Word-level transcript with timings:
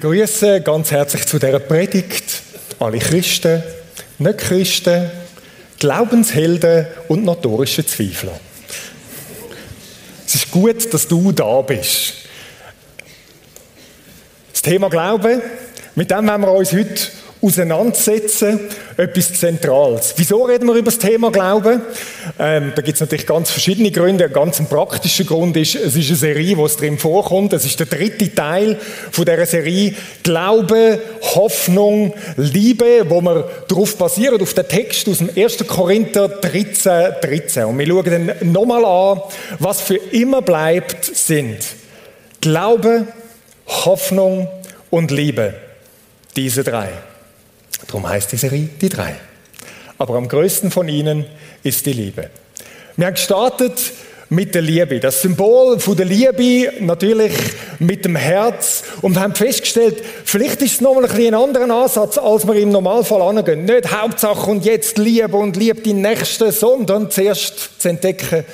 begrüße 0.00 0.60
ganz 0.60 0.92
herzlich 0.92 1.26
zu 1.26 1.40
dieser 1.40 1.58
Predigt 1.58 2.22
alle 2.78 3.00
Christen, 3.00 3.64
Nicht-Christen, 4.18 5.10
Glaubenshelden 5.80 6.86
und 7.08 7.24
notorische 7.24 7.84
Zweifler. 7.84 8.38
Es 10.24 10.36
ist 10.36 10.52
gut, 10.52 10.94
dass 10.94 11.08
du 11.08 11.32
da 11.32 11.62
bist. 11.62 12.12
Das 14.52 14.62
Thema 14.62 14.88
Glaube, 14.88 15.42
mit 15.96 16.12
dem 16.12 16.28
werden 16.28 16.42
wir 16.42 16.52
uns 16.52 16.72
heute 16.72 17.08
auseinandersetzen, 17.42 18.60
etwas 18.98 19.32
Zentrales. 19.32 20.12
Wieso 20.16 20.42
reden 20.42 20.66
wir 20.66 20.74
über 20.74 20.90
das 20.90 20.98
Thema 20.98 21.30
Glauben? 21.30 21.82
Ähm, 22.36 22.72
da 22.74 22.82
gibt 22.82 22.96
es 22.96 23.00
natürlich 23.00 23.26
ganz 23.26 23.48
verschiedene 23.48 23.92
Gründe. 23.92 24.24
Ein 24.24 24.32
ganz 24.32 24.60
praktischer 24.68 25.22
Grund 25.22 25.56
ist, 25.56 25.76
es 25.76 25.94
ist 25.94 26.08
eine 26.08 26.16
Serie, 26.16 26.56
wo 26.56 26.66
es 26.66 26.76
drin 26.76 26.98
vorkommt. 26.98 27.52
Es 27.52 27.64
ist 27.64 27.78
der 27.78 27.86
dritte 27.86 28.34
Teil 28.34 28.76
von 29.12 29.24
dieser 29.24 29.46
Serie. 29.46 29.94
Glaube, 30.24 31.00
Hoffnung, 31.34 32.12
Liebe, 32.36 33.08
wo 33.08 33.20
wir 33.20 33.48
darauf 33.68 33.96
basieren, 33.96 34.42
auf 34.42 34.52
den 34.54 34.66
Text 34.66 35.08
aus 35.08 35.18
dem 35.18 35.30
1. 35.34 35.64
Korinther 35.68 36.28
13, 36.28 37.14
13. 37.22 37.64
Und 37.66 37.78
wir 37.78 37.86
schauen 37.86 38.04
dann 38.04 38.52
nochmal 38.52 38.84
an, 38.84 39.22
was 39.60 39.80
für 39.80 39.96
immer 39.96 40.42
bleibt, 40.42 41.04
sind 41.04 41.58
Glaube, 42.40 43.06
Hoffnung 43.66 44.48
und 44.90 45.12
Liebe. 45.12 45.54
Diese 46.34 46.64
drei. 46.64 46.88
Darum 47.86 48.08
heißt 48.08 48.32
die 48.32 48.36
Serie 48.36 48.68
die 48.80 48.88
drei. 48.88 49.14
Aber 49.98 50.14
am 50.14 50.28
größten 50.28 50.70
von 50.70 50.88
ihnen 50.88 51.26
ist 51.62 51.86
die 51.86 51.92
Liebe. 51.92 52.30
Wir 52.96 53.06
haben 53.06 53.14
gestartet 53.14 53.78
mit 54.30 54.54
der 54.54 54.62
Liebe. 54.62 55.00
Das 55.00 55.22
Symbol 55.22 55.80
von 55.80 55.96
der 55.96 56.06
Liebe 56.06 56.72
natürlich 56.80 57.32
mit 57.78 58.04
dem 58.04 58.16
Herz 58.16 58.84
und 59.00 59.18
haben 59.18 59.34
festgestellt, 59.34 60.02
vielleicht 60.24 60.60
ist 60.62 60.74
es 60.74 60.80
nochmal 60.80 61.04
ein, 61.04 61.10
bisschen 61.10 61.34
ein 61.34 61.42
anderer 61.42 61.82
Ansatz, 61.82 62.18
als 62.18 62.46
wir 62.46 62.54
im 62.56 62.70
Normalfall 62.70 63.22
angehen. 63.22 63.64
Nicht 63.64 63.90
Hauptsache 63.90 64.50
und 64.50 64.64
jetzt 64.64 64.98
Liebe 64.98 65.36
und 65.36 65.56
Liebe 65.56 65.80
die 65.80 65.94
Nächsten, 65.94 66.52
sondern 66.52 67.10
zuerst 67.10 67.80
zu 67.80 67.88
entdecken, 67.88 68.44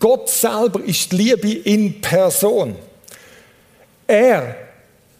Gott 0.00 0.30
selber 0.30 0.80
ist 0.84 1.12
die 1.12 1.16
Liebe 1.16 1.52
in 1.68 2.00
Person. 2.00 2.76
Er 4.06 4.56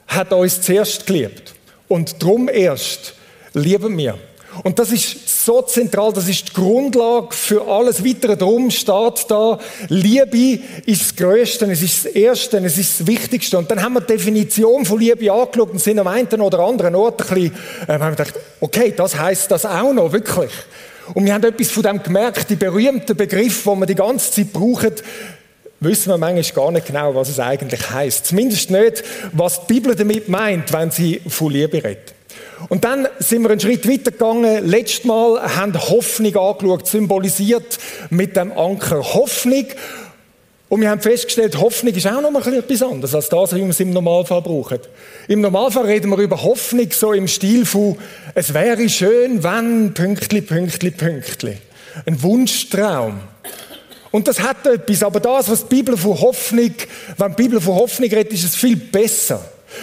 hat 0.07 0.33
uns 0.33 0.63
zuerst 0.63 1.07
geliebt 1.07 1.55
und 1.89 2.23
drum 2.23 2.49
erst 2.49 3.15
lieben 3.59 3.97
wir. 3.97 4.19
Und 4.65 4.79
das 4.79 4.91
ist 4.91 5.45
so 5.45 5.63
zentral, 5.63 6.13
das 6.13 6.29
ist 6.29 6.49
die 6.49 6.53
Grundlage 6.55 7.29
für 7.31 7.67
alles 7.67 8.05
weitere. 8.05 8.37
Darum 8.37 8.71
steht 8.71 9.27
da, 9.29 9.59
Liebe 9.89 10.63
ist 10.85 11.03
das 11.03 11.17
Größte, 11.17 11.67
es 11.71 11.83
ist 11.83 12.05
das 12.05 12.13
Erste, 12.13 12.59
es 12.59 12.79
ist 12.79 13.01
das 13.01 13.07
Wichtigste. 13.07 13.59
Und 13.59 13.71
dann 13.71 13.83
haben 13.83 13.95
wir 13.95 14.01
die 14.01 14.15
Definition 14.15 14.85
von 14.85 14.99
Liebe 14.99 15.31
angeschaut 15.33 15.71
und 15.71 15.79
sind 15.81 15.99
am 15.99 16.09
einen 16.09 16.41
oder 16.41 16.61
anderen 16.61 16.95
Ort 16.95 17.21
ein 17.21 17.29
bisschen, 17.29 17.55
äh, 17.87 17.93
haben 17.93 18.01
wir 18.01 18.11
gedacht, 18.11 18.35
okay, 18.61 18.93
das 18.97 19.19
heißt 19.19 19.51
das 19.51 19.65
auch 19.65 19.93
noch, 19.93 20.13
wirklich. 20.13 20.51
Und 21.15 21.25
wir 21.25 21.35
haben 21.35 21.45
etwas 21.45 21.71
von 21.71 21.83
dem 21.83 22.03
gemerkt, 22.03 22.51
die 22.51 22.57
berühmten 22.57 23.17
Begriff, 23.17 23.65
wo 23.65 23.75
wir 23.77 23.87
die 23.87 23.95
ganze 23.95 24.31
Zeit 24.31 24.53
brauchen, 24.53 24.93
wissen 25.81 26.11
wir 26.11 26.19
manchmal 26.19 26.65
gar 26.65 26.73
nicht 26.73 26.87
genau, 26.87 27.15
was 27.15 27.29
es 27.29 27.39
eigentlich 27.39 27.91
heißt. 27.91 28.27
Zumindest 28.27 28.71
nicht, 28.71 29.05
was 29.33 29.67
die 29.67 29.75
Bibel 29.75 29.95
damit 29.95 30.29
meint, 30.29 30.73
wenn 30.73 30.91
sie 30.91 31.21
von 31.29 31.53
Liebe 31.53 31.83
redet. 31.83 32.18
Und 32.69 32.85
dann 32.85 33.07
sind 33.19 33.43
wir 33.43 33.51
einen 33.51 33.61
Schritt 33.61 33.89
weiter 33.89 34.11
gegangen. 34.11 34.67
Letztes 34.67 35.05
Mal 35.05 35.57
haben 35.57 35.75
Hoffnung 35.75 36.37
angeschaut, 36.37 36.87
symbolisiert 36.87 37.79
mit 38.11 38.37
dem 38.37 38.53
Anker 38.53 39.15
Hoffnung. 39.15 39.67
Und 40.69 40.83
wir 40.83 40.91
haben 40.91 41.01
festgestellt, 41.01 41.59
Hoffnung 41.59 41.95
ist 41.95 42.07
auch 42.07 42.21
noch 42.21 42.47
etwas 42.47 42.83
anderes 42.83 43.15
als 43.15 43.29
das, 43.31 43.55
wie 43.55 43.67
wir 43.67 43.81
im 43.81 43.91
Normalfall 43.91 44.43
brauchen. 44.43 44.81
Im 45.27 45.41
Normalfall 45.41 45.87
reden 45.87 46.11
wir 46.11 46.19
über 46.19 46.43
Hoffnung 46.43 46.89
so 46.91 47.13
im 47.15 47.27
Stil 47.27 47.65
von, 47.65 47.97
es 48.35 48.53
wäre 48.53 48.87
schön, 48.89 49.43
wenn, 49.43 49.95
Pünktli, 49.95 50.43
Pünktli, 50.43 50.91
Pünktli. 50.91 51.57
Ein 52.05 52.23
Wunschtraum. 52.23 53.21
Und 54.11 54.29
das 54.29 54.41
hat 54.41 54.67
etwas, 54.67 55.03
aber 55.03 55.21
das, 55.21 55.51
was 55.51 55.67
die 55.67 55.77
Bibel 55.77 55.97
von 55.97 56.21
Hoffnung, 56.21 56.75
wenn 57.17 57.31
die 57.37 57.43
Bibel 57.43 57.61
von 57.61 57.77
Hoffnung 57.77 58.11
redet, 58.11 58.33
ist 58.35 58.45
es 58.45 58.57
viel 58.57 58.77
besser 58.77 59.43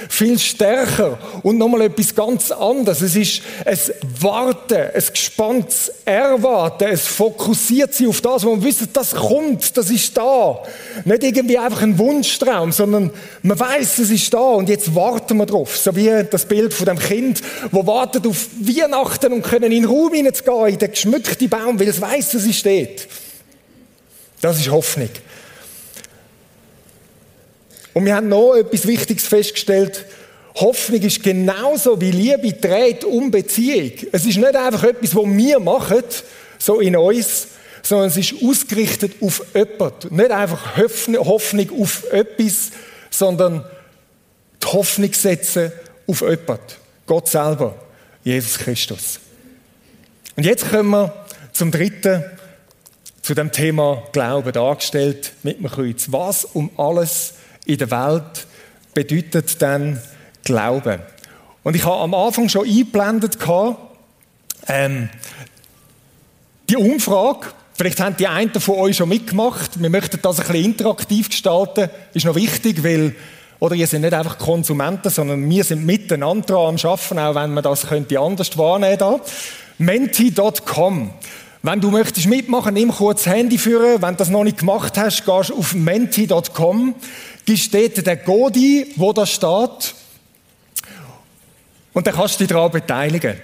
viel 0.10 0.40
stärker 0.40 1.18
und 1.44 1.58
nochmal 1.58 1.82
etwas 1.82 2.14
ganz 2.16 2.52
anderes. 2.52 3.02
Es 3.02 3.16
ist 3.16 3.42
ein 3.66 3.78
Warten, 4.20 4.78
ein 4.94 5.04
gespanntes 5.12 5.92
Erwarten, 6.04 6.88
es 6.90 7.06
fokussiert 7.06 7.94
sich 7.94 8.08
auf 8.08 8.22
das, 8.22 8.44
wo 8.44 8.56
man 8.56 8.64
wissen, 8.64 8.90
das 8.92 9.14
kommt, 9.14 9.78
das 9.78 9.90
ist 9.90 10.18
da. 10.18 10.62
Nicht 11.04 11.24
irgendwie 11.24 11.58
einfach 11.58 11.84
ein 11.84 11.98
Wunschtraum, 11.98 12.72
sondern 12.72 13.12
man 13.44 13.60
weiß, 13.60 14.00
es 14.00 14.10
ist 14.10 14.34
da 14.34 14.40
und 14.40 14.70
jetzt 14.70 14.94
warten 14.96 15.38
wir 15.38 15.46
drauf. 15.46 15.78
So 15.78 15.96
wie 15.96 16.12
das 16.30 16.46
Bild 16.46 16.74
von 16.74 16.88
dem 16.88 17.00
Kind, 17.00 17.42
wo 17.72 17.86
wartet 17.86 18.26
auf 18.26 18.48
Weihnachten 18.60 19.34
und 19.34 19.44
können 19.44 19.72
in 19.72 19.84
den 19.84 19.86
Raum 19.86 20.14
hineinzugehen, 20.14 20.68
in 20.68 20.80
den 20.80 20.92
geschmückten 20.92 21.50
Baum, 21.50 21.80
weil 21.80 21.88
es 21.88 22.02
weiß, 22.02 22.34
es 22.34 22.56
steht. 22.58 23.08
Das 24.42 24.60
ist 24.60 24.70
Hoffnung. 24.70 25.10
Und 27.96 28.06
wir 28.06 28.14
haben 28.14 28.28
noch 28.28 28.56
etwas 28.56 28.86
Wichtiges 28.86 29.26
festgestellt. 29.26 30.06
Hoffnung 30.56 31.02
ist 31.02 31.24
genauso 31.24 32.00
wie 32.02 32.12
Liebe 32.12 32.52
dreht 32.52 33.06
um 33.06 33.32
Beziehung. 33.32 33.94
Es 34.12 34.26
ist 34.26 34.36
nicht 34.36 34.54
einfach 34.54 34.84
etwas, 34.84 35.16
was 35.16 35.26
wir 35.26 35.60
machen, 35.62 36.04
so 36.58 36.82
in 36.82 36.98
uns, 36.98 37.48
sondern 37.82 38.10
es 38.10 38.18
ist 38.18 38.36
ausgerichtet 38.44 39.14
auf 39.22 39.42
jemanden. 39.56 40.14
Nicht 40.14 40.30
einfach 40.30 40.76
Hoffnung 40.76 41.82
auf 41.82 42.04
etwas, 42.12 42.72
sondern 43.10 43.64
die 44.62 44.68
Hoffnung 44.68 45.14
setzen 45.14 45.72
auf 46.06 46.20
jemanden. 46.20 46.60
Gott 47.06 47.30
selber, 47.30 47.76
Jesus 48.26 48.58
Christus. 48.58 49.22
Und 50.36 50.46
jetzt 50.46 50.70
kommen 50.70 50.90
wir 50.90 51.14
zum 51.54 51.72
dritten, 51.72 52.26
zu 53.22 53.34
dem 53.34 53.54
Thema 53.54 54.04
Glauben 54.12 54.52
dargestellt 54.52 55.32
mit 55.44 55.60
dem 55.60 55.70
Kreuz. 55.70 56.08
Was 56.10 56.44
um 56.44 56.70
alles 56.76 57.36
in 57.66 57.78
der 57.78 57.92
Welt 57.92 58.48
bedeutet 58.94 59.62
dann 59.62 60.02
Glauben. 60.44 61.00
Und 61.64 61.76
ich 61.76 61.84
habe 61.84 62.02
am 62.02 62.14
Anfang 62.14 62.48
schon 62.50 62.68
eingeblendet, 62.68 63.38
ähm, 64.68 65.10
die 66.70 66.78
Umfrage, 66.78 67.48
vielleicht 67.74 68.00
haben 68.00 68.18
die 68.18 68.28
einen 68.28 68.54
von 68.60 68.76
euch 68.76 68.98
schon 68.98 69.10
mitgemacht, 69.10 69.82
wir 69.82 69.90
möchten 69.90 70.20
das 70.22 70.40
ein 70.40 70.48
bisschen 70.48 70.66
interaktiv 70.66 71.30
gestalten, 71.30 71.90
ist 72.14 72.26
noch 72.26 72.36
wichtig, 72.36 72.84
weil 72.84 73.16
oder 73.60 73.76
ihr 73.76 73.88
seid 73.88 74.02
nicht 74.02 74.14
einfach 74.14 74.38
Konsumenten, 74.38 75.10
sondern 75.10 75.50
wir 75.50 75.64
sind 75.64 75.86
miteinander 75.86 76.58
am 76.58 76.76
Arbeiten, 76.76 77.20
auch 77.20 77.36
wenn 77.36 77.54
man 77.54 77.64
das 77.64 77.88
könnte 77.88 78.20
anders 78.20 78.58
wahrnehmen 78.58 78.98
da. 78.98 79.20
Menti.com. 79.78 81.12
Wenn 81.64 81.82
du 81.82 81.90
möchtest 81.90 82.28
mitmachen, 82.28 82.76
nimm 82.76 82.92
kurz 82.92 83.24
das 83.24 83.34
Handy 83.34 83.58
führen. 83.58 84.02
Wenn 84.02 84.12
du 84.12 84.18
das 84.18 84.30
noch 84.30 84.44
nicht 84.44 84.60
gemacht 84.60 84.98
hast, 84.98 85.26
gehst 85.26 85.50
du 85.50 85.58
auf 85.58 85.74
menti.com 85.74 86.96
gibst 87.46 87.74
dort 87.74 88.06
den 88.06 88.20
Godi, 88.26 88.94
wo 88.96 89.14
da 89.14 89.26
steht, 89.26 89.96
und 91.96 92.06
dann 92.06 92.14
kannst 92.14 92.36
du 92.36 92.40
dich 92.40 92.50
daran 92.50 92.72
beteiligen. 92.72 93.40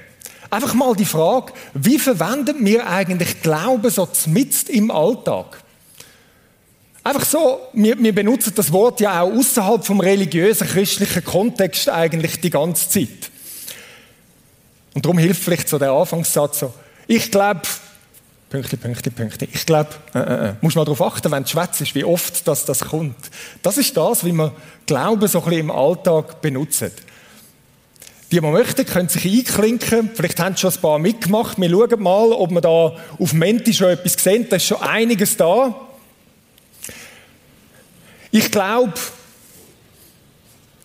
Einfach 0.49 0.73
mal 0.73 0.93
die 0.93 1.05
Frage, 1.05 1.53
wie 1.73 1.97
verwenden 1.97 2.65
wir 2.65 2.85
eigentlich 2.85 3.41
Glauben 3.41 3.89
so 3.89 4.05
mitten 4.25 4.69
im 4.73 4.91
Alltag? 4.91 5.63
Einfach 7.01 7.23
so, 7.25 7.61
wir, 7.71 7.97
wir, 7.97 8.13
benutzen 8.13 8.51
das 8.53 8.71
Wort 8.73 8.99
ja 8.99 9.21
auch 9.21 9.31
außerhalb 9.31 9.85
vom 9.85 10.01
religiösen, 10.01 10.67
christlichen 10.67 11.23
Kontext 11.23 11.87
eigentlich 11.87 12.41
die 12.41 12.49
ganze 12.49 12.89
Zeit. 12.89 13.31
Und 14.93 15.05
darum 15.05 15.17
hilft 15.17 15.41
vielleicht 15.41 15.69
so 15.69 15.79
der 15.79 15.91
Anfangssatz 15.91 16.59
so, 16.59 16.73
ich 17.07 17.31
glaube, 17.31 17.61
Pünktli, 18.51 18.77
Pünktli, 18.77 19.11
Pünktli. 19.11 19.47
Ich 19.53 19.65
glaube, 19.65 19.91
äh, 20.13 20.19
äh, 20.19 20.49
äh, 20.49 20.53
muss 20.59 20.75
mal 20.75 20.83
darauf 20.83 21.01
achten, 21.01 21.31
wenn 21.31 21.43
du 21.43 21.49
schwätzt, 21.49 21.95
wie 21.95 22.03
oft 22.03 22.45
das, 22.45 22.65
das 22.65 22.81
kommt. 22.81 23.15
Das 23.63 23.77
ist 23.77 23.95
das, 23.95 24.25
wie 24.25 24.33
man 24.33 24.51
Glauben 24.85 25.25
so 25.29 25.39
ein 25.39 25.45
bisschen 25.45 25.59
im 25.61 25.71
Alltag 25.71 26.41
benutzt. 26.41 26.81
Die, 28.29 28.41
die 28.41 28.41
möchten, 28.41 28.85
können 28.85 29.07
sich 29.07 29.25
einklinken. 29.25 30.11
Vielleicht 30.13 30.37
haben 30.41 30.57
schon 30.57 30.69
ein 30.69 30.81
paar 30.81 30.99
mitgemacht. 30.99 31.61
Wir 31.61 31.69
schauen 31.69 32.03
mal, 32.03 32.33
ob 32.33 32.51
wir 32.51 32.59
da 32.59 32.97
auf 33.17 33.31
Menti 33.31 33.73
schon 33.73 33.87
etwas 33.87 34.21
sehen. 34.21 34.45
Da 34.49 34.57
ist 34.57 34.65
schon 34.65 34.81
einiges 34.81 35.37
da. 35.37 35.73
Ich 38.31 38.51
glaube, 38.51 38.95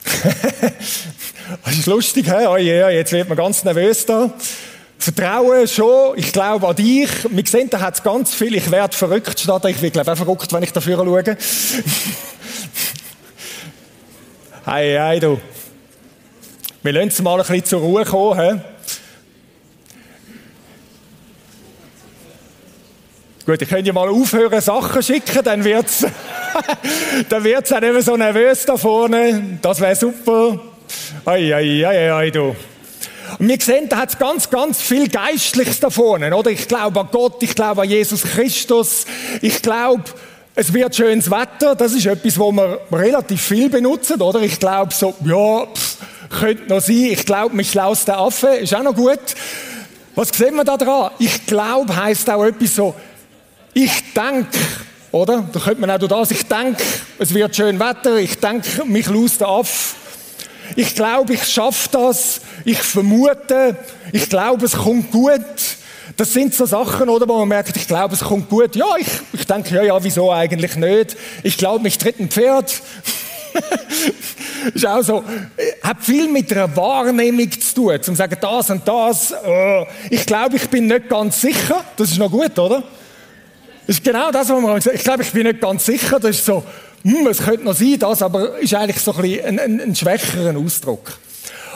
das 1.64 1.74
ist 1.74 1.86
lustig, 1.86 2.26
he? 2.26 2.46
Oh 2.46 2.56
yeah, 2.56 2.90
jetzt 2.90 3.10
wird 3.10 3.28
man 3.28 3.36
ganz 3.36 3.64
nervös 3.64 4.06
da. 4.06 4.32
Vertrauen 4.98 5.68
schon, 5.68 6.18
ich 6.18 6.32
glaube 6.32 6.66
an 6.66 6.76
dich. 6.76 7.10
Wir 7.28 7.46
sehen, 7.46 7.70
da 7.70 7.80
hat 7.80 7.94
es 7.94 8.02
ganz 8.02 8.34
viel. 8.34 8.54
Ich 8.54 8.70
werde 8.70 8.96
verrückt, 8.96 9.38
statt 9.38 9.64
ich 9.66 9.80
werde 9.82 9.92
glaube 9.92 10.12
auch 10.12 10.16
verrückt, 10.16 10.52
wenn 10.52 10.62
ich 10.62 10.72
dafür 10.72 10.96
schaue. 10.96 11.22
hey, 14.64 14.96
hey, 14.98 15.20
du. 15.20 15.40
Wir 16.82 16.92
lassen 16.92 17.08
es 17.08 17.22
mal 17.22 17.40
ein 17.40 17.46
bisschen 17.46 17.64
zur 17.64 17.80
Ruhe 17.80 18.04
kommen. 18.04 18.40
He? 18.40 18.60
Gut, 23.46 23.62
ich 23.62 23.68
könnte 23.68 23.86
ja 23.86 23.92
mal 23.92 24.08
aufhören, 24.08 24.60
Sachen 24.60 25.02
schicken, 25.04 25.44
dann 25.44 25.62
wird 25.62 25.86
es 25.86 26.04
dann 27.28 27.44
wird's 27.44 27.72
auch 27.72 27.80
nicht 27.80 27.92
mehr 27.92 28.02
so 28.02 28.16
nervös 28.16 28.64
da 28.64 28.76
vorne. 28.76 29.58
Das 29.62 29.80
wäre 29.80 29.94
super. 29.94 30.58
Ei, 31.24 31.54
ei, 31.54 31.86
ei, 31.86 32.12
ei, 32.12 32.30
du. 32.30 32.56
Und 33.38 33.48
wir 33.48 33.60
sehen, 33.60 33.88
da 33.88 33.98
hat 33.98 34.10
es 34.10 34.18
ganz, 34.18 34.50
ganz 34.50 34.80
viel 34.80 35.08
Geistliches 35.08 35.80
davon, 35.80 36.22
oder? 36.32 36.50
Ich 36.50 36.68
glaube 36.68 37.00
an 37.00 37.08
Gott, 37.10 37.42
ich 37.42 37.54
glaube 37.54 37.82
an 37.82 37.88
Jesus 37.88 38.22
Christus, 38.22 39.06
ich 39.40 39.62
glaube, 39.62 40.04
es 40.54 40.72
wird 40.72 40.96
schönes 40.96 41.30
Wetter, 41.30 41.74
das 41.74 41.92
ist 41.92 42.06
etwas, 42.06 42.38
wo 42.38 42.50
wir 42.50 42.80
relativ 42.90 43.42
viel 43.42 43.68
benutzen, 43.68 44.20
oder? 44.22 44.40
Ich 44.40 44.58
glaube 44.58 44.94
so, 44.94 45.14
ja, 45.24 45.66
pff, 45.66 45.96
könnte 46.30 46.68
noch 46.68 46.80
sein, 46.80 47.08
ich 47.10 47.26
glaube, 47.26 47.54
mich 47.54 47.74
laus 47.74 48.04
der 48.04 48.18
Affe, 48.18 48.48
ist 48.48 48.74
auch 48.74 48.82
noch 48.82 48.94
gut. 48.94 49.20
Was 50.14 50.30
sehen 50.30 50.54
wir 50.54 50.64
da 50.64 50.78
dran? 50.78 51.10
Ich 51.18 51.44
glaube 51.44 51.94
heißt 51.94 52.30
auch 52.30 52.44
etwas 52.44 52.74
so, 52.74 52.94
ich 53.74 53.92
denke, 54.14 54.58
oder? 55.12 55.44
Da 55.52 55.60
könnte 55.60 55.80
man 55.82 55.90
auch 55.90 55.98
das, 55.98 56.30
ich 56.30 56.46
denke, 56.46 56.82
es 57.18 57.34
wird 57.34 57.54
schön 57.54 57.78
Wetter, 57.78 58.16
ich 58.16 58.38
denke, 58.38 58.84
mich 58.86 59.06
laus 59.08 59.36
der 59.36 59.48
Affe. 59.48 59.94
Ich 60.74 60.94
glaube, 60.94 61.34
ich 61.34 61.44
schaffe 61.44 61.88
das. 61.92 62.40
Ich 62.64 62.78
vermute, 62.78 63.76
ich 64.12 64.28
glaube, 64.28 64.66
es 64.66 64.72
kommt 64.72 65.10
gut. 65.10 65.40
Das 66.16 66.32
sind 66.32 66.54
so 66.54 66.66
Sachen, 66.66 67.08
oder, 67.08 67.28
wo 67.28 67.38
man 67.38 67.48
merkt, 67.48 67.76
ich 67.76 67.86
glaube, 67.86 68.14
es 68.14 68.20
kommt 68.20 68.48
gut. 68.48 68.74
Ja, 68.74 68.86
ich, 68.98 69.08
ich 69.32 69.46
denke, 69.46 69.74
ja, 69.74 69.82
ja, 69.82 70.02
wieso 70.02 70.32
eigentlich 70.32 70.76
nicht? 70.76 71.16
Ich 71.42 71.58
glaube, 71.58 71.82
mich 71.82 71.98
tritt 71.98 72.18
ein 72.18 72.30
Pferd. 72.30 72.80
ist 74.74 74.86
auch 74.86 75.02
so, 75.02 75.24
hat 75.82 75.98
viel 76.00 76.28
mit 76.28 76.52
einer 76.52 76.74
Wahrnehmung 76.76 77.50
zu 77.50 77.74
tun, 77.74 78.02
zum 78.02 78.14
sagen, 78.14 78.36
das 78.40 78.70
und 78.70 78.86
das. 78.86 79.30
Äh, 79.32 79.86
ich 80.10 80.26
glaube, 80.26 80.56
ich 80.56 80.68
bin 80.68 80.86
nicht 80.86 81.08
ganz 81.08 81.40
sicher. 81.40 81.84
Das 81.96 82.10
ist 82.10 82.18
noch 82.18 82.30
gut, 82.30 82.58
oder? 82.58 82.82
Das 83.86 83.96
ist 83.96 84.04
genau 84.04 84.30
das, 84.30 84.48
was 84.48 84.60
man 84.60 84.80
sagt. 84.80 84.96
Ich 84.96 85.04
glaube, 85.04 85.22
ich 85.22 85.30
bin 85.30 85.46
nicht 85.46 85.60
ganz 85.60 85.84
sicher. 85.86 86.18
Das 86.18 86.36
ist 86.36 86.44
so, 86.44 86.64
hm, 87.06 87.26
es 87.28 87.38
könnte 87.38 87.64
noch 87.64 87.74
sein, 87.74 87.96
das, 88.00 88.20
aber 88.20 88.58
ist 88.58 88.74
eigentlich 88.74 89.00
so 89.00 89.14
ein, 89.14 89.22
bisschen 89.22 89.60
ein, 89.60 89.80
ein, 89.80 89.94
schwächerer 89.94 90.58
Ausdruck. 90.58 91.16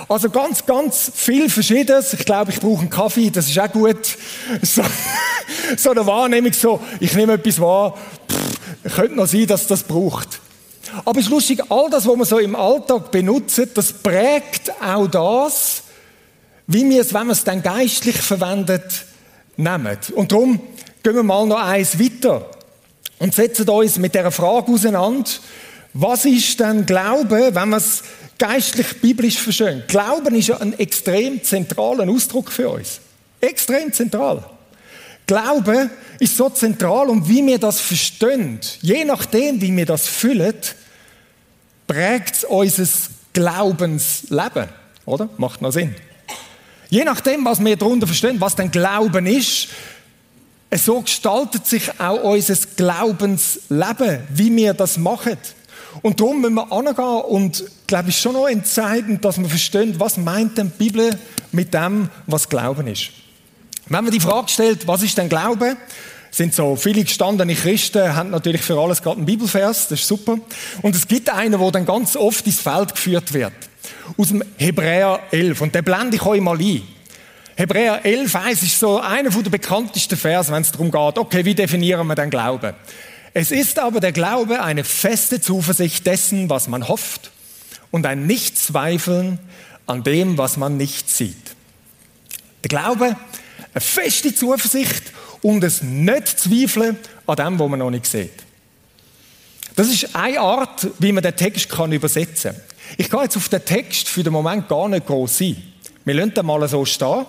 Also 0.08 0.28
ganz, 0.28 0.66
ganz 0.66 1.12
viel 1.14 1.48
Verschiedenes. 1.48 2.14
Ich 2.14 2.24
glaube, 2.24 2.50
ich 2.50 2.58
brauche 2.58 2.80
einen 2.80 2.90
Kaffee, 2.90 3.30
das 3.30 3.48
ist 3.48 3.56
auch 3.60 3.70
gut. 3.70 4.18
So, 4.60 4.82
so 5.76 5.90
eine 5.92 6.04
Wahrnehmung, 6.04 6.52
so, 6.52 6.80
ich 6.98 7.14
nehme 7.14 7.34
etwas 7.34 7.60
wahr, 7.60 7.96
pff, 8.28 8.96
könnte 8.96 9.14
noch 9.14 9.28
sein, 9.28 9.46
dass 9.46 9.68
das 9.68 9.84
braucht. 9.84 10.40
Aber 11.04 11.20
es 11.20 11.26
ist 11.26 11.30
lustig, 11.30 11.62
all 11.68 11.88
das, 11.90 12.08
was 12.08 12.16
man 12.16 12.26
so 12.26 12.38
im 12.38 12.56
Alltag 12.56 13.12
benutzt, 13.12 13.60
das 13.74 13.92
prägt 13.92 14.72
auch 14.82 15.06
das, 15.06 15.84
wie 16.66 16.90
wir 16.90 17.02
es, 17.02 17.14
wenn 17.14 17.26
wir 17.28 17.34
es 17.34 17.44
dann 17.44 17.62
geistlich 17.62 18.16
verwendet, 18.16 19.04
nehmen. 19.56 19.96
Und 20.16 20.32
darum 20.32 20.58
gehen 21.04 21.14
wir 21.14 21.22
mal 21.22 21.46
noch 21.46 21.60
eins 21.60 22.00
weiter 22.00 22.50
und 23.20 23.34
setzen 23.34 23.68
uns 23.68 23.98
mit 23.98 24.14
der 24.14 24.32
Frage 24.32 24.72
auseinander, 24.72 25.30
was 25.92 26.24
ist 26.24 26.58
denn 26.58 26.86
Glaube, 26.86 27.54
wenn 27.54 27.68
man 27.68 27.78
es 27.78 28.02
geistlich 28.38 29.00
biblisch 29.00 29.38
verstehen? 29.38 29.84
Glauben 29.86 30.34
ist 30.34 30.48
ja 30.48 30.56
ein 30.56 30.76
extrem 30.78 31.42
zentraler 31.44 32.08
Ausdruck 32.08 32.50
für 32.50 32.70
uns. 32.70 33.00
Extrem 33.40 33.92
zentral. 33.92 34.44
Glaube 35.26 35.90
ist 36.18 36.36
so 36.36 36.48
zentral 36.48 37.08
und 37.08 37.28
wie 37.28 37.46
wir 37.46 37.58
das 37.58 37.80
verstehen, 37.80 38.58
je 38.80 39.04
nachdem, 39.04 39.60
wie 39.60 39.76
wir 39.76 39.86
das 39.86 40.08
fühlen, 40.08 40.54
prägt 41.86 42.36
es 42.36 42.44
unser 42.44 42.88
Glaubensleben. 43.32 44.68
Oder? 45.04 45.28
Macht 45.36 45.60
noch 45.60 45.72
Sinn. 45.72 45.94
Je 46.88 47.04
nachdem, 47.04 47.44
was 47.44 47.64
wir 47.64 47.76
darunter 47.76 48.06
verstehen, 48.06 48.40
was 48.40 48.56
denn 48.56 48.70
Glauben 48.70 49.26
ist, 49.26 49.68
so 50.78 51.00
gestaltet 51.00 51.66
sich 51.66 52.00
auch 52.00 52.22
unser 52.22 52.56
Glaubensleben, 52.76 54.20
wie 54.32 54.54
wir 54.54 54.74
das 54.74 54.98
machen. 54.98 55.36
Und 56.02 56.20
darum 56.20 56.40
müssen 56.40 56.54
wir 56.54 56.70
angehen 56.70 57.22
und, 57.22 57.64
glaube 57.86 58.10
ich, 58.10 58.18
schon 58.18 58.34
noch 58.34 58.46
entscheidend, 58.46 59.24
dass 59.24 59.38
wir 59.38 59.48
verstehen, 59.48 59.98
was 59.98 60.16
meint 60.16 60.56
denn 60.56 60.70
die 60.78 60.84
Bibel 60.84 61.18
mit 61.50 61.74
dem, 61.74 62.08
was 62.26 62.48
Glauben 62.48 62.86
ist. 62.86 63.10
Wenn 63.88 64.04
man 64.04 64.12
die 64.12 64.20
Frage 64.20 64.48
stellt, 64.48 64.86
was 64.86 65.02
ist 65.02 65.18
denn 65.18 65.28
Glaube, 65.28 65.76
sind 66.30 66.54
so 66.54 66.76
viele 66.76 67.02
gestandene 67.02 67.56
Christen, 67.56 68.14
haben 68.14 68.30
natürlich 68.30 68.62
für 68.62 68.78
alles 68.78 69.02
gerade 69.02 69.16
einen 69.16 69.26
Bibelvers, 69.26 69.88
das 69.88 70.00
ist 70.00 70.06
super. 70.06 70.38
Und 70.80 70.94
es 70.94 71.08
gibt 71.08 71.28
einen, 71.28 71.58
der 71.58 71.70
dann 71.72 71.84
ganz 71.84 72.14
oft 72.14 72.46
ins 72.46 72.60
Feld 72.60 72.94
geführt 72.94 73.32
wird. 73.32 73.52
Aus 74.16 74.28
dem 74.28 74.44
Hebräer 74.56 75.18
11. 75.32 75.60
Und 75.60 75.74
den 75.74 75.82
blende 75.82 76.16
ich 76.16 76.22
euch 76.24 76.40
mal 76.40 76.56
ein. 76.56 76.82
Hebräer 77.60 78.06
11, 78.06 78.36
1 78.36 78.62
ist 78.62 78.80
so 78.80 79.00
einer 79.00 79.28
der 79.28 79.50
bekanntesten 79.50 80.16
Vers, 80.16 80.50
wenn 80.50 80.62
es 80.62 80.72
darum 80.72 80.90
geht, 80.90 81.18
okay, 81.18 81.44
wie 81.44 81.54
definieren 81.54 82.06
wir 82.06 82.14
den 82.14 82.30
Glauben? 82.30 82.74
Es 83.34 83.50
ist 83.50 83.78
aber 83.78 84.00
der 84.00 84.12
Glaube 84.12 84.62
eine 84.62 84.82
feste 84.82 85.42
Zuversicht 85.42 86.06
dessen, 86.06 86.48
was 86.48 86.68
man 86.68 86.88
hofft 86.88 87.30
und 87.90 88.06
ein 88.06 88.26
Nichtzweifeln 88.26 89.38
an 89.86 90.02
dem, 90.04 90.38
was 90.38 90.56
man 90.56 90.78
nicht 90.78 91.10
sieht. 91.10 91.54
Der 92.64 92.70
Glaube, 92.70 93.14
eine 93.74 93.80
feste 93.82 94.34
Zuversicht 94.34 95.02
und 95.42 95.62
es 95.62 95.82
nicht 95.82 96.28
zweifeln 96.28 96.96
an 97.26 97.36
dem, 97.36 97.58
was 97.58 97.68
man 97.68 97.80
noch 97.80 97.90
nicht 97.90 98.06
sieht. 98.06 98.42
Das 99.76 99.88
ist 99.88 100.16
eine 100.16 100.40
Art, 100.40 100.88
wie 100.98 101.12
man 101.12 101.22
den 101.22 101.36
Text 101.36 101.68
kann 101.68 101.92
übersetzen 101.92 102.52
kann. 102.52 102.62
Ich 102.96 103.10
gehe 103.10 103.22
jetzt 103.22 103.36
auf 103.36 103.50
den 103.50 103.62
Text 103.62 104.08
für 104.08 104.22
den 104.22 104.32
Moment 104.32 104.66
gar 104.66 104.88
nicht 104.88 105.06
groß 105.06 105.42
ein. 105.42 105.62
Wir 106.06 106.14
lassen 106.14 106.32
den 106.32 106.46
mal 106.46 106.66
so 106.66 106.86
stehen. 106.86 107.26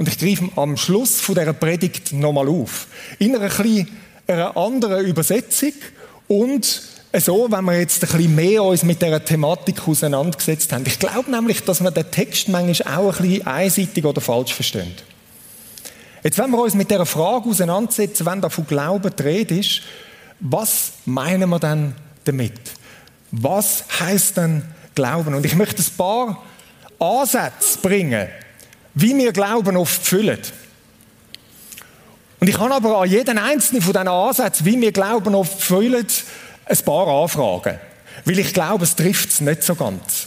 Und 0.00 0.08
ich 0.08 0.16
greife 0.16 0.48
am 0.56 0.78
Schluss 0.78 1.20
von 1.20 1.34
dieser 1.34 1.52
Predigt 1.52 2.14
nochmal 2.14 2.48
auf. 2.48 2.86
In 3.18 3.36
einer, 3.36 3.50
ein 3.60 3.86
einer 4.26 4.56
anderen 4.56 5.04
Übersetzung 5.04 5.74
und 6.26 6.82
so, 7.18 7.46
wenn 7.50 7.64
wir 7.66 7.80
jetzt 7.80 8.02
ein 8.02 8.08
bisschen 8.08 8.34
mehr 8.34 8.62
uns 8.62 8.82
mit 8.82 9.02
dieser 9.02 9.22
Thematik 9.22 9.86
auseinandergesetzt 9.86 10.72
haben. 10.72 10.84
Ich 10.86 10.98
glaube 10.98 11.30
nämlich, 11.30 11.62
dass 11.64 11.82
wir 11.82 11.90
den 11.90 12.10
Text 12.10 12.48
manchmal 12.48 12.96
auch 12.96 13.20
ein 13.20 13.28
bisschen 13.28 13.46
einseitig 13.46 14.02
oder 14.06 14.22
falsch 14.22 14.54
verstehen. 14.54 14.94
Jetzt, 16.24 16.38
wenn 16.38 16.50
wir 16.50 16.62
uns 16.62 16.72
mit 16.74 16.90
dieser 16.90 17.04
Frage 17.04 17.50
auseinandersetzen, 17.50 18.24
wenn 18.24 18.40
da 18.40 18.48
von 18.48 18.66
Glauben 18.66 19.12
die 19.14 19.22
Rede 19.22 19.58
ist, 19.58 19.82
was 20.40 20.92
meinen 21.04 21.50
wir 21.50 21.58
denn 21.58 21.92
damit? 22.24 22.58
Was 23.32 23.84
heißt 24.00 24.38
denn 24.38 24.62
Glauben? 24.94 25.34
Und 25.34 25.44
ich 25.44 25.56
möchte 25.56 25.82
ein 25.82 25.96
paar 25.98 26.42
Ansätze 26.98 27.78
bringen, 27.82 28.28
wie 28.94 29.16
wir 29.16 29.32
Glauben 29.32 29.76
oft 29.76 30.04
füllen. 30.04 30.38
Und 32.40 32.48
ich 32.48 32.58
habe 32.58 32.74
aber 32.74 33.02
an 33.02 33.10
jeden 33.10 33.38
einzelnen 33.38 33.82
von 33.82 33.92
diesen 33.92 34.08
Ansätzen, 34.08 34.66
wie 34.66 34.80
wir 34.80 34.92
Glauben 34.92 35.34
oft 35.34 35.62
füllen, 35.62 36.06
ein 36.66 36.78
paar 36.78 37.06
Anfragen. 37.06 37.78
Weil 38.24 38.38
ich 38.38 38.52
glaube, 38.52 38.84
es 38.84 38.96
trifft 38.96 39.30
es 39.30 39.40
nicht 39.40 39.62
so 39.62 39.74
ganz. 39.74 40.26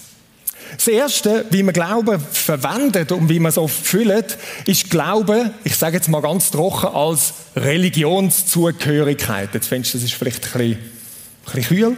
Das 0.75 0.88
Erste, 0.88 1.46
wie 1.51 1.63
man 1.63 1.74
Glauben 1.74 2.20
verwendet 2.20 3.12
und 3.12 3.29
wie 3.29 3.39
man 3.39 3.50
es 3.50 3.58
oft 3.58 3.86
füllt, 3.86 4.38
ist 4.65 4.89
Glauben, 4.89 5.51
ich 5.63 5.75
sage 5.75 5.98
jetzt 5.98 6.10
mal 6.10 6.22
ganz 6.22 6.51
trocken, 6.51 6.88
als 6.88 7.34
Religionszugehörigkeit. 7.55 9.50
Jetzt 9.53 9.67
findest 9.67 9.93
du, 9.93 9.98
das 10.00 10.05
ist 10.05 10.13
vielleicht 10.13 10.43
ein 10.46 10.51
bisschen, 10.51 10.72
ein 10.72 11.53
bisschen 11.53 11.63
kühl. 11.63 11.98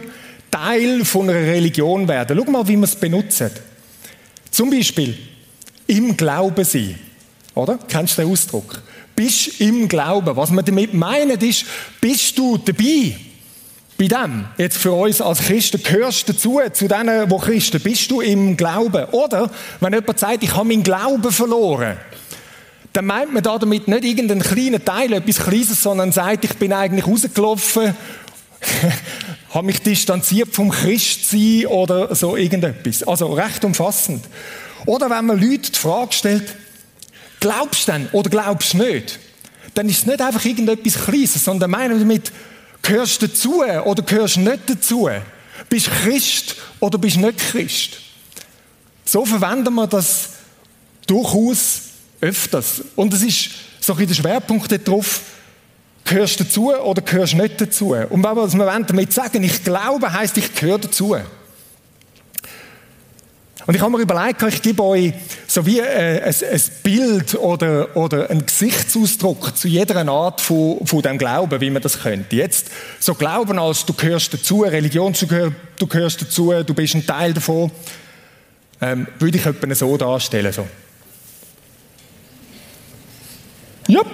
Teil 0.50 1.04
von 1.04 1.28
einer 1.28 1.38
Religion 1.38 2.06
werden. 2.08 2.38
Schau 2.38 2.50
mal, 2.50 2.68
wie 2.68 2.76
man 2.76 2.84
es 2.84 2.96
benutzt. 2.96 3.44
Zum 4.50 4.70
Beispiel, 4.70 5.16
im 5.86 6.16
Glauben 6.16 6.64
sein. 6.64 6.98
Oder? 7.54 7.78
Kennst 7.88 8.18
du 8.18 8.22
den 8.22 8.30
Ausdruck? 8.30 8.82
Bist 9.14 9.60
im 9.60 9.88
Glauben. 9.88 10.36
Was 10.36 10.50
man 10.50 10.64
damit 10.64 10.92
meint 10.92 11.42
ist, 11.42 11.64
bist 12.00 12.36
du 12.36 12.58
dabei? 12.58 13.16
Bei 13.98 14.08
dem, 14.08 14.44
jetzt 14.58 14.76
für 14.76 14.92
uns 14.92 15.22
als 15.22 15.38
Christen, 15.38 15.82
gehörst 15.82 16.28
du 16.28 16.34
dazu, 16.34 16.60
zu 16.72 16.86
denen, 16.86 17.26
die 17.26 17.36
Christen, 17.38 17.80
bist 17.80 18.10
du 18.10 18.20
im 18.20 18.54
Glauben. 18.54 19.06
Oder, 19.06 19.50
wenn 19.80 19.94
jemand 19.94 20.18
sagt, 20.18 20.42
ich 20.42 20.54
habe 20.54 20.68
meinen 20.68 20.82
Glauben 20.82 21.32
verloren, 21.32 21.96
dann 22.92 23.06
meint 23.06 23.32
man 23.32 23.42
damit 23.42 23.88
nicht 23.88 24.04
irgendeinen 24.04 24.42
kleinen 24.42 24.84
Teil, 24.84 25.14
etwas 25.14 25.38
Kleines, 25.38 25.82
sondern 25.82 26.12
sagt, 26.12 26.44
ich 26.44 26.54
bin 26.54 26.74
eigentlich 26.74 27.06
rausgelaufen, 27.06 27.94
habe 29.50 29.66
mich 29.66 29.80
distanziert 29.80 30.54
vom 30.54 30.70
Christsein 30.70 31.66
oder 31.66 32.14
so 32.14 32.36
irgendetwas. 32.36 33.02
Also 33.02 33.32
recht 33.32 33.64
umfassend. 33.64 34.24
Oder 34.86 35.10
wenn 35.10 35.26
man 35.26 35.40
Leute 35.40 35.70
die 35.70 35.78
Frage 35.78 36.12
stellt, 36.12 36.54
glaubst 37.40 37.88
du 37.88 37.92
denn 37.92 38.08
oder 38.12 38.30
glaubst 38.30 38.72
du 38.72 38.78
nicht? 38.78 39.18
Dann 39.74 39.88
ist 39.88 39.98
es 39.98 40.06
nicht 40.06 40.22
einfach 40.22 40.44
irgendetwas 40.44 41.04
Kleines, 41.04 41.44
sondern 41.44 41.70
meinen 41.70 41.98
damit, 41.98 42.32
gehörst 42.80 43.20
du 43.20 43.26
dazu 43.26 43.62
oder 43.62 44.02
gehörst 44.02 44.36
du 44.36 44.40
nicht 44.40 44.60
dazu? 44.68 45.10
Bist 45.68 45.88
du 45.88 45.90
Christ 45.90 46.56
oder 46.80 46.98
bist 46.98 47.16
du 47.16 47.20
nicht 47.20 47.38
Christ? 47.38 47.98
So 49.04 49.24
verwenden 49.26 49.74
wir 49.74 49.86
das 49.86 50.30
durchaus 51.06 51.80
öfters. 52.20 52.82
Und 52.94 53.12
es 53.12 53.22
ist 53.22 53.50
so 53.80 53.94
ein 53.94 54.06
der 54.06 54.14
Schwerpunkt 54.14 54.86
darauf, 54.86 55.20
gehörst 56.04 56.40
du 56.40 56.44
dazu 56.44 56.72
oder 56.74 57.02
gehörst 57.02 57.32
du 57.32 57.38
nicht 57.38 57.60
dazu? 57.60 57.94
Und 57.94 58.22
wenn 58.22 58.58
wir 58.58 58.80
damit 58.86 59.12
sagen, 59.12 59.42
ich 59.42 59.62
glaube, 59.62 60.12
heißt 60.12 60.36
ich 60.38 60.54
gehöre 60.54 60.78
dazu. 60.78 61.16
Und 63.66 63.74
ich 63.74 63.80
habe 63.80 63.90
mir 63.90 64.02
überlegt, 64.02 64.42
ich 64.42 64.62
gebe 64.62 64.82
euch 64.82 65.12
so 65.48 65.66
wie 65.66 65.80
äh, 65.80 66.22
ein, 66.22 66.34
ein, 66.52 66.60
Bild 66.84 67.34
oder, 67.34 67.96
oder 67.96 68.30
einen 68.30 68.46
Gesichtsausdruck 68.46 69.56
zu 69.56 69.66
jeder 69.66 70.06
Art 70.08 70.40
von, 70.40 70.86
von 70.86 71.02
dem 71.02 71.18
Glauben, 71.18 71.60
wie 71.60 71.70
man 71.70 71.82
das 71.82 72.00
könnte. 72.00 72.36
Jetzt 72.36 72.70
so 73.00 73.14
Glauben 73.14 73.58
als 73.58 73.84
du 73.84 73.92
gehörst 73.92 74.32
dazu, 74.32 74.62
Religion, 74.62 75.14
du 75.78 75.86
gehörst 75.86 76.22
dazu, 76.22 76.52
du 76.64 76.74
bist 76.74 76.94
ein 76.94 77.06
Teil 77.06 77.34
davon. 77.34 77.72
ähm, 78.80 79.06
würde 79.18 79.38
ich 79.38 79.46
etwa 79.46 79.74
so 79.74 79.96
darstellen. 79.96 80.52
So. 80.52 80.66
Jupp, 83.88 84.10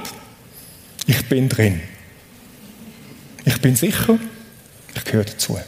ich 1.06 1.28
bin 1.28 1.48
drin. 1.48 1.80
Ich 3.44 3.60
bin 3.60 3.74
sicher, 3.74 4.18
ich 4.94 5.04
gehöre 5.04 5.24
dazu. 5.24 5.58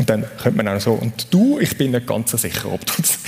Und 0.00 0.08
dann 0.08 0.24
könnte 0.42 0.56
man 0.56 0.66
auch 0.66 0.80
so, 0.80 0.94
und 0.94 1.26
du, 1.30 1.60
ich 1.60 1.76
bin 1.76 1.90
nicht 1.90 2.06
ganz 2.06 2.30
so 2.30 2.38
sicher, 2.38 2.72
ob 2.72 2.86
du 2.86 2.92
es. 3.02 3.18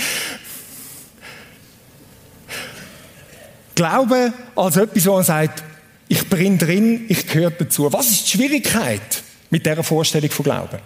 Glaube 3.75 4.33
als 4.55 4.77
etwas, 4.77 5.05
wo 5.05 5.13
man 5.13 5.23
sagt, 5.23 5.63
ich 6.07 6.27
bin 6.29 6.57
drin, 6.57 7.05
ich 7.09 7.27
gehöre 7.27 7.51
dazu. 7.51 7.93
Was 7.93 8.09
ist 8.09 8.25
die 8.25 8.37
Schwierigkeit 8.37 9.21
mit 9.51 9.67
dieser 9.67 9.83
Vorstellung 9.83 10.31
von 10.31 10.45
Glauben? 10.45 10.79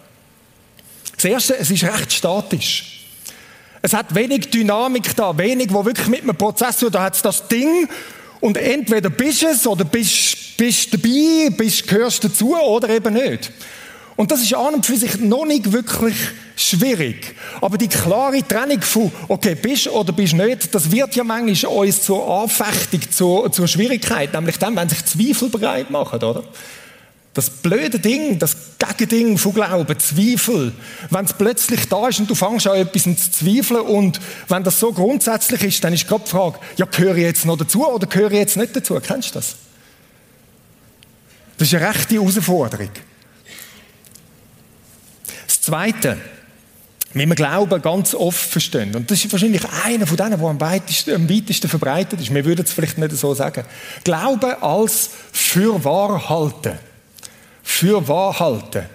Das 1.16 1.24
Erste, 1.24 1.56
es 1.56 1.72
ist 1.72 1.86
recht 1.86 2.12
statisch. 2.12 3.08
Es 3.82 3.94
hat 3.94 4.14
wenig 4.14 4.50
Dynamik 4.50 5.16
da, 5.16 5.38
wenig, 5.38 5.72
wo 5.72 5.86
wirklich 5.86 6.10
mit 6.10 6.24
einem 6.24 6.36
Prozess, 6.36 6.86
da 6.92 7.04
hat 7.04 7.16
es 7.16 7.22
das 7.22 7.48
Ding 7.48 7.88
und 8.42 8.58
entweder 8.58 9.10
bist 9.10 9.44
es 9.44 9.66
oder 9.66 9.86
bist, 9.86 10.58
bist 10.58 10.94
dabei, 10.94 11.50
bist, 11.56 11.88
gehörst 11.88 12.26
dazu 12.26 12.58
oder 12.58 12.90
eben 12.90 13.14
nicht. 13.14 13.54
Und 14.18 14.32
das 14.32 14.42
ist 14.42 14.56
an 14.56 14.74
und 14.74 14.86
für 14.86 14.98
sich 14.98 15.20
noch 15.20 15.46
nicht 15.46 15.72
wirklich 15.72 16.16
schwierig. 16.56 17.36
Aber 17.62 17.78
die 17.78 17.88
klare 17.88 18.46
Trennung 18.46 18.82
von, 18.82 19.12
okay, 19.28 19.54
bist 19.54 19.88
oder 19.90 20.12
bist 20.12 20.34
nicht, 20.34 20.74
das 20.74 20.92
wird 20.92 21.16
ja 21.16 21.24
manchmal 21.24 21.72
uns 21.72 22.02
zur 22.02 22.28
Anfechtung, 22.42 23.02
zur, 23.12 23.52
zur 23.52 23.68
Schwierigkeit, 23.68 24.34
nämlich 24.34 24.58
dann, 24.58 24.76
wenn 24.76 24.90
sich 24.90 25.06
Zweifel 25.06 25.50
bereit 25.50 25.92
machen, 25.92 26.16
oder? 26.24 26.44
Das 27.36 27.52
blöde 27.52 28.00
Ding, 28.00 28.40
das 28.40 28.58
Gegending 28.80 29.38
von 29.38 29.54
Glauben, 29.54 30.00
Zweifel, 30.00 30.74
wenn 31.12 31.26
es 31.26 31.34
plötzlich 31.34 31.88
da 31.88 32.08
ist 32.08 32.20
und 32.20 32.28
du 32.28 32.34
fängst 32.34 32.66
an, 32.66 32.78
etwas 32.78 33.04
zu 33.04 33.32
zweifeln 33.32 33.82
und 33.82 34.20
wenn 34.48 34.64
das 34.64 34.80
so 34.80 34.92
grundsätzlich 34.92 35.62
ist, 35.62 35.84
dann 35.84 35.94
ist 35.94 36.08
gerade 36.08 36.24
die 36.24 36.32
Frage, 36.32 36.58
ja, 36.78 36.88
gehöre 36.88 37.18
ich 37.18 37.24
jetzt 37.24 37.46
noch 37.46 37.58
dazu 37.58 37.88
oder 37.88 38.08
gehöre 38.08 38.32
ich 38.32 38.40
jetzt 38.40 38.58
nicht 38.58 38.76
dazu? 38.76 39.00
Kennst 39.00 39.30
du 39.30 39.34
das? 39.36 39.56
Das 41.60 41.68
ist 41.68 41.76
eine 41.76 41.88
rechte 41.88 42.16
Herausforderung. 42.16 42.90
Zweite, 45.68 46.18
wie 47.14 47.26
wir 47.26 47.36
Glauben 47.36 47.82
ganz 47.82 48.14
oft 48.14 48.40
verstehen, 48.40 48.96
und 48.96 49.10
das 49.12 49.24
ist 49.24 49.32
wahrscheinlich 49.32 49.64
einer 49.86 50.08
von 50.08 50.18
denen, 50.18 50.40
der 50.40 50.48
am 50.48 50.60
weitesten, 50.62 51.16
am 51.16 51.30
weitesten 51.30 51.70
verbreitet 51.70 52.22
ist, 52.22 52.34
wir 52.34 52.46
würden 52.46 52.66
es 52.66 52.74
vielleicht 52.74 52.98
nicht 52.98 53.12
so 53.12 53.34
sagen, 53.34 53.64
Glauben 54.04 54.56
als 54.62 55.10
für 55.32 55.84
wahr 55.84 56.30
halten 56.30 56.78
für 57.68 58.08
wahr 58.08 58.40
halten. 58.40 58.86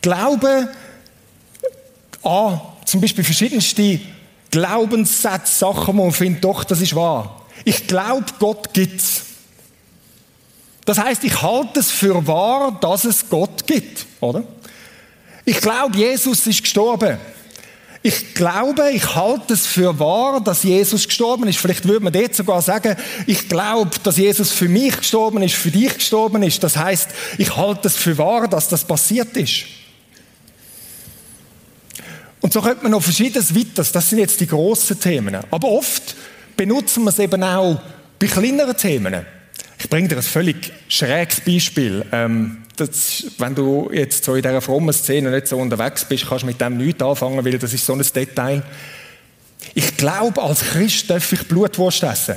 Glaube 0.00 0.68
an 2.22 2.60
zum 2.86 3.00
Beispiel 3.02 3.22
verschiedenste 3.22 4.00
Glaubenssätze, 4.50 5.58
Sachen, 5.58 5.96
wo 5.98 6.04
man 6.04 6.12
findet, 6.12 6.42
doch, 6.42 6.64
das 6.64 6.80
ist 6.80 6.96
wahr. 6.96 7.46
Ich 7.64 7.86
glaube, 7.86 8.24
Gott 8.38 8.72
gibt's. 8.72 9.22
Das 10.86 10.98
heißt, 10.98 11.22
ich 11.24 11.42
halte 11.42 11.80
es 11.80 11.90
für 11.90 12.26
wahr, 12.26 12.78
dass 12.80 13.04
es 13.04 13.28
Gott 13.28 13.66
gibt, 13.66 14.06
oder? 14.20 14.42
Ich 15.48 15.62
glaube, 15.62 15.96
Jesus 15.96 16.46
ist 16.46 16.60
gestorben. 16.60 17.16
Ich 18.02 18.34
glaube, 18.34 18.90
ich 18.92 19.14
halte 19.14 19.54
es 19.54 19.66
für 19.66 19.98
wahr, 19.98 20.42
dass 20.42 20.62
Jesus 20.62 21.06
gestorben 21.06 21.48
ist. 21.48 21.56
Vielleicht 21.56 21.88
würde 21.88 22.04
man 22.04 22.12
dort 22.12 22.34
sogar 22.34 22.60
sagen, 22.60 22.94
ich 23.26 23.48
glaube, 23.48 23.92
dass 24.02 24.18
Jesus 24.18 24.52
für 24.52 24.68
mich 24.68 24.94
gestorben 24.98 25.42
ist, 25.42 25.54
für 25.54 25.70
dich 25.70 25.94
gestorben 25.94 26.42
ist. 26.42 26.62
Das 26.62 26.76
heißt, 26.76 27.08
ich 27.38 27.56
halte 27.56 27.88
es 27.88 27.96
für 27.96 28.18
wahr, 28.18 28.46
dass 28.46 28.68
das 28.68 28.84
passiert 28.84 29.34
ist. 29.38 29.64
Und 32.42 32.52
so 32.52 32.60
könnte 32.60 32.82
man 32.82 32.92
noch 32.92 33.02
verschiedenes 33.02 33.54
weiteres. 33.54 33.90
Das 33.90 34.10
sind 34.10 34.18
jetzt 34.18 34.38
die 34.42 34.46
grossen 34.46 35.00
Themen. 35.00 35.34
Aber 35.50 35.68
oft 35.68 36.14
benutzen 36.58 37.04
wir 37.04 37.10
es 37.10 37.18
eben 37.18 37.42
auch 37.42 37.80
bei 38.18 38.26
kleineren 38.26 38.76
Themen. 38.76 39.24
Ich 39.78 39.88
bringe 39.88 40.08
dir 40.08 40.16
ein 40.16 40.22
völlig 40.22 40.74
schräges 40.88 41.40
Beispiel. 41.40 42.04
Ähm, 42.12 42.64
das, 42.80 43.24
wenn 43.38 43.54
du 43.54 43.90
jetzt 43.92 44.24
so 44.24 44.34
in 44.34 44.42
dieser 44.42 44.60
frommen 44.60 44.92
Szene 44.92 45.30
nicht 45.30 45.48
so 45.48 45.58
unterwegs 45.58 46.04
bist, 46.04 46.26
kannst 46.28 46.42
du 46.42 46.46
mit 46.46 46.60
dem 46.60 46.76
nichts 46.76 47.02
anfangen, 47.02 47.44
weil 47.44 47.58
das 47.58 47.72
ist 47.72 47.84
so 47.84 47.92
ein 47.92 48.00
Detail. 48.00 48.62
Ich 49.74 49.96
glaube, 49.96 50.42
als 50.42 50.60
Christ 50.60 51.10
darf 51.10 51.32
ich 51.32 51.46
Blutwurst 51.46 52.02
essen. 52.02 52.36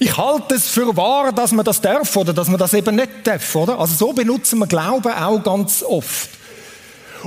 Ich 0.00 0.16
halte 0.16 0.56
es 0.56 0.68
für 0.68 0.96
wahr, 0.96 1.32
dass 1.32 1.52
man 1.52 1.64
das 1.64 1.80
darf 1.80 2.16
oder 2.16 2.32
dass 2.32 2.48
man 2.48 2.58
das 2.58 2.74
eben 2.74 2.96
nicht 2.96 3.10
darf, 3.24 3.54
oder? 3.54 3.78
Also 3.78 3.94
so 3.94 4.12
benutzen 4.12 4.58
wir 4.58 4.66
Glauben 4.66 5.12
auch 5.12 5.42
ganz 5.42 5.82
oft. 5.82 6.30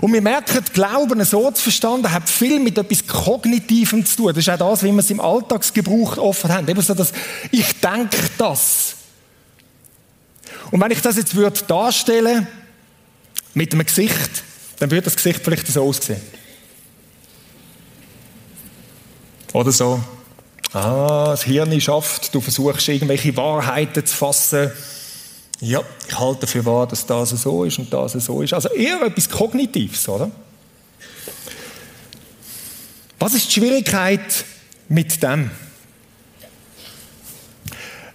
Und 0.02 0.14
wir 0.14 0.22
merken, 0.22 0.64
Glauben 0.74 1.24
so 1.24 1.50
zu 1.52 1.64
verstanden 1.64 2.12
hat 2.12 2.30
viel 2.30 2.60
mit 2.60 2.78
etwas 2.78 3.06
Kognitivem 3.08 4.06
zu 4.06 4.18
tun. 4.18 4.28
Das 4.28 4.38
ist 4.38 4.50
auch 4.50 4.58
das, 4.58 4.84
wie 4.84 4.92
wir 4.92 5.00
es 5.00 5.10
im 5.10 5.20
Alltagsgebrauch 5.20 6.18
oft 6.18 6.44
haben. 6.46 6.68
Eben 6.68 6.82
so, 6.82 6.94
dass 6.94 7.12
ich 7.52 7.80
denke 7.80 8.18
das. 8.38 8.96
Und 10.70 10.82
wenn 10.82 10.92
ich 10.92 11.02
das 11.02 11.18
jetzt 11.18 11.36
würde 11.36 11.60
darstellen 11.68 12.48
mit 13.54 13.74
einem 13.74 13.86
Gesicht, 13.86 14.44
dann 14.80 14.92
würde 14.92 15.04
das 15.04 15.16
Gesicht 15.16 15.42
vielleicht 15.44 15.68
so 15.68 15.84
aussehen. 15.84 16.22
Oder 19.54 19.72
so. 19.72 20.00
Ah, 20.74 21.30
das 21.32 21.44
Hirn 21.44 21.80
schafft, 21.82 22.36
du 22.36 22.42
versuchst 22.42 22.88
irgendwelche 22.90 23.36
Wahrheiten 23.36 24.06
zu 24.06 24.16
fassen 24.16 24.72
ja, 25.60 25.82
ich 26.08 26.20
halte 26.20 26.46
für 26.46 26.64
wahr, 26.66 26.88
dass 26.88 27.06
das 27.06 27.30
so 27.30 27.64
ist 27.64 27.80
und 27.80 27.92
das 27.92 28.14
so 28.14 28.42
ist. 28.42 28.54
Also 28.54 28.70
eher 28.70 29.02
etwas 29.02 29.30
Kognitives, 29.30 30.08
oder? 30.08 30.30
Was 33.20 33.34
ist 33.34 33.48
die 33.48 33.60
Schwierigkeit 33.60 34.46
mit 34.88 35.22
dem? 35.24 35.50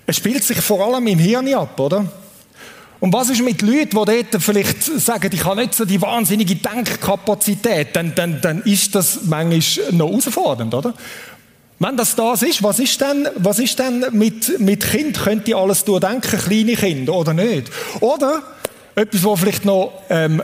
Es 0.06 0.16
spielt 0.16 0.44
sich 0.44 0.60
vor 0.60 0.84
allem 0.84 1.06
im 1.06 1.18
Hirn 1.18 1.52
ab, 1.54 1.78
oder? 1.80 2.06
Und 3.00 3.12
was 3.12 3.30
ist 3.30 3.42
mit 3.42 3.62
Leuten, 3.62 3.88
die 3.88 4.22
dort 4.30 4.40
vielleicht 4.40 4.84
sagen, 4.84 5.28
ich 5.32 5.44
habe 5.44 5.62
nicht 5.62 5.74
so 5.74 5.84
die 5.84 6.00
wahnsinnige 6.00 6.54
Denkkapazität, 6.54 7.96
dann, 7.96 8.14
dann, 8.14 8.40
dann 8.40 8.62
ist 8.62 8.94
das 8.94 9.24
manchmal 9.24 9.92
noch 9.92 10.08
herausfordernd, 10.08 10.72
oder? 10.72 10.94
Wenn 11.82 11.96
das 11.96 12.14
das 12.14 12.42
ist, 12.42 12.62
was 12.62 12.78
ist 12.78 13.00
denn, 13.00 13.28
was 13.34 13.58
ist 13.58 13.76
denn 13.76 14.06
mit, 14.12 14.60
mit 14.60 14.88
Kind? 14.88 15.18
Könnt 15.18 15.48
ihr 15.48 15.56
alles 15.56 15.84
durchdenken, 15.84 16.38
kleine 16.38 16.76
Kinder, 16.76 17.12
oder 17.12 17.34
nicht? 17.34 17.72
Oder 17.98 18.40
etwas, 18.94 19.24
was 19.24 19.40
vielleicht 19.40 19.64
noch 19.64 19.92
ähm, 20.08 20.40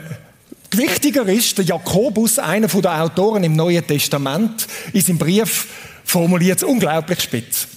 wichtiger 0.71 1.25
ist, 1.29 1.57
der 1.57 1.63
Jakobus, 1.63 2.39
einer 2.39 2.67
der 2.67 3.03
Autoren 3.03 3.45
im 3.45 3.55
Neuen 3.55 3.87
Testament, 3.87 4.67
in 4.91 4.99
seinem 4.99 5.17
Brief 5.17 5.67
formuliert 6.03 6.57
es 6.57 6.63
unglaublich 6.65 7.21
spitz. 7.21 7.67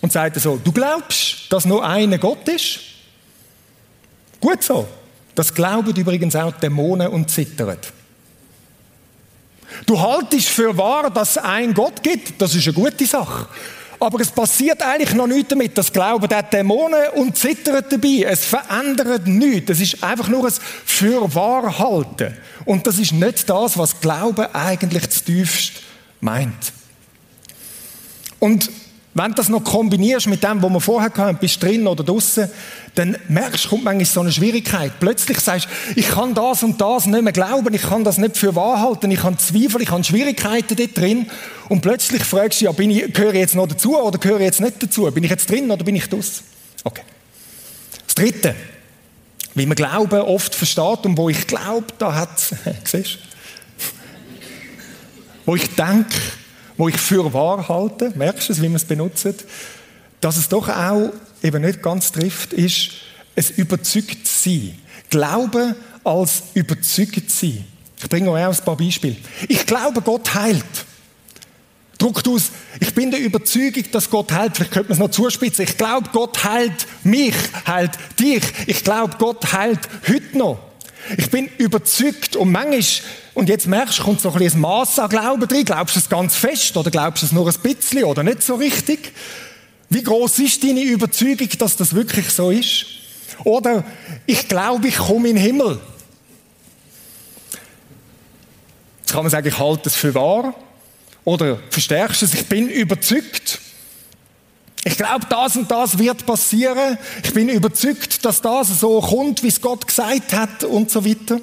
Und 0.00 0.10
sagt 0.10 0.40
so, 0.40 0.56
du 0.56 0.72
glaubst, 0.72 1.52
dass 1.52 1.64
nur 1.64 1.86
einer 1.86 2.18
Gott 2.18 2.48
ist? 2.48 2.80
Gut 4.40 4.60
so. 4.60 4.88
Das 5.36 5.54
glauben 5.54 5.94
übrigens 5.94 6.34
auch 6.34 6.52
Dämonen 6.54 7.06
und 7.06 7.30
zittern. 7.30 7.78
Du 9.86 10.00
haltest 10.00 10.48
für 10.48 10.76
wahr, 10.76 11.10
dass 11.10 11.32
es 11.32 11.38
einen 11.38 11.74
Gott 11.74 12.02
gibt. 12.02 12.40
Das 12.40 12.54
ist 12.54 12.66
eine 12.66 12.74
gute 12.74 13.06
Sache. 13.06 13.48
Aber 13.98 14.20
es 14.20 14.30
passiert 14.30 14.82
eigentlich 14.82 15.14
noch 15.14 15.28
nichts 15.28 15.50
damit. 15.50 15.78
Das 15.78 15.92
Glauben 15.92 16.26
der 16.26 16.42
Dämonen 16.42 17.10
und 17.14 17.36
zittert 17.36 17.92
dabei. 17.92 18.26
Es 18.28 18.44
verändert 18.44 19.26
nichts. 19.26 19.70
Es 19.70 19.80
ist 19.80 20.02
einfach 20.02 20.28
nur 20.28 20.46
ein 20.46 20.52
für 20.84 21.32
wahr 21.34 21.78
halten. 21.78 22.36
Und 22.64 22.86
das 22.86 22.98
ist 22.98 23.12
nicht 23.12 23.48
das, 23.48 23.78
was 23.78 24.00
Glauben 24.00 24.46
eigentlich 24.52 25.08
zu 25.10 25.24
tiefst 25.24 25.72
meint. 26.20 26.72
Und 28.40 28.70
wenn 29.14 29.28
du 29.28 29.34
das 29.34 29.48
noch 29.48 29.62
kombinierst 29.62 30.26
mit 30.26 30.42
dem, 30.42 30.62
was 30.62 30.72
wir 30.72 30.80
vorher 30.80 31.12
hatten, 31.14 31.36
bist 31.36 31.62
drin 31.62 31.86
oder 31.86 32.02
draußen, 32.02 32.50
dann 32.94 33.16
merkst 33.28 33.64
du, 33.64 33.68
kommt 33.70 33.84
manchmal 33.84 34.04
so 34.04 34.20
eine 34.20 34.32
Schwierigkeit. 34.32 34.92
Plötzlich 35.00 35.40
sagst 35.40 35.66
du, 35.66 35.98
ich 35.98 36.08
kann 36.08 36.34
das 36.34 36.62
und 36.62 36.80
das 36.80 37.06
nicht 37.06 37.22
mehr 37.22 37.32
glauben, 37.32 37.72
ich 37.72 37.82
kann 37.82 38.04
das 38.04 38.18
nicht 38.18 38.36
für 38.36 38.54
wahr 38.54 38.80
halten, 38.80 39.10
ich 39.10 39.22
habe 39.22 39.36
Zweifel, 39.38 39.80
ich 39.80 39.90
habe 39.90 40.04
Schwierigkeiten 40.04 40.76
dort 40.76 40.98
drin. 40.98 41.30
Und 41.70 41.80
plötzlich 41.80 42.22
fragst 42.22 42.60
du, 42.60 42.66
ja, 42.66 42.72
bin 42.72 42.90
ich, 42.90 43.12
gehöre 43.14 43.32
ich 43.32 43.40
jetzt 43.40 43.54
noch 43.54 43.66
dazu 43.66 43.98
oder 43.98 44.18
gehöre 44.18 44.40
ich 44.40 44.46
jetzt 44.46 44.60
nicht 44.60 44.82
dazu? 44.82 45.10
Bin 45.10 45.24
ich 45.24 45.30
jetzt 45.30 45.50
drin 45.50 45.70
oder 45.70 45.82
bin 45.84 45.96
ich 45.96 46.06
draußen? 46.06 46.44
Okay. 46.84 47.02
Das 48.06 48.14
Dritte, 48.14 48.54
wie 49.54 49.64
man 49.64 49.74
Glauben 49.74 50.20
oft 50.20 50.54
versteht 50.54 51.06
und 51.06 51.16
wo 51.16 51.30
ich 51.30 51.46
glaube, 51.46 51.86
da 51.98 52.14
hat, 52.14 52.54
du? 52.92 53.02
Wo 55.46 55.56
ich 55.56 55.74
denke, 55.74 56.14
wo 56.76 56.88
ich 56.88 56.96
für 56.98 57.32
wahr 57.32 57.68
halte, 57.68 58.12
merkst 58.16 58.50
du 58.50 58.52
es, 58.52 58.60
wie 58.60 58.68
man 58.68 58.76
es 58.76 58.84
benutzt, 58.84 59.46
dass 60.20 60.36
es 60.36 60.48
doch 60.48 60.68
auch 60.68 61.10
eben 61.42 61.62
nicht 61.62 61.82
ganz 61.82 62.12
trifft, 62.12 62.52
ist 62.52 62.90
es 63.34 63.50
überzeugt 63.50 64.26
sein. 64.26 64.78
Glaube 65.10 65.76
als 66.04 66.42
überzeugt 66.54 67.30
sein. 67.30 67.64
Ich 67.98 68.08
bringe 68.08 68.30
euch 68.30 68.44
auch 68.44 68.58
ein 68.58 68.64
paar 68.64 68.76
Beispiele. 68.76 69.16
Ich 69.48 69.64
glaube, 69.64 70.00
Gott 70.02 70.34
heilt. 70.34 70.64
Druckt 71.98 72.26
aus, 72.26 72.50
ich 72.80 72.92
bin 72.94 73.12
der 73.12 73.20
Überzeugung, 73.20 73.84
dass 73.92 74.10
Gott 74.10 74.32
heilt. 74.32 74.56
Vielleicht 74.56 74.72
könnte 74.72 74.88
man 74.88 74.94
es 74.94 74.98
noch 74.98 75.10
zuspitzen. 75.10 75.64
Ich 75.64 75.76
glaube, 75.76 76.08
Gott 76.12 76.42
heilt 76.42 76.86
mich, 77.04 77.34
heilt 77.64 77.92
dich. 78.18 78.42
Ich 78.66 78.82
glaube, 78.82 79.16
Gott 79.18 79.52
heilt 79.52 79.78
heute 80.08 80.36
noch. 80.36 80.58
Ich 81.16 81.30
bin 81.30 81.48
überzeugt 81.58 82.36
und 82.36 82.50
manchmal, 82.50 82.82
und 83.34 83.48
jetzt 83.48 83.66
merkst 83.66 83.98
du, 83.98 84.02
kommt 84.02 84.20
so 84.20 84.30
ein 84.30 84.38
bisschen 84.38 84.58
ein 84.58 84.62
Mass 84.62 84.98
an 84.98 85.08
Glauben 85.08 85.46
drin. 85.46 85.64
Glaubst 85.64 85.94
du 85.96 86.00
es 86.00 86.08
ganz 86.08 86.34
fest 86.34 86.76
oder 86.76 86.90
glaubst 86.90 87.22
du 87.22 87.26
es 87.26 87.32
nur 87.32 87.48
ein 87.48 87.54
bisschen 87.62 88.04
oder 88.04 88.22
nicht 88.22 88.42
so 88.42 88.56
richtig? 88.56 89.12
Wie 89.92 90.02
groß 90.02 90.38
ist 90.38 90.64
deine 90.64 90.82
Überzeugung, 90.82 91.48
dass 91.58 91.76
das 91.76 91.94
wirklich 91.94 92.30
so 92.30 92.50
ist? 92.50 92.86
Oder 93.44 93.84
ich 94.26 94.48
glaube, 94.48 94.88
ich 94.88 94.96
komme 94.96 95.28
in 95.28 95.36
den 95.36 95.44
Himmel. 95.44 95.80
Jetzt 99.00 99.12
kann 99.12 99.22
man 99.22 99.30
sagen, 99.30 99.46
ich 99.46 99.58
halte 99.58 99.90
es 99.90 99.94
für 99.94 100.14
wahr. 100.14 100.54
Oder 101.24 101.58
verstärkst 101.68 102.22
es, 102.22 102.32
ich 102.32 102.46
bin 102.46 102.68
überzeugt. 102.70 103.60
Ich 104.84 104.96
glaube, 104.96 105.26
das 105.28 105.56
und 105.56 105.70
das 105.70 105.98
wird 105.98 106.24
passieren. 106.24 106.96
Ich 107.22 107.34
bin 107.34 107.50
überzeugt, 107.50 108.24
dass 108.24 108.40
das 108.40 108.80
so 108.80 108.98
kommt, 109.00 109.42
wie 109.42 109.48
es 109.48 109.60
Gott 109.60 109.86
gesagt 109.86 110.32
hat 110.32 110.64
und 110.64 110.90
so 110.90 111.04
weiter. 111.04 111.38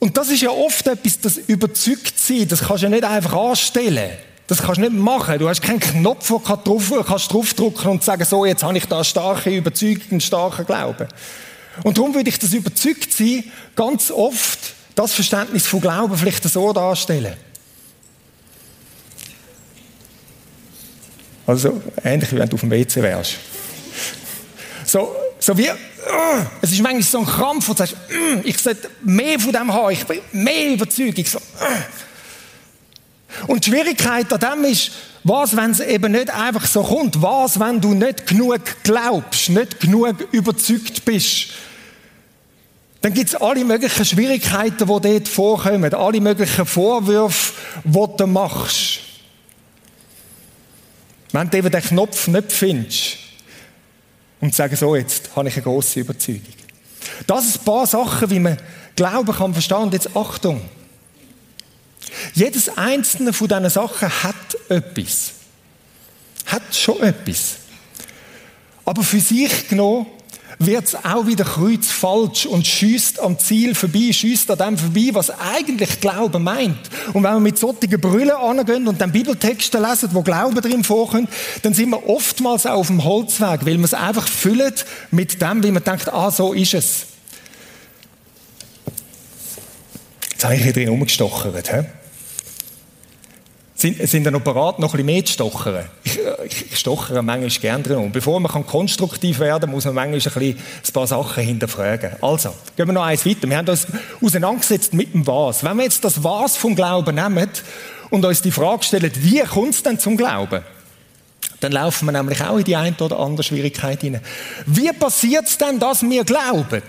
Und 0.00 0.16
das 0.18 0.28
ist 0.28 0.42
ja 0.42 0.50
oft 0.50 0.86
etwas, 0.86 1.18
das 1.18 1.38
überzeugt 1.38 2.18
sein, 2.18 2.46
das 2.46 2.60
kannst 2.60 2.82
du 2.82 2.86
ja 2.88 2.90
nicht 2.90 3.04
einfach 3.04 3.32
anstellen. 3.32 4.10
Das 4.46 4.58
kannst 4.58 4.76
du 4.76 4.82
nicht 4.82 4.92
machen. 4.92 5.38
Du 5.38 5.48
hast 5.48 5.62
keinen 5.62 5.80
Knopf, 5.80 6.30
wo 6.30 6.38
du 6.38 6.56
drauf, 6.56 6.92
kannst 7.06 7.32
draufdrücken 7.32 7.90
und 7.90 8.04
sagen, 8.04 8.24
so, 8.24 8.44
jetzt 8.44 8.62
habe 8.62 8.76
ich 8.76 8.86
da 8.86 9.02
starke 9.02 9.50
Überzeugung, 9.50 10.02
einen 10.10 10.20
starken 10.20 10.66
Glauben. 10.66 11.08
Und 11.82 11.96
darum 11.96 12.14
würde 12.14 12.28
ich 12.28 12.38
das 12.38 12.52
überzeugt 12.52 13.12
sein, 13.12 13.44
ganz 13.74 14.10
oft 14.10 14.74
das 14.94 15.12
Verständnis 15.12 15.66
von 15.66 15.80
Glauben 15.80 16.16
vielleicht 16.16 16.44
so 16.44 16.72
darstellen. 16.72 17.34
Also 21.46 21.80
ähnlich 22.02 22.32
wie 22.32 22.36
wenn 22.38 22.48
du 22.48 22.54
auf 22.54 22.60
dem 22.60 22.70
WC 22.70 23.02
wärst. 23.02 23.36
So, 24.84 25.14
so 25.38 25.56
wie, 25.58 25.68
uh, 25.68 25.74
es 26.62 26.72
ist 26.72 26.80
manchmal 26.80 27.02
so 27.02 27.18
ein 27.18 27.26
Krampf, 27.26 27.68
wo 27.68 27.72
du 27.72 27.78
sagst, 27.78 27.94
uh, 27.94 28.40
ich 28.44 28.58
sollte 28.58 28.88
mehr 29.02 29.38
von 29.38 29.52
dem 29.52 29.72
haben, 29.72 29.90
ich 29.90 30.04
bin 30.06 30.20
mehr 30.32 30.74
Überzeugung. 30.74 31.24
So, 31.24 31.38
uh. 31.38 32.03
Und 33.46 33.64
die 33.64 33.70
Schwierigkeit 33.70 34.32
an 34.32 34.40
dem 34.40 34.70
ist, 34.70 34.92
was, 35.24 35.56
wenn 35.56 35.70
es 35.70 35.80
eben 35.80 36.12
nicht 36.12 36.30
einfach 36.30 36.66
so 36.66 36.82
kommt? 36.82 37.20
Was, 37.22 37.58
wenn 37.58 37.80
du 37.80 37.94
nicht 37.94 38.26
genug 38.26 38.60
glaubst, 38.82 39.48
nicht 39.48 39.80
genug 39.80 40.28
überzeugt 40.32 41.04
bist? 41.04 41.46
Dann 43.00 43.12
gibt 43.12 43.28
es 43.28 43.34
alle 43.34 43.64
möglichen 43.64 44.04
Schwierigkeiten, 44.04 44.86
die 44.86 44.86
dort 44.86 45.28
vorkommen, 45.28 45.92
alle 45.92 46.20
möglichen 46.20 46.66
Vorwürfe, 46.66 47.52
die 47.84 48.06
du 48.16 48.26
machst. 48.26 49.00
Wenn 51.32 51.50
du 51.50 51.58
eben 51.58 51.70
den 51.70 51.82
Knopf 51.82 52.28
nicht 52.28 52.52
findest 52.52 53.16
und 54.40 54.54
sagst, 54.54 54.78
so, 54.78 54.94
jetzt 54.94 55.34
habe 55.34 55.48
ich 55.48 55.54
eine 55.54 55.64
grosse 55.64 56.00
Überzeugung. 56.00 56.54
Das 57.26 57.44
sind 57.44 57.60
ein 57.60 57.64
paar 57.64 57.86
Sachen, 57.86 58.30
wie 58.30 58.38
man 58.38 58.56
Glauben 58.96 59.34
kann 59.34 59.52
verstehen. 59.52 59.78
Und 59.78 59.92
jetzt 59.92 60.16
Achtung. 60.16 60.62
Jedes 62.34 62.76
einzelne 62.76 63.32
von 63.32 63.48
diesen 63.48 63.70
Sachen 63.70 64.08
hat 64.08 64.34
etwas. 64.68 65.32
Hat 66.46 66.74
schon 66.74 67.00
etwas. 67.02 67.56
Aber 68.84 69.02
für 69.02 69.20
sich 69.20 69.68
genommen 69.68 70.06
wird 70.58 70.84
es 70.84 70.94
auch 70.94 71.26
wieder 71.26 71.44
kreuzfalsch 71.44 72.46
und 72.46 72.66
schießt 72.66 73.20
am 73.20 73.38
Ziel 73.38 73.74
vorbei, 73.74 74.12
schießt 74.12 74.50
an 74.50 74.58
dem 74.58 74.78
vorbei, 74.78 75.10
was 75.12 75.30
eigentlich 75.30 76.00
Glauben 76.00 76.42
meint. 76.42 76.78
Und 77.12 77.22
wenn 77.22 77.34
wir 77.34 77.40
mit 77.40 77.58
solchen 77.58 78.00
Brüllen 78.00 78.30
angehen 78.30 78.86
und 78.86 79.00
dann 79.00 79.12
Bibeltexte 79.12 79.78
lesen, 79.78 80.10
wo 80.12 80.22
Glauben 80.22 80.60
drin 80.60 80.84
vorkommt, 80.84 81.28
dann 81.62 81.74
sind 81.74 81.90
wir 81.90 82.08
oftmals 82.08 82.66
auch 82.66 82.78
auf 82.78 82.86
dem 82.88 83.04
Holzweg, 83.04 83.66
weil 83.66 83.78
wir 83.78 83.84
es 83.84 83.94
einfach 83.94 84.28
füllen 84.28 84.74
mit 85.10 85.40
dem, 85.40 85.62
wie 85.62 85.70
man 85.70 85.82
denkt, 85.82 86.12
ah, 86.12 86.30
so 86.30 86.52
ist 86.52 86.74
es. 86.74 87.06
Jetzt 90.30 90.44
habe 90.44 90.56
ich 90.56 90.62
hier 90.62 90.72
drin 90.72 90.90
umgestochert. 90.90 91.72
He? 91.72 91.84
Sind, 93.74 94.08
sind 94.08 94.24
dann 94.24 94.42
bereit, 94.42 94.78
noch 94.78 94.94
ein 94.94 94.96
bisschen 94.98 95.06
mehr 95.06 95.24
zu 95.24 95.32
stochern. 95.32 95.84
Ich, 96.04 96.18
äh, 96.18 96.46
ich 96.46 96.78
stochere 96.78 97.22
manchmal 97.22 97.50
gerne 97.50 97.82
drin. 97.82 97.96
Und 97.96 98.12
bevor 98.12 98.38
man 98.40 98.66
konstruktiv 98.66 99.40
werden 99.40 99.62
kann, 99.62 99.70
muss 99.70 99.84
man 99.84 99.94
manchmal 99.94 100.14
ein, 100.14 100.22
bisschen 100.22 100.58
ein 100.86 100.92
paar 100.92 101.06
Sachen 101.06 101.42
hinterfragen. 101.42 102.12
Also, 102.22 102.54
gehen 102.76 102.86
wir 102.86 102.92
noch 102.92 103.04
eins 103.04 103.26
weiter. 103.26 103.48
Wir 103.48 103.56
haben 103.56 103.68
uns 103.68 103.86
auseinandergesetzt 104.22 104.94
mit 104.94 105.12
dem 105.12 105.26
Was. 105.26 105.64
Wenn 105.64 105.76
wir 105.76 105.84
jetzt 105.84 106.04
das 106.04 106.22
Was 106.22 106.56
vom 106.56 106.74
Glauben 106.74 107.14
nehmen 107.14 107.50
und 108.10 108.24
uns 108.24 108.42
die 108.42 108.52
Frage 108.52 108.84
stellen, 108.84 109.10
wie 109.16 109.40
kommt 109.40 109.74
es 109.74 109.82
denn 109.82 109.98
zum 109.98 110.16
Glauben? 110.16 110.62
Dann 111.60 111.72
laufen 111.72 112.06
wir 112.06 112.12
nämlich 112.12 112.42
auch 112.42 112.58
in 112.58 112.64
die 112.64 112.76
eine 112.76 112.96
oder 112.98 113.18
andere 113.18 113.42
Schwierigkeit 113.42 114.02
hinein. 114.02 114.22
Wie 114.66 114.92
passiert 114.92 115.46
es 115.46 115.58
denn, 115.58 115.78
dass 115.78 116.02
wir 116.02 116.24
glauben? 116.24 116.82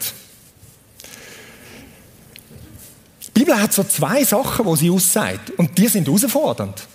Die 3.35 3.41
Bibel 3.41 3.61
hat 3.61 3.73
so 3.73 3.83
zwei 3.83 4.23
Sachen, 4.23 4.65
wo 4.65 4.75
sie 4.75 4.89
aussagt. 4.89 5.51
Und 5.57 5.77
die 5.77 5.87
sind 5.87 6.07
herausfordernd. 6.07 6.87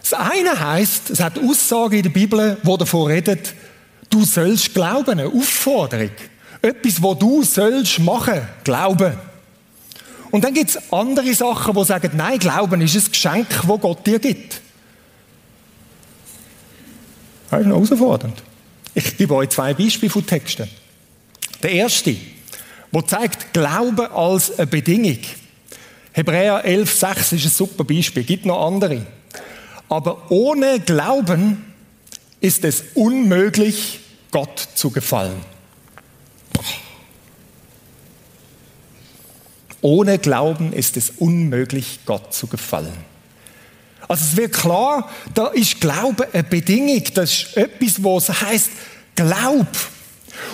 Das 0.00 0.12
eine 0.14 0.58
heißt, 0.58 1.10
es 1.10 1.20
hat 1.20 1.38
Aussagen 1.38 1.96
in 1.96 2.02
der 2.04 2.10
Bibel, 2.10 2.56
wo 2.62 2.76
davon 2.76 3.10
redet, 3.10 3.52
du 4.08 4.24
sollst 4.24 4.72
glauben, 4.72 5.18
eine 5.18 5.26
Aufforderung. 5.26 6.10
Etwas, 6.62 7.02
wo 7.02 7.14
du 7.14 7.42
sollst 7.42 7.98
machen, 7.98 8.40
glauben. 8.64 9.12
Und 10.30 10.44
dann 10.44 10.54
gibt 10.54 10.70
es 10.70 10.92
andere 10.92 11.34
Sachen, 11.34 11.74
wo 11.74 11.84
sagen, 11.84 12.10
nein, 12.14 12.38
Glauben 12.38 12.80
ist 12.80 12.94
ein 12.94 13.10
Geschenk, 13.10 13.46
wo 13.64 13.78
Gott 13.78 14.06
dir 14.06 14.18
gibt. 14.18 14.60
Das 17.50 17.60
ist 17.60 17.66
noch 17.66 17.76
herausfordernd. 17.76 18.42
Ich 18.94 19.16
gebe 19.16 19.34
euch 19.34 19.50
zwei 19.50 19.74
Beispiele 19.74 20.10
von 20.10 20.26
Texten. 20.26 20.68
Der 21.62 21.72
erste, 21.72 22.16
wo 22.90 23.02
zeigt 23.02 23.52
Glaube 23.52 24.10
als 24.10 24.58
eine 24.58 24.66
Bedingung. 24.66 25.18
Hebräer 26.12 26.64
11,6 26.66 27.34
ist 27.34 27.44
ein 27.44 27.50
super 27.50 27.84
Beispiel, 27.84 28.24
gibt 28.24 28.46
noch 28.46 28.66
andere. 28.66 29.06
Aber 29.88 30.30
ohne 30.30 30.80
Glauben 30.80 31.64
ist 32.40 32.64
es 32.64 32.84
unmöglich, 32.94 34.00
Gott 34.30 34.68
zu 34.74 34.90
gefallen. 34.90 35.40
Ohne 39.80 40.18
Glauben 40.18 40.72
ist 40.72 40.96
es 40.96 41.10
unmöglich, 41.18 42.00
Gott 42.04 42.34
zu 42.34 42.46
gefallen. 42.46 42.92
Also 44.08 44.24
es 44.24 44.36
wird 44.36 44.52
klar, 44.54 45.08
da 45.34 45.48
ist 45.48 45.80
Glaube 45.80 46.28
eine 46.32 46.42
Bedingung. 46.42 47.04
Das 47.14 47.30
ist 47.30 47.56
etwas, 47.56 48.02
was 48.02 48.40
heißt, 48.40 48.70
glaub. 49.14 49.66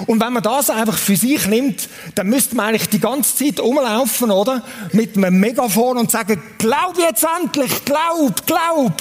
Und 0.06 0.20
wenn 0.20 0.32
man 0.32 0.42
das 0.42 0.70
einfach 0.70 0.96
für 0.96 1.16
sich 1.16 1.46
nimmt, 1.46 1.88
dann 2.14 2.28
müsste 2.28 2.56
man 2.56 2.66
eigentlich 2.66 2.88
die 2.88 3.00
ganze 3.00 3.36
Zeit 3.36 3.60
umlaufen, 3.60 4.30
oder? 4.30 4.62
Mit 4.92 5.16
einem 5.16 5.38
Megafon 5.38 5.98
und 5.98 6.10
sagen, 6.10 6.42
glaub 6.58 6.98
jetzt 6.98 7.24
endlich, 7.40 7.84
glaub, 7.84 8.46
glaub. 8.46 8.92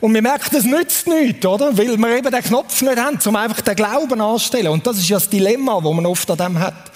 Und 0.00 0.14
wir 0.14 0.22
merken, 0.22 0.48
das 0.52 0.64
nützt 0.64 1.06
nichts, 1.06 1.46
oder? 1.46 1.76
Weil 1.78 1.96
wir 1.96 2.16
eben 2.16 2.30
den 2.30 2.42
Knopf 2.42 2.82
nicht 2.82 2.98
haben, 2.98 3.18
um 3.24 3.36
einfach 3.36 3.60
den 3.60 3.76
Glauben 3.76 4.20
anzustellen. 4.20 4.68
Und 4.68 4.84
das 4.86 4.98
ist 4.98 5.08
ja 5.08 5.16
das 5.16 5.28
Dilemma, 5.28 5.80
das 5.80 5.92
man 5.92 6.06
oft 6.06 6.28
an 6.30 6.38
dem 6.38 6.58
hat. 6.58 6.90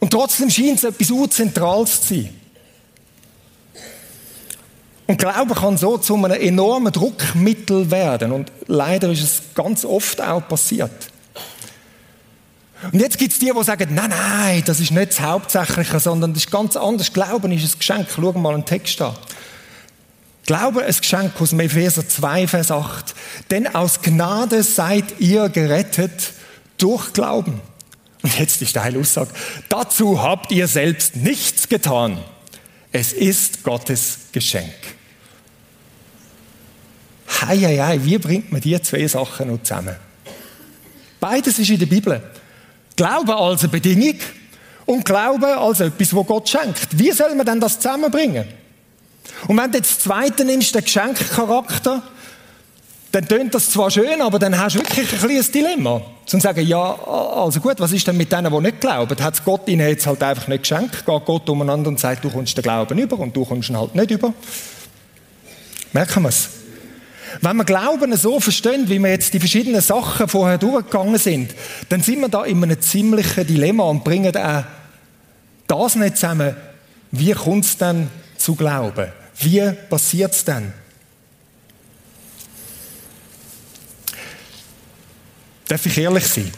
Und 0.00 0.10
trotzdem 0.10 0.50
scheint 0.50 0.78
es 0.78 0.84
etwas 0.84 1.10
Urzentrales 1.10 2.00
zu 2.02 2.14
sein. 2.14 2.30
Und 5.06 5.18
Glauben 5.18 5.54
kann 5.54 5.78
so 5.78 5.96
zu 5.98 6.16
einem 6.16 6.32
enormen 6.32 6.92
Druckmittel 6.92 7.90
werden. 7.90 8.32
Und 8.32 8.52
leider 8.66 9.10
ist 9.10 9.22
es 9.22 9.42
ganz 9.54 9.84
oft 9.84 10.20
auch 10.20 10.46
passiert. 10.46 10.90
Und 12.92 13.00
jetzt 13.00 13.18
gibt 13.18 13.32
es 13.32 13.38
die, 13.38 13.52
die 13.52 13.64
sagen, 13.64 13.94
nein, 13.94 14.10
nein, 14.10 14.62
das 14.64 14.78
ist 14.78 14.92
nicht 14.92 15.10
das 15.10 15.20
Hauptsächliche, 15.20 15.98
sondern 15.98 16.32
das 16.32 16.44
ist 16.44 16.50
ganz 16.50 16.76
anders. 16.76 17.12
Glauben 17.12 17.50
ist 17.50 17.74
ein 17.74 17.78
Geschenk. 17.78 18.08
Schau 18.14 18.32
mal 18.32 18.54
einen 18.54 18.64
Text 18.64 19.00
an. 19.02 19.16
Glaube 20.46 20.84
ein 20.84 20.94
Geschenk 20.94 21.32
aus 21.40 21.52
Epheser 21.52 22.08
2, 22.08 22.46
Vers 22.46 22.70
8. 22.70 23.14
Denn 23.50 23.74
aus 23.74 24.00
Gnade 24.00 24.62
seid 24.62 25.20
ihr 25.20 25.48
gerettet 25.48 26.32
durch 26.78 27.12
Glauben. 27.12 27.60
Und 28.22 28.38
jetzt 28.38 28.60
die 28.60 28.66
steile 28.66 28.98
Aussage. 28.98 29.30
Dazu 29.68 30.22
habt 30.22 30.52
ihr 30.52 30.68
selbst 30.68 31.16
nichts 31.16 31.68
getan. 31.68 32.18
Es 32.92 33.12
ist 33.12 33.64
Gottes 33.64 34.18
Geschenk. 34.32 34.72
Hei, 37.42 37.58
hei, 37.58 37.76
hei, 37.76 38.04
wie 38.04 38.18
bringt 38.18 38.50
man 38.50 38.60
die 38.60 38.80
zwei 38.80 39.06
Sachen 39.06 39.48
noch 39.48 39.62
zusammen? 39.62 39.96
Beides 41.20 41.58
ist 41.58 41.70
in 41.70 41.78
der 41.78 41.86
Bibel. 41.86 42.22
Glaube 42.98 43.36
als 43.36 43.62
eine 43.62 43.68
Bedingung 43.68 44.16
und 44.84 45.04
Glaube 45.04 45.56
als 45.56 45.78
etwas, 45.78 46.12
wo 46.12 46.24
Gott 46.24 46.48
schenkt. 46.48 46.98
Wie 46.98 47.12
soll 47.12 47.32
man 47.36 47.46
denn 47.46 47.60
das 47.60 47.78
zusammenbringen? 47.78 48.44
Und 49.46 49.56
wenn 49.56 49.70
du 49.70 49.78
jetzt 49.78 49.90
das 49.90 49.98
Zweite 50.00 50.44
nimmst, 50.44 50.74
den 50.74 50.82
Geschenkcharakter, 50.82 52.02
dann 53.12 53.28
tönt 53.28 53.54
das 53.54 53.70
zwar 53.70 53.90
schön, 53.90 54.20
aber 54.20 54.40
dann 54.40 54.58
hast 54.58 54.74
du 54.74 54.80
wirklich 54.80 55.12
ein 55.12 55.18
kleines 55.20 55.50
Dilemma. 55.50 56.02
Zum 56.26 56.40
sagen, 56.40 56.66
ja, 56.66 56.94
also 57.06 57.60
gut, 57.60 57.78
was 57.78 57.92
ist 57.92 58.06
denn 58.06 58.16
mit 58.16 58.32
denen, 58.32 58.52
die 58.52 58.60
nicht 58.60 58.80
glauben? 58.80 59.16
Hat 59.22 59.44
Gott 59.44 59.68
ihnen 59.68 59.88
jetzt 59.88 60.06
halt 60.06 60.22
einfach 60.22 60.48
nicht 60.48 60.64
geschenkt? 60.64 61.06
Geht 61.06 61.24
Gott 61.24 61.48
umeinander 61.48 61.88
und 61.88 62.00
sagt, 62.00 62.24
du 62.24 62.30
kommst 62.30 62.56
den 62.56 62.62
Glauben 62.62 62.98
über 62.98 63.16
und 63.18 63.34
du 63.34 63.44
kommst 63.44 63.70
ihn 63.70 63.78
halt 63.78 63.94
nicht 63.94 64.10
über? 64.10 64.34
Merken 65.92 66.22
wir 66.24 66.30
es? 66.30 66.57
Wenn 67.40 67.56
wir 67.56 67.64
Glauben 67.64 68.16
so 68.16 68.40
verstehen, 68.40 68.88
wie 68.88 68.98
wir 68.98 69.10
jetzt 69.10 69.32
die 69.34 69.38
verschiedenen 69.38 69.80
Sachen 69.80 70.28
vorher 70.28 70.58
durchgegangen 70.58 71.18
sind, 71.18 71.54
dann 71.88 72.02
sind 72.02 72.20
wir 72.20 72.28
da 72.28 72.44
in 72.44 72.62
einem 72.62 72.80
ziemlichen 72.80 73.46
Dilemma 73.46 73.84
und 73.84 74.04
bringen 74.04 74.36
auch 74.36 74.64
das 75.66 75.94
nicht 75.94 76.16
zusammen. 76.16 76.56
Wie 77.10 77.32
kommt 77.32 77.64
es 77.64 77.76
denn 77.76 78.10
zu 78.36 78.54
Glauben? 78.54 79.08
Wie 79.38 79.72
passiert 79.88 80.32
es 80.32 80.44
denn? 80.44 80.72
Darf 85.68 85.84
ich 85.84 85.98
ehrlich 85.98 86.26
sein? 86.26 86.50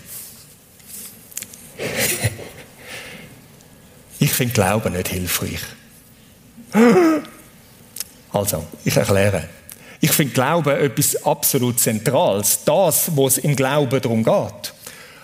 ich 4.21 4.33
finde 4.33 4.55
Glauben 4.55 4.93
nicht 4.93 5.09
hilfreich. 5.09 5.61
Also, 8.33 8.67
ich 8.85 8.97
erkläre. 8.97 9.49
Ich 10.01 10.13
finde 10.13 10.33
Glauben 10.33 10.77
etwas 10.77 11.25
absolut 11.25 11.79
Zentrales. 11.79 12.61
Das, 12.65 13.15
wo 13.15 13.27
es 13.27 13.39
im 13.39 13.55
Glauben 13.55 14.01
darum 14.01 14.25
geht. 14.25 14.73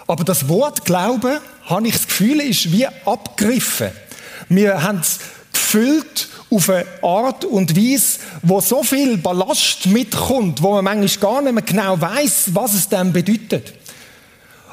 Aber 0.06 0.24
das 0.24 0.48
Wort 0.48 0.84
Glauben, 0.84 1.38
habe 1.64 1.88
ich 1.88 1.94
das 1.94 2.06
Gefühl, 2.06 2.40
ist 2.40 2.70
wie 2.70 2.86
abgegriffen. 2.86 3.90
Wir 4.48 4.82
haben 4.82 5.00
es 5.00 5.18
gefüllt 5.52 6.28
auf 6.50 6.70
eine 6.70 6.86
Art 7.02 7.44
und 7.44 7.76
Weise, 7.76 8.18
wo 8.42 8.60
so 8.60 8.82
viel 8.82 9.16
Ballast 9.16 9.86
mitkommt, 9.86 10.62
wo 10.62 10.74
man 10.74 10.84
manchmal 10.84 11.32
gar 11.32 11.42
nicht 11.42 11.54
mehr 11.54 11.62
genau 11.62 12.00
weiß, 12.00 12.50
was 12.52 12.74
es 12.74 12.88
dann 12.88 13.12
bedeutet. 13.12 13.72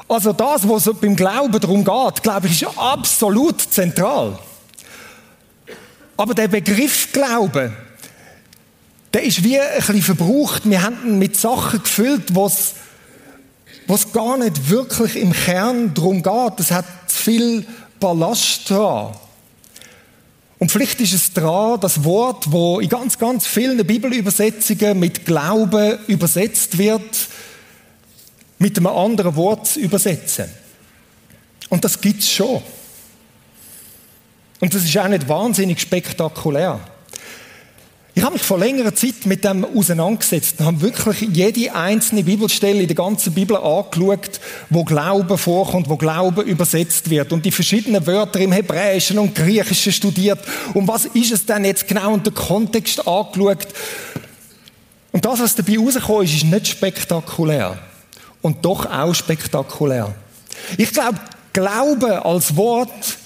Also 0.06 0.32
das, 0.32 0.68
was 0.68 0.84
beim 1.00 1.16
Glauben 1.16 1.58
darum 1.58 1.84
geht, 1.84 2.22
glaube 2.22 2.46
ich, 2.46 2.62
ist 2.62 2.78
absolut 2.78 3.60
zentral. 3.60 4.38
Aber 6.16 6.34
der 6.34 6.46
Begriff 6.46 7.10
Glauben, 7.12 7.74
der 9.14 9.22
ist 9.22 9.42
wie 9.42 9.58
ein 9.58 9.76
bisschen 9.76 10.02
verbraucht. 10.02 10.68
Wir 10.68 10.82
haben 10.82 10.98
ihn 11.06 11.18
mit 11.18 11.36
Sachen 11.36 11.82
gefüllt, 11.82 12.34
was 12.34 12.74
was 13.86 14.12
gar 14.12 14.38
nicht 14.38 14.70
wirklich 14.70 15.16
im 15.16 15.32
Kern 15.32 15.92
darum 15.94 16.22
geht. 16.22 16.60
Es 16.60 16.70
hat 16.70 16.86
zu 17.06 17.16
viel 17.16 17.66
Ballast 18.00 18.68
dran. 18.70 19.14
Und 20.58 20.72
vielleicht 20.72 21.00
ist 21.00 21.12
es 21.12 21.32
dran, 21.32 21.80
das 21.80 22.04
Wort, 22.04 22.50
wo 22.50 22.80
in 22.80 22.88
ganz, 22.88 23.18
ganz 23.18 23.46
vielen 23.46 23.84
Bibelübersetzungen 23.86 24.98
mit 24.98 25.26
Glauben 25.26 25.98
übersetzt 26.06 26.78
wird, 26.78 27.28
mit 28.58 28.78
einem 28.78 28.86
anderen 28.86 29.36
Wort 29.36 29.66
zu 29.66 29.80
übersetzen. 29.80 30.46
Und 31.68 31.84
das 31.84 32.00
gibt 32.00 32.20
es 32.20 32.30
schon. 32.30 32.62
Und 34.60 34.72
das 34.72 34.84
ist 34.84 34.96
auch 34.96 35.08
nicht 35.08 35.28
wahnsinnig 35.28 35.80
spektakulär. 35.80 36.80
Ich 38.16 38.22
habe 38.22 38.34
mich 38.34 38.42
vor 38.42 38.60
längerer 38.60 38.94
Zeit 38.94 39.26
mit 39.26 39.42
dem 39.42 39.64
auseinandergesetzt 39.64 40.60
und 40.60 40.66
habe 40.66 40.80
wirklich 40.82 41.28
jede 41.32 41.74
einzelne 41.74 42.22
Bibelstelle 42.22 42.82
in 42.82 42.86
der 42.86 42.94
ganzen 42.94 43.32
Bibel 43.32 43.56
angeschaut, 43.56 44.38
wo 44.70 44.84
Glaube 44.84 45.36
vorkommt, 45.36 45.88
wo 45.88 45.96
Glaube 45.96 46.42
übersetzt 46.42 47.10
wird 47.10 47.32
und 47.32 47.44
die 47.44 47.50
verschiedenen 47.50 48.06
Wörter 48.06 48.38
im 48.38 48.52
Hebräischen 48.52 49.18
und 49.18 49.34
Griechischen 49.34 49.92
studiert. 49.92 50.38
Und 50.74 50.86
was 50.86 51.06
ist 51.06 51.32
es 51.32 51.44
denn 51.44 51.64
jetzt 51.64 51.88
genau 51.88 52.12
und 52.12 52.24
den 52.24 52.34
Kontext 52.34 53.04
angeschaut? 53.06 53.66
Und 55.10 55.24
das, 55.24 55.40
was 55.40 55.56
dabei 55.56 55.76
rausgekommen 55.76 56.24
ist, 56.24 56.34
ist 56.34 56.44
nicht 56.44 56.68
spektakulär. 56.68 57.78
Und 58.42 58.64
doch 58.64 58.86
auch 58.86 59.14
spektakulär. 59.14 60.14
Ich 60.78 60.92
glaube, 60.92 61.18
Glaube 61.52 62.24
als 62.24 62.54
Wort 62.54 63.18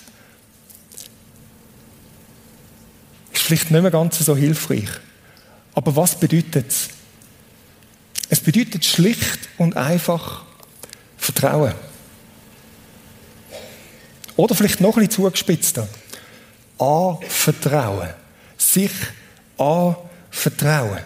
vielleicht 3.48 3.70
nicht 3.70 3.82
mehr 3.82 3.90
ganz 3.90 4.18
so 4.18 4.36
hilfreich. 4.36 4.88
Aber 5.74 5.96
was 5.96 6.18
bedeutet 6.18 6.66
es? 6.68 6.88
Es 8.28 8.40
bedeutet 8.40 8.84
schlicht 8.84 9.48
und 9.56 9.76
einfach 9.76 10.44
Vertrauen. 11.16 11.74
Oder 14.36 14.54
vielleicht 14.54 14.80
noch 14.80 14.94
bisschen 14.94 15.10
zugespitzter. 15.10 15.88
Anvertrauen. 16.78 18.10
Sich 18.56 18.92
anvertrauen. 19.56 21.00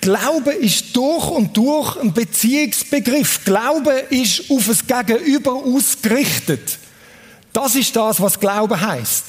Glaube 0.00 0.52
ist 0.52 0.94
durch 0.94 1.28
und 1.28 1.56
durch 1.56 1.96
ein 1.96 2.12
Beziehungsbegriff. 2.12 3.44
Glaube 3.44 3.92
ist 4.10 4.50
auf 4.50 4.66
das 4.66 4.86
Gegenüber 4.86 5.54
ausgerichtet. 5.54 6.78
Das 7.52 7.74
ist 7.74 7.96
das, 7.96 8.20
was 8.20 8.38
Glaube 8.38 8.80
heißt. 8.80 9.24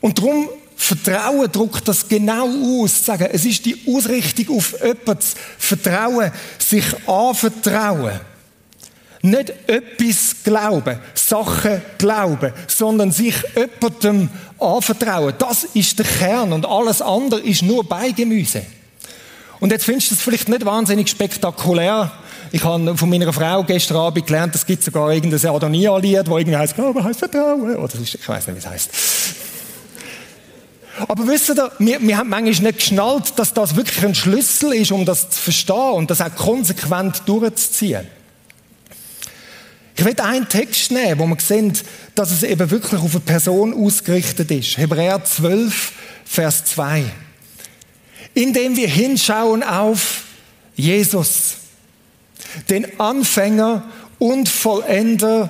Und 0.00 0.18
darum 0.18 0.48
Vertrauen 0.76 1.50
drückt 1.50 1.88
das 1.88 2.06
genau 2.06 2.48
aus. 2.82 3.04
Sagen, 3.04 3.28
es 3.32 3.44
ist 3.44 3.64
die 3.64 3.76
Ausrichtung 3.88 4.56
auf 4.56 4.80
etwas. 4.80 5.34
Vertrauen, 5.58 6.30
sich 6.58 6.84
anvertrauen. 7.08 8.20
Nicht 9.22 9.52
etwas 9.66 10.36
glauben, 10.44 11.00
Sachen 11.14 11.82
glauben, 11.98 12.52
sondern 12.68 13.10
sich 13.10 13.34
jemandem 13.56 14.28
anvertrauen. 14.60 15.34
Das 15.38 15.64
ist 15.64 15.98
der 15.98 16.06
Kern 16.06 16.52
und 16.52 16.66
alles 16.66 17.02
andere 17.02 17.40
ist 17.40 17.62
nur 17.62 17.82
Beigemüse. 17.82 18.62
Und 19.58 19.72
jetzt 19.72 19.86
findest 19.86 20.10
du 20.10 20.14
es 20.14 20.20
vielleicht 20.20 20.48
nicht 20.48 20.64
wahnsinnig 20.64 21.08
spektakulär. 21.08 22.12
Ich 22.52 22.62
habe 22.62 22.96
von 22.96 23.10
meiner 23.10 23.32
Frau 23.32 23.64
gestern 23.64 23.96
Abend 23.96 24.26
gelernt, 24.26 24.54
es 24.54 24.64
gibt 24.64 24.84
sogar 24.84 25.12
irgendein 25.12 25.50
Adonia-Lied, 25.50 26.28
wo 26.28 26.38
irgendwie 26.38 26.58
heißt, 26.58 26.74
Glaube 26.74 27.02
heißt 27.02 27.18
Vertrauen. 27.18 27.76
Oder 27.76 27.94
ich 28.00 28.28
weiß 28.28 28.46
nicht, 28.46 28.56
wie 28.56 28.60
es 28.60 28.66
heißt. 28.66 28.90
Aber 31.08 31.26
wisst 31.26 31.50
ihr, 31.50 31.70
wir, 31.78 32.00
wir 32.00 32.16
haben 32.16 32.30
manchmal 32.30 32.72
nicht 32.72 32.78
geschnallt, 32.78 33.38
dass 33.38 33.52
das 33.52 33.76
wirklich 33.76 34.04
ein 34.04 34.14
Schlüssel 34.14 34.72
ist, 34.72 34.92
um 34.92 35.04
das 35.04 35.30
zu 35.30 35.40
verstehen 35.40 35.92
und 35.92 36.10
das 36.10 36.20
auch 36.20 36.34
konsequent 36.34 37.22
durchzuziehen. 37.26 38.06
Ich 39.96 40.04
will 40.04 40.18
einen 40.20 40.48
Text 40.48 40.90
nehmen, 40.90 41.18
wo 41.18 41.26
wir 41.26 41.36
sehen, 41.40 41.72
dass 42.14 42.30
es 42.30 42.42
eben 42.42 42.70
wirklich 42.70 43.00
auf 43.00 43.12
eine 43.12 43.20
Person 43.20 43.72
ausgerichtet 43.72 44.50
ist. 44.50 44.76
Hebräer 44.76 45.24
12, 45.24 45.92
Vers 46.24 46.64
2. 46.66 47.04
Indem 48.34 48.76
wir 48.76 48.88
hinschauen 48.88 49.62
auf 49.62 50.24
Jesus, 50.74 51.56
den 52.68 53.00
Anfänger 53.00 53.84
und 54.18 54.48
Vollender 54.48 55.48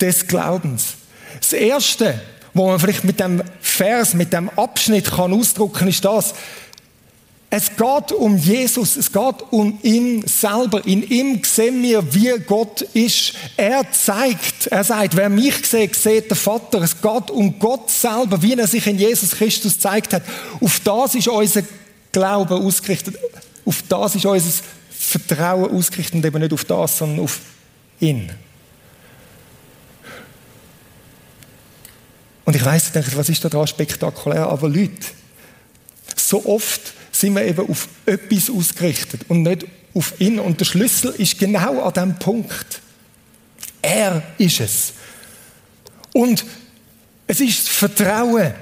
des 0.00 0.26
Glaubens. 0.26 0.94
Das 1.40 1.52
Erste, 1.52 2.20
wo 2.54 2.68
man 2.68 2.80
vielleicht 2.80 3.04
mit 3.04 3.20
dem 3.20 3.42
Vers, 3.74 4.14
mit 4.14 4.32
dem 4.32 4.48
Abschnitt 4.50 5.10
kann 5.10 5.32
ausdrücken, 5.32 5.88
ist 5.88 6.04
das. 6.04 6.34
Es 7.56 7.70
geht 7.76 8.10
um 8.10 8.36
Jesus, 8.36 8.96
es 8.96 9.12
geht 9.12 9.42
um 9.50 9.78
ihn 9.82 10.26
selber. 10.26 10.84
In 10.86 11.08
ihm 11.08 11.40
sehen 11.44 11.80
wir, 11.84 12.12
wie 12.12 12.32
Gott 12.44 12.80
ist. 12.80 13.34
Er 13.56 13.84
zeigt, 13.92 14.66
er 14.68 14.82
sagt, 14.82 15.14
wer 15.14 15.28
mich 15.28 15.64
sieht, 15.64 15.94
sieht 15.94 16.30
der 16.30 16.36
Vater. 16.36 16.82
Es 16.82 17.00
geht 17.00 17.30
um 17.30 17.56
Gott 17.60 17.90
selber, 17.90 18.42
wie 18.42 18.54
er 18.54 18.66
sich 18.66 18.84
in 18.88 18.98
Jesus 18.98 19.32
Christus 19.32 19.78
zeigt 19.78 20.12
hat. 20.14 20.22
Auf 20.60 20.80
das 20.80 21.14
ist 21.14 21.28
unser 21.28 21.62
Glaube 22.10 22.56
ausgerichtet. 22.56 23.16
Auf 23.64 23.82
das 23.88 24.16
ist 24.16 24.26
unser 24.26 24.64
Vertrauen 24.90 25.70
ausgerichtet 25.70 26.16
und 26.16 26.26
eben 26.26 26.40
nicht 26.40 26.52
auf 26.52 26.64
das, 26.64 26.98
sondern 26.98 27.20
auf 27.20 27.38
ihn. 28.00 28.32
Und 32.44 32.56
ich 32.56 32.62
denke, 32.62 33.16
was 33.16 33.28
ist 33.28 33.44
da 33.44 33.66
spektakulär? 33.66 34.46
Aber 34.46 34.68
Leute, 34.68 35.06
so 36.16 36.44
oft 36.46 36.92
sind 37.12 37.34
wir 37.34 37.44
eben 37.44 37.68
auf 37.68 37.88
etwas 38.06 38.50
ausgerichtet 38.50 39.22
und 39.28 39.42
nicht 39.42 39.66
auf 39.94 40.20
ihn. 40.20 40.38
Und 40.38 40.60
der 40.60 40.64
Schlüssel 40.64 41.14
ist 41.16 41.38
genau 41.38 41.82
an 41.82 41.92
diesem 41.92 42.18
Punkt. 42.18 42.80
Er 43.80 44.22
ist 44.38 44.60
es. 44.60 44.92
Und 46.12 46.44
es 47.26 47.40
ist 47.40 47.60
das 47.60 47.68
Vertrauen. 47.68 48.54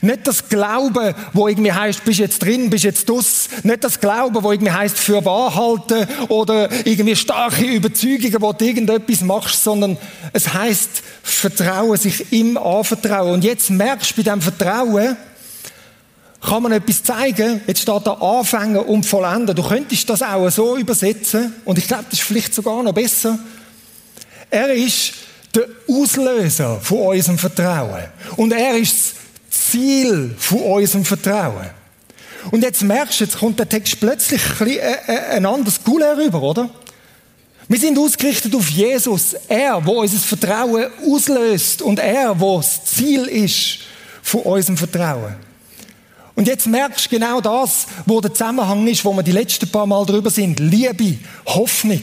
Nicht 0.00 0.26
das 0.26 0.48
Glauben, 0.48 1.14
wo 1.32 1.48
irgendwie 1.48 1.72
heißt, 1.72 2.04
bist 2.04 2.18
jetzt 2.20 2.42
drin, 2.42 2.70
bist 2.70 2.84
jetzt 2.84 3.08
dus. 3.08 3.48
Nicht 3.62 3.84
das 3.84 4.00
Glauben, 4.00 4.42
wo 4.42 4.52
irgendwie 4.52 4.72
heißt, 4.72 4.98
für 4.98 5.24
wahr 5.24 5.54
halten 5.54 6.06
oder 6.28 6.68
irgendwie 6.84 7.16
starke 7.16 7.64
Überzeugungen, 7.64 8.40
wo 8.40 8.52
du 8.52 8.64
irgendetwas 8.64 9.20
machst, 9.22 9.62
sondern 9.64 9.96
es 10.32 10.52
heißt 10.52 11.02
Vertrauen, 11.22 11.96
sich 11.96 12.32
ihm 12.32 12.56
anvertrauen. 12.56 13.34
Und 13.34 13.44
jetzt 13.44 13.70
merkst 13.70 14.12
du 14.12 14.16
bei 14.16 14.22
diesem 14.22 14.42
Vertrauen, 14.42 15.16
kann 16.40 16.62
man 16.62 16.72
etwas 16.72 17.02
zeigen. 17.02 17.60
Jetzt 17.66 17.82
steht 17.82 18.06
da 18.06 18.12
Anfängen 18.12 18.78
und 18.78 19.04
Vollenden. 19.04 19.54
Du 19.56 19.62
könntest 19.62 20.08
das 20.08 20.22
auch 20.22 20.48
so 20.50 20.76
übersetzen. 20.76 21.54
Und 21.64 21.78
ich 21.78 21.88
glaube, 21.88 22.04
das 22.10 22.20
ist 22.20 22.26
vielleicht 22.26 22.54
sogar 22.54 22.82
noch 22.82 22.92
besser. 22.92 23.38
Er 24.50 24.72
ist 24.72 25.14
der 25.54 25.66
Auslöser 25.88 26.80
von 26.80 26.98
unserem 26.98 27.38
Vertrauen. 27.38 28.04
Und 28.36 28.52
er 28.52 28.76
ist 28.76 29.14
Ziel 29.70 30.34
von 30.38 30.60
unserem 30.60 31.04
Vertrauen. 31.04 31.70
Und 32.50 32.62
jetzt 32.62 32.82
merkst 32.82 33.20
du, 33.20 33.24
jetzt 33.24 33.38
kommt 33.38 33.58
der 33.58 33.68
Text 33.68 34.00
plötzlich 34.00 34.40
ein, 34.60 34.68
äh, 34.68 35.38
äh, 35.38 35.44
anderes 35.44 35.80
Cool 35.86 36.02
herüber, 36.02 36.42
oder? 36.42 36.70
Wir 37.68 37.78
sind 37.78 37.98
ausgerichtet 37.98 38.54
auf 38.54 38.68
Jesus, 38.70 39.34
er, 39.46 39.84
wo 39.84 40.00
unser 40.00 40.18
Vertrauen 40.18 40.86
auslöst 41.06 41.82
und 41.82 41.98
er, 41.98 42.38
wo 42.40 42.56
das 42.56 42.84
Ziel 42.86 43.26
ist 43.26 43.80
von 44.22 44.40
unserem 44.40 44.78
Vertrauen. 44.78 45.34
Und 46.34 46.46
jetzt 46.46 46.66
merkst 46.66 47.06
du 47.06 47.10
genau 47.10 47.40
das, 47.40 47.86
wo 48.06 48.20
der 48.20 48.32
Zusammenhang 48.32 48.86
ist, 48.86 49.04
wo 49.04 49.12
wir 49.12 49.22
die 49.22 49.32
letzten 49.32 49.68
paar 49.68 49.86
Mal 49.86 50.06
drüber 50.06 50.30
sind. 50.30 50.60
Liebe, 50.60 51.18
Hoffnung. 51.44 52.02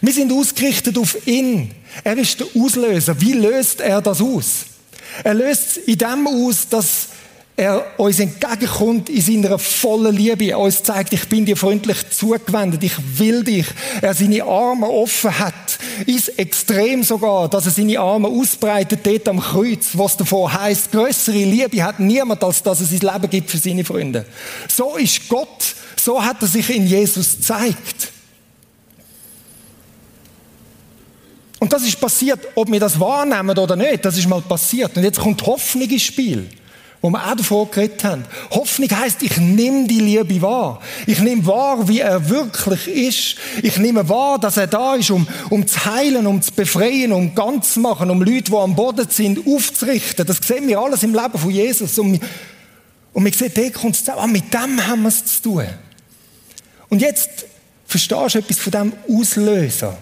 Wir 0.00 0.12
sind 0.12 0.32
ausgerichtet 0.32 0.98
auf 0.98 1.26
ihn. 1.26 1.70
Er 2.02 2.16
ist 2.16 2.40
der 2.40 2.48
Auslöser. 2.58 3.20
Wie 3.20 3.34
löst 3.34 3.80
er 3.80 4.02
das 4.02 4.20
aus? 4.20 4.64
Er 5.24 5.34
löst 5.34 5.62
es 5.62 5.76
in 5.78 5.98
dem 5.98 6.26
aus, 6.26 6.68
dass 6.68 7.08
er 7.56 7.84
uns 7.98 8.18
entgegenkommt 8.18 9.08
in 9.10 9.20
seiner 9.20 9.58
vollen 9.58 10.16
Liebe. 10.16 10.46
Er 10.46 10.58
uns 10.58 10.82
zeigt, 10.82 11.12
ich 11.12 11.28
bin 11.28 11.44
dir 11.44 11.56
freundlich 11.56 12.10
zugewendet, 12.10 12.82
ich 12.82 12.94
will 13.18 13.44
dich. 13.44 13.66
Er 14.00 14.14
seine 14.14 14.42
Arme 14.44 14.88
offen 14.88 15.38
hat. 15.38 15.78
Ist 16.06 16.38
extrem 16.38 17.02
sogar, 17.02 17.48
dass 17.48 17.66
er 17.66 17.72
seine 17.72 18.00
Arme 18.00 18.28
ausbreitet 18.28 19.00
dort 19.04 19.28
am 19.28 19.40
Kreuz, 19.40 19.90
was 19.92 20.16
davor 20.16 20.52
heißt, 20.52 20.90
größere 20.92 21.36
Liebe 21.36 21.82
hat 21.82 22.00
niemand, 22.00 22.42
als 22.42 22.62
dass 22.62 22.80
er 22.80 22.86
sein 22.86 23.12
Leben 23.12 23.30
gibt 23.30 23.50
für 23.50 23.58
seine 23.58 23.84
Freunde. 23.84 24.24
So 24.68 24.96
ist 24.96 25.28
Gott. 25.28 25.74
So 26.00 26.22
hat 26.24 26.40
er 26.40 26.48
sich 26.48 26.68
in 26.70 26.86
Jesus 26.86 27.36
gezeigt. 27.36 28.12
Und 31.62 31.72
das 31.72 31.84
ist 31.84 32.00
passiert, 32.00 32.40
ob 32.56 32.72
wir 32.72 32.80
das 32.80 32.98
wahrnehmen 32.98 33.56
oder 33.56 33.76
nicht, 33.76 34.04
das 34.04 34.18
ist 34.18 34.28
mal 34.28 34.40
passiert. 34.40 34.96
Und 34.96 35.04
jetzt 35.04 35.20
kommt 35.20 35.46
Hoffnung 35.46 35.88
ins 35.88 36.02
Spiel 36.02 36.48
wo 37.00 37.10
wir 37.10 37.24
auch 37.24 37.34
davon 37.34 37.68
geredet 37.68 38.04
haben. 38.04 38.24
Hoffnung 38.50 38.88
heißt, 38.88 39.22
ich 39.22 39.36
nehme 39.36 39.88
die 39.88 39.98
Liebe 39.98 40.40
wahr. 40.40 40.80
Ich 41.06 41.18
nehme 41.18 41.44
wahr, 41.46 41.88
wie 41.88 41.98
er 41.98 42.28
wirklich 42.28 42.86
ist. 42.86 43.36
Ich 43.60 43.76
nehme 43.76 44.08
wahr, 44.08 44.38
dass 44.38 44.56
er 44.56 44.68
da 44.68 44.94
ist, 44.94 45.10
um, 45.10 45.26
um 45.50 45.66
zu 45.66 45.84
heilen, 45.84 46.28
um 46.28 46.40
zu 46.40 46.52
befreien, 46.52 47.12
um 47.12 47.34
ganz 47.34 47.74
zu 47.74 47.80
machen, 47.80 48.08
um 48.08 48.22
Leute, 48.22 48.52
die 48.52 48.56
am 48.56 48.76
Boden 48.76 49.08
sind, 49.08 49.44
aufzurichten. 49.44 50.24
Das 50.24 50.38
sehen 50.38 50.68
wir 50.68 50.78
alles 50.78 51.02
im 51.02 51.12
Leben 51.12 51.36
von 51.36 51.50
Jesus. 51.50 51.98
Und, 51.98 52.20
und 53.12 53.24
wir 53.24 53.32
sehen, 53.32 53.52
der 53.54 53.72
kommt 53.72 53.96
zusammen. 53.96 54.20
Ah, 54.20 54.26
mit 54.28 54.54
dem 54.54 54.86
haben 54.86 55.02
wir 55.02 55.08
es 55.08 55.24
zu 55.24 55.42
tun. 55.42 55.66
Und 56.88 57.02
jetzt 57.02 57.46
verstehst 57.84 58.34
du 58.36 58.38
etwas 58.38 58.58
von 58.58 58.70
dem 58.70 58.92
Auslöser. 59.08 59.98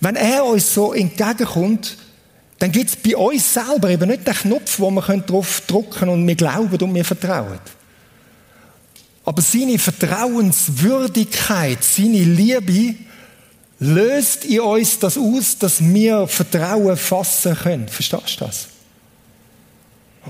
Wenn 0.00 0.16
er 0.16 0.44
uns 0.44 0.74
so 0.74 0.92
entgegenkommt, 0.94 1.96
dann 2.58 2.72
gibt 2.72 2.90
es 2.90 2.96
bei 2.96 3.16
uns 3.16 3.54
selber 3.54 3.90
eben 3.90 4.08
nicht 4.08 4.26
den 4.26 4.34
Knopf, 4.34 4.78
wo 4.78 4.90
wir 4.90 5.02
drauf 5.02 5.62
drücken 5.66 5.90
können 5.90 6.12
und 6.12 6.26
wir 6.26 6.34
glauben 6.34 6.76
und 6.76 6.94
wir 6.94 7.04
vertrauen. 7.04 7.60
Aber 9.24 9.42
seine 9.42 9.78
Vertrauenswürdigkeit, 9.78 11.84
seine 11.84 12.24
Liebe 12.24 12.96
löst 13.78 14.44
in 14.44 14.60
uns 14.60 14.98
das 14.98 15.16
aus, 15.16 15.56
dass 15.58 15.82
wir 15.82 16.26
Vertrauen 16.26 16.96
fassen 16.96 17.56
können. 17.56 17.88
Verstehst 17.88 18.40
du 18.40 18.44
das? 18.44 18.66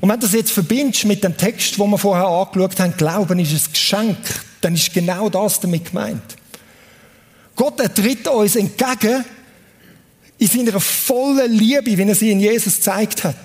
Und 0.01 0.09
wenn 0.09 0.21
du 0.21 0.27
das 0.27 0.35
jetzt 0.35 0.53
verbindest 0.53 1.05
mit 1.05 1.25
dem 1.25 1.37
Text, 1.37 1.77
wo 1.79 1.87
wir 1.87 1.99
vorher 1.99 2.27
angeschaut 2.27 2.79
haben, 2.79 2.97
Glauben 2.97 3.41
ist 3.41 3.53
ein 3.53 3.73
Geschenk, 3.73 4.19
dann 4.61 4.75
ist 4.75 4.95
genau 4.95 5.29
das 5.29 5.59
damit 5.59 5.87
gemeint. 5.87 6.37
Gott 7.57 7.81
er 7.81 7.93
tritt 7.93 8.29
uns 8.29 8.55
entgegen 8.57 9.25
in 10.41 10.49
seiner 10.49 10.81
vollen 10.81 11.53
Liebe, 11.53 11.97
wie 11.99 12.03
er 12.03 12.15
sie 12.15 12.33
in 12.33 12.41
Jesus 12.41 12.77
gezeigt 12.77 13.25
hat. 13.25 13.37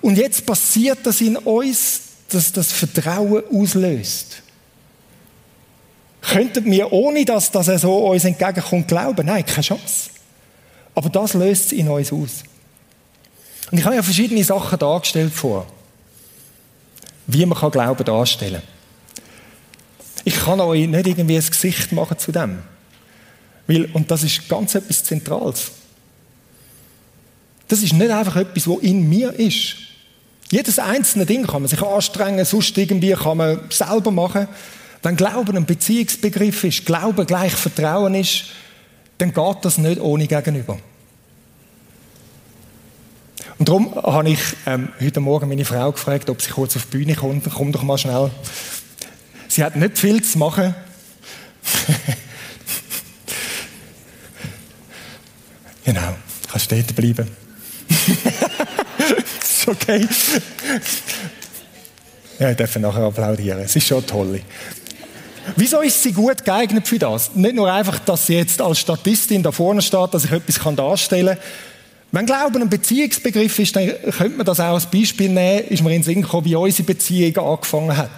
Und 0.00 0.18
jetzt 0.18 0.44
passiert 0.44 0.98
das 1.04 1.20
in 1.20 1.36
uns, 1.36 2.00
dass 2.28 2.52
das 2.52 2.72
Vertrauen 2.72 3.44
auslöst. 3.52 4.42
Könnten 6.20 6.64
wir 6.64 6.92
ohne 6.92 7.24
das, 7.24 7.52
dass 7.52 7.68
er 7.68 7.78
so 7.78 8.08
uns 8.08 8.24
entgegenkommt, 8.24 8.88
glauben? 8.88 9.24
Nein, 9.24 9.46
keine 9.46 9.62
Chance. 9.62 10.10
Aber 10.96 11.08
das 11.08 11.34
löst 11.34 11.66
es 11.66 11.72
in 11.72 11.88
uns 11.88 12.12
aus. 12.12 12.42
Und 13.70 13.78
ich 13.78 13.84
habe 13.84 13.94
ja 13.94 14.02
verschiedene 14.02 14.42
Sachen 14.42 14.78
dargestellt 14.80 15.32
vor, 15.32 15.66
wie 17.28 17.46
man 17.46 17.70
Glauben 17.70 18.04
darstellen 18.04 18.62
kann. 18.62 19.24
Ich 20.24 20.40
kann 20.40 20.60
euch 20.60 20.88
nicht 20.88 21.06
irgendwie 21.06 21.36
ein 21.36 21.46
Gesicht 21.46 21.92
machen 21.92 22.18
zu 22.18 22.32
dem. 22.32 22.58
Weil, 23.68 23.84
und 23.92 24.10
das 24.10 24.24
ist 24.24 24.48
ganz 24.48 24.74
etwas 24.74 25.04
Zentrales. 25.04 25.70
Das 27.72 27.82
ist 27.82 27.94
nicht 27.94 28.10
einfach 28.10 28.36
etwas, 28.36 28.68
was 28.68 28.82
in 28.82 29.08
mir 29.08 29.32
ist. 29.32 29.76
Jedes 30.50 30.78
einzelne 30.78 31.24
Ding 31.24 31.46
kann 31.46 31.62
man 31.62 31.70
sich 31.70 31.80
anstrengen, 31.80 32.44
sonst 32.44 32.76
irgendwie 32.76 33.12
kann 33.12 33.38
man 33.38 33.60
selber 33.70 34.10
machen. 34.10 34.46
Wenn 35.02 35.16
Glauben 35.16 35.56
ein 35.56 35.64
Beziehungsbegriff 35.64 36.64
ist, 36.64 36.84
Glauben 36.84 37.26
gleich 37.26 37.54
Vertrauen 37.54 38.14
ist, 38.14 38.44
dann 39.16 39.32
geht 39.32 39.56
das 39.62 39.78
nicht 39.78 40.02
ohne 40.02 40.26
Gegenüber. 40.26 40.78
Und 43.56 43.70
darum 43.70 43.94
habe 43.94 44.28
ich 44.28 44.40
ähm, 44.66 44.90
heute 45.00 45.20
Morgen 45.20 45.48
meine 45.48 45.64
Frau 45.64 45.92
gefragt, 45.92 46.28
ob 46.28 46.42
sie 46.42 46.50
kurz 46.50 46.76
auf 46.76 46.84
die 46.90 46.98
Bühne 46.98 47.14
kommt. 47.14 47.48
Komm 47.54 47.72
doch 47.72 47.84
mal 47.84 47.96
schnell. 47.96 48.30
Sie 49.48 49.64
hat 49.64 49.76
nicht 49.76 49.96
viel 49.96 50.22
zu 50.22 50.36
machen. 50.36 50.74
genau, 55.86 56.16
kannst 56.50 56.66
stehen 56.66 56.84
bleiben. 56.94 57.40
Ist 59.62 59.68
okay. 59.68 60.08
Ja, 62.38 62.50
ich 62.50 62.56
darf 62.56 62.76
nachher 62.76 63.04
applaudieren. 63.04 63.60
Es 63.60 63.76
ist 63.76 63.86
schon 63.86 64.04
toll. 64.06 64.40
Wieso 65.56 65.80
ist 65.80 66.02
sie 66.02 66.12
gut 66.12 66.44
geeignet 66.44 66.86
für 66.86 66.98
das? 66.98 67.34
Nicht 67.34 67.54
nur 67.54 67.72
einfach, 67.72 67.98
dass 68.00 68.26
sie 68.26 68.34
jetzt 68.34 68.60
als 68.60 68.78
Statistin 68.78 69.42
da 69.42 69.52
vorne 69.52 69.82
steht, 69.82 70.14
dass 70.14 70.24
ich 70.24 70.32
etwas 70.32 70.76
darstellen 70.76 71.36
kann. 71.36 71.44
Wenn 72.12 72.26
Glauben 72.26 72.62
ein 72.62 72.68
Beziehungsbegriff 72.68 73.58
ist, 73.58 73.74
dann 73.74 73.88
könnte 73.88 74.36
man 74.36 74.46
das 74.46 74.60
auch 74.60 74.74
als 74.74 74.86
Beispiel 74.86 75.30
nehmen, 75.30 75.66
ist 75.68 75.82
mir 75.82 75.90
in 75.90 75.96
den 75.96 76.02
Sinn 76.02 76.22
gekommen, 76.22 76.44
wie 76.44 76.54
unsere 76.54 76.84
Beziehung 76.84 77.36
angefangen 77.38 77.96
hat. 77.96 78.10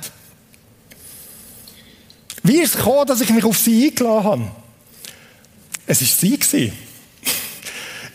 Wie 2.42 2.60
ist 2.60 2.74
es 2.74 2.76
gekommen, 2.76 3.06
dass 3.06 3.20
ich 3.20 3.30
mich 3.30 3.44
auf 3.44 3.56
sie 3.56 3.88
eingeladen 3.88 4.24
habe? 4.24 4.50
Es 5.86 6.00
war 6.00 6.08
sie. 6.08 6.38
Gewesen 6.38 6.83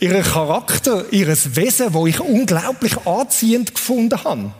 ihren 0.00 0.22
Charakter, 0.22 1.04
ihres 1.12 1.56
Wesen, 1.56 1.92
wo 1.92 2.06
ich 2.06 2.20
unglaublich 2.20 3.06
anziehend 3.06 3.74
gefunden 3.74 4.22
habe. 4.24 4.52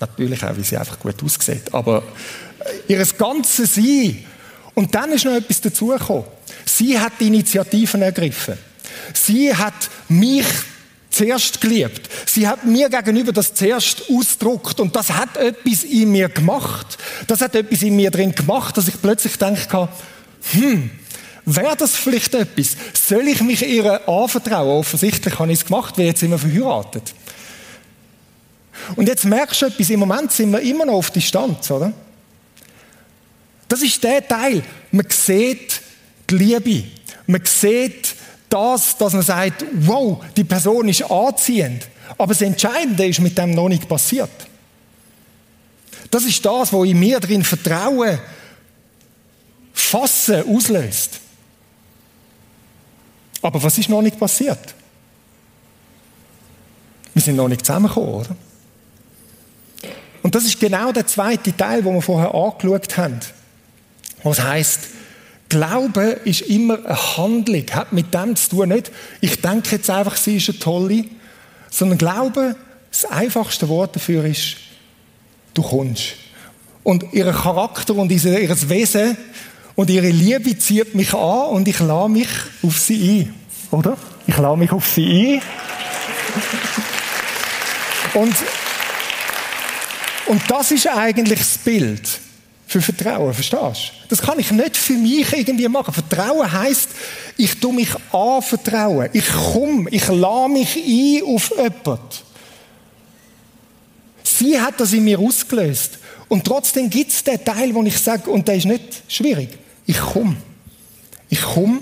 Natürlich 0.00 0.42
auch, 0.42 0.56
wie 0.56 0.62
sie 0.62 0.76
einfach 0.76 0.98
gut 0.98 1.22
aussieht, 1.22 1.72
aber 1.72 2.02
äh, 2.60 2.92
ihres 2.92 3.16
ganze 3.16 3.66
Sein. 3.66 4.24
Und 4.74 4.94
dann 4.94 5.10
ist 5.12 5.24
noch 5.24 5.34
etwas 5.34 5.60
dazugekommen. 5.60 6.24
Sie 6.64 6.98
hat 6.98 7.14
die 7.20 7.26
Initiativen 7.26 8.02
ergriffen. 8.02 8.56
Sie 9.12 9.54
hat 9.54 9.90
mich 10.08 10.46
zuerst 11.10 11.60
geliebt. 11.60 12.08
Sie 12.26 12.46
hat 12.46 12.64
mir 12.64 12.88
gegenüber 12.88 13.32
das 13.32 13.54
zuerst 13.54 14.04
ausgedruckt 14.10 14.78
und 14.78 14.94
das 14.94 15.10
hat 15.10 15.36
etwas 15.36 15.84
in 15.84 16.12
mir 16.12 16.28
gemacht. 16.28 16.98
Das 17.26 17.40
hat 17.40 17.54
etwas 17.54 17.82
in 17.82 17.96
mir 17.96 18.10
drin 18.10 18.34
gemacht, 18.34 18.76
dass 18.76 18.88
ich 18.88 19.00
plötzlich 19.00 19.36
denke, 19.36 19.88
hm, 20.52 20.90
Wäre 21.50 21.76
das 21.76 21.96
vielleicht 21.96 22.34
etwas? 22.34 22.76
Soll 22.92 23.26
ich 23.28 23.40
mich 23.40 23.66
ihr 23.66 24.06
anvertrauen? 24.06 24.80
Offensichtlich 24.80 25.38
habe 25.38 25.50
ich 25.50 25.60
es 25.60 25.64
gemacht, 25.64 25.96
weil 25.96 26.04
jetzt 26.06 26.20
sind 26.20 26.30
wir 26.30 26.38
verheiratet. 26.38 27.14
Und 28.96 29.08
jetzt 29.08 29.24
merkst 29.24 29.62
du 29.62 29.66
etwas, 29.66 29.88
im 29.88 30.00
Moment 30.00 30.30
sind 30.30 30.50
wir 30.50 30.60
immer 30.60 30.84
noch 30.84 30.94
auf 30.94 31.10
Distanz, 31.10 31.70
oder? 31.70 31.90
Das 33.66 33.80
ist 33.80 34.04
der 34.04 34.28
Teil. 34.28 34.62
Man 34.90 35.06
sieht 35.08 35.80
die 36.28 36.36
Liebe. 36.36 36.84
Man 37.26 37.42
sieht 37.46 38.14
das, 38.50 38.98
dass 38.98 39.14
man 39.14 39.22
sagt, 39.22 39.64
wow, 39.72 40.22
die 40.36 40.44
Person 40.44 40.86
ist 40.90 41.10
anziehend. 41.10 41.88
Aber 42.18 42.34
das 42.34 42.42
Entscheidende 42.42 43.06
ist 43.06 43.20
mit 43.20 43.38
dem 43.38 43.52
noch 43.52 43.70
nicht 43.70 43.88
passiert. 43.88 44.30
Das 46.10 46.24
ist 46.24 46.44
das, 46.44 46.74
was 46.74 46.86
in 46.86 46.98
mir 46.98 47.20
drin 47.20 47.42
Vertrauen 47.42 48.18
fassen 49.72 50.44
auslöst. 50.54 51.20
Aber 53.42 53.62
was 53.62 53.78
ist 53.78 53.88
noch 53.88 54.02
nicht 54.02 54.18
passiert? 54.18 54.74
Wir 57.14 57.22
sind 57.22 57.36
noch 57.36 57.48
nicht 57.48 57.64
zusammengekommen, 57.64 58.14
oder? 58.14 58.36
Und 60.22 60.34
das 60.34 60.44
ist 60.44 60.60
genau 60.60 60.92
der 60.92 61.06
zweite 61.06 61.56
Teil, 61.56 61.84
wo 61.84 61.92
wir 61.92 62.02
vorher 62.02 62.34
angeschaut 62.34 62.96
haben. 62.96 63.20
Was 64.22 64.40
heißt, 64.40 64.80
Glaube 65.48 66.20
ist 66.24 66.42
immer 66.42 66.84
eine 66.84 67.16
Handlung, 67.16 67.64
hat 67.72 67.92
mit 67.92 68.12
dem 68.12 68.36
zu 68.36 68.50
tun, 68.50 68.68
nicht 68.68 68.92
ich 69.20 69.40
denke 69.40 69.76
jetzt 69.76 69.88
einfach, 69.88 70.16
sie 70.16 70.36
ist 70.36 70.50
eine 70.50 70.58
tolle, 70.58 71.04
sondern 71.70 71.98
Glaube, 71.98 72.56
das 72.90 73.04
einfachste 73.06 73.68
Wort 73.68 73.96
dafür 73.96 74.24
ist, 74.24 74.56
du 75.54 75.62
kommst. 75.62 76.14
Und 76.82 77.04
ihr 77.12 77.32
Charakter 77.32 77.94
und 77.94 78.10
ihr 78.10 78.22
Wesen 78.68 79.16
und 79.78 79.90
ihre 79.90 80.08
Liebe 80.08 80.58
zieht 80.58 80.96
mich 80.96 81.14
an 81.14 81.50
und 81.50 81.68
ich 81.68 81.78
lasse 81.78 82.08
mich 82.08 82.26
auf 82.64 82.80
sie 82.80 83.20
ein. 83.20 83.34
Oder? 83.70 83.96
Ich 84.26 84.36
lasse 84.36 84.56
mich 84.56 84.72
auf 84.72 84.88
sie 84.88 85.34
ein. 85.34 85.42
Und, 88.20 88.34
und 90.26 90.42
das 90.48 90.72
ist 90.72 90.88
eigentlich 90.88 91.38
das 91.38 91.58
Bild 91.58 92.08
für 92.66 92.80
Vertrauen, 92.82 93.32
verstehst 93.32 93.92
du? 94.02 94.08
Das 94.08 94.20
kann 94.20 94.40
ich 94.40 94.50
nicht 94.50 94.76
für 94.76 94.94
mich 94.94 95.32
irgendwie 95.32 95.68
machen. 95.68 95.94
Vertrauen 95.94 96.50
heißt, 96.50 96.88
ich 97.36 97.60
tue 97.60 97.72
mich 97.72 97.90
anvertrauen. 98.10 99.10
Ich 99.12 99.28
komme, 99.28 99.90
ich 99.90 100.08
lasse 100.08 100.48
mich 100.48 100.76
ein 100.76 101.22
auf 101.36 101.52
jemanden. 101.56 102.00
Sie 104.24 104.60
hat 104.60 104.80
das 104.80 104.92
in 104.92 105.04
mir 105.04 105.20
ausgelöst. 105.20 106.00
Und 106.26 106.44
trotzdem 106.44 106.90
gibt 106.90 107.12
es 107.12 107.22
den 107.22 107.44
Teil, 107.44 107.72
wo 107.72 107.84
ich 107.84 107.96
sage, 107.96 108.28
und 108.28 108.48
der 108.48 108.56
ist 108.56 108.66
nicht 108.66 109.04
schwierig. 109.06 109.50
Ich 109.88 109.98
komme. 109.98 110.36
Ich 111.30 111.40
komme 111.40 111.80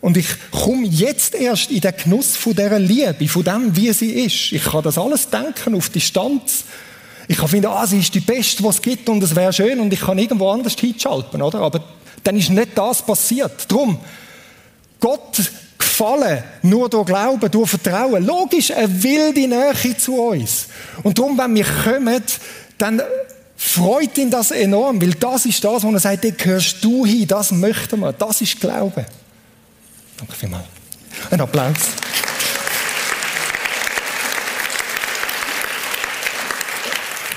und 0.00 0.16
ich 0.16 0.28
komme 0.50 0.86
jetzt 0.86 1.34
erst 1.34 1.70
in 1.70 1.82
den 1.82 1.94
Genuss 1.94 2.36
von 2.36 2.54
dieser 2.54 2.78
Liebe, 2.78 3.28
von 3.28 3.44
dem, 3.44 3.76
wie 3.76 3.92
sie 3.92 4.12
ist. 4.12 4.52
Ich 4.52 4.64
kann 4.64 4.82
das 4.82 4.96
alles 4.96 5.28
denken 5.28 5.74
auf 5.74 5.90
Distanz. 5.90 6.64
Ich 7.28 7.36
kann 7.36 7.48
finden, 7.48 7.66
ah, 7.66 7.86
sie 7.86 7.98
ist 7.98 8.14
die 8.14 8.20
Beste, 8.20 8.64
was 8.64 8.76
es 8.76 8.82
gibt 8.82 9.10
und 9.10 9.22
es 9.22 9.36
wäre 9.36 9.52
schön 9.52 9.78
und 9.78 9.92
ich 9.92 10.00
kann 10.00 10.18
irgendwo 10.18 10.48
anders 10.48 10.74
hinschalten, 10.74 11.42
oder? 11.42 11.60
Aber 11.60 11.84
dann 12.22 12.36
ist 12.38 12.48
nicht 12.48 12.70
das 12.76 13.02
passiert. 13.02 13.70
Drum, 13.70 13.98
Gott 14.98 15.42
gefallen, 15.78 16.42
nur 16.62 16.88
durch 16.88 17.06
Glauben, 17.06 17.50
durch 17.50 17.68
Vertrauen. 17.68 18.24
Logisch, 18.24 18.70
er 18.70 19.02
will 19.02 19.34
die 19.34 19.46
Nähe 19.46 19.96
zu 19.98 20.16
uns. 20.16 20.66
Und 21.02 21.18
darum, 21.18 21.36
wenn 21.36 21.54
wir 21.54 21.66
kommen, 21.84 22.22
dann 22.78 23.02
freut 23.64 24.18
ihn 24.18 24.30
das 24.30 24.50
enorm, 24.50 25.00
weil 25.00 25.14
das 25.14 25.46
ist 25.46 25.64
das, 25.64 25.82
wo 25.82 25.90
er 25.90 25.98
sagt, 25.98 26.24
da 26.24 26.30
gehörst 26.30 26.84
du 26.84 27.06
hin, 27.06 27.26
das 27.26 27.50
möchten 27.50 28.00
wir, 28.00 28.12
das 28.12 28.40
ist 28.40 28.60
Glaube. 28.60 29.06
Danke 30.16 30.34
vielmals. 30.34 30.64
Ein 31.30 31.40
Applaus. 31.40 31.74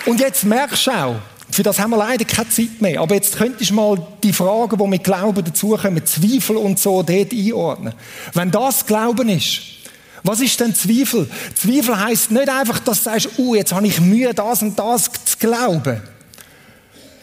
Und 0.05 0.19
jetzt 0.19 0.43
merkst 0.43 0.87
du 0.87 0.91
auch, 0.91 1.15
für 1.49 1.63
das 1.63 1.79
haben 1.79 1.91
wir 1.91 1.97
leider 1.97 2.25
keine 2.25 2.49
Zeit 2.49 2.81
mehr. 2.81 2.99
Aber 3.01 3.15
jetzt 3.15 3.37
könntest 3.37 3.71
du 3.71 3.75
mal 3.75 4.07
die 4.21 4.33
Fragen, 4.33 4.77
die 4.77 4.87
mit 4.87 5.03
Glauben 5.03 5.43
dazukommen, 5.43 6.05
Zweifel 6.05 6.57
und 6.57 6.77
so, 6.77 7.03
dort 7.03 7.31
einordnen. 7.31 7.93
Wenn 8.33 8.51
das 8.51 8.85
Glauben 8.85 9.29
ist, 9.29 9.61
was 10.23 10.41
ist 10.41 10.59
denn 10.59 10.75
Zweifel? 10.75 11.29
Zweifel 11.55 11.97
heißt 11.97 12.31
nicht 12.31 12.49
einfach, 12.49 12.79
dass 12.79 13.03
du 13.03 13.09
sagst, 13.09 13.29
uh, 13.37 13.55
jetzt 13.55 13.73
habe 13.73 13.87
ich 13.87 13.99
Mühe, 14.01 14.33
das 14.33 14.61
und 14.61 14.77
das 14.77 15.05
zu 15.25 15.37
glauben. 15.39 16.01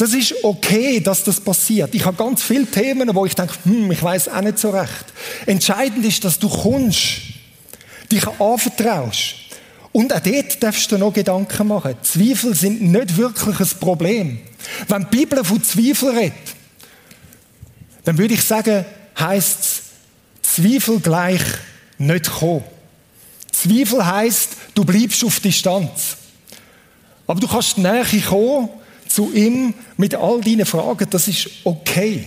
Das 0.04 0.12
ist 0.12 0.34
okay, 0.44 1.00
dass 1.00 1.24
das 1.24 1.40
passiert. 1.40 1.94
Ich 1.94 2.04
habe 2.04 2.14
ganz 2.14 2.42
viele 2.42 2.66
Themen, 2.66 3.08
wo 3.14 3.24
ich 3.24 3.34
denke, 3.34 3.54
hm, 3.64 3.90
ich 3.90 4.02
weiß 4.02 4.28
auch 4.28 4.42
nicht 4.42 4.58
so 4.58 4.68
recht. 4.68 5.06
Entscheidend 5.46 6.04
ist, 6.04 6.22
dass 6.22 6.38
du 6.38 6.46
kommst, 6.46 7.22
dich 8.12 8.28
anvertraust. 8.38 9.36
Und 9.92 10.12
auch 10.12 10.20
dort 10.20 10.62
darfst 10.62 10.92
du 10.92 10.98
noch 10.98 11.14
Gedanken 11.14 11.68
machen. 11.68 11.94
Zweifel 12.02 12.54
sind 12.54 12.82
nicht 12.82 13.16
wirklich 13.16 13.58
ein 13.58 13.80
Problem. 13.80 14.40
Wenn 14.88 15.06
die 15.10 15.16
Bibel 15.16 15.42
von 15.42 15.64
Zweifel 15.64 16.10
redet, 16.10 16.34
dann 18.04 18.18
würde 18.18 18.34
ich 18.34 18.44
sagen, 18.44 18.84
heißt 19.18 19.58
es, 19.58 19.82
Zweifel 20.42 21.00
gleich 21.00 21.40
nicht 21.96 22.30
kommen. 22.30 22.64
Zweifel 23.50 24.04
heißt, 24.04 24.50
du 24.74 24.84
bleibst 24.84 25.24
auf 25.24 25.40
Distanz. 25.40 26.18
Aber 27.26 27.40
du 27.40 27.48
kannst 27.48 27.78
näher 27.78 28.04
kommen 28.28 28.68
zu 29.14 29.32
ihm 29.32 29.74
mit 29.96 30.14
all 30.14 30.40
deinen 30.40 30.66
Fragen, 30.66 31.08
das 31.08 31.28
ist 31.28 31.48
okay. 31.64 32.26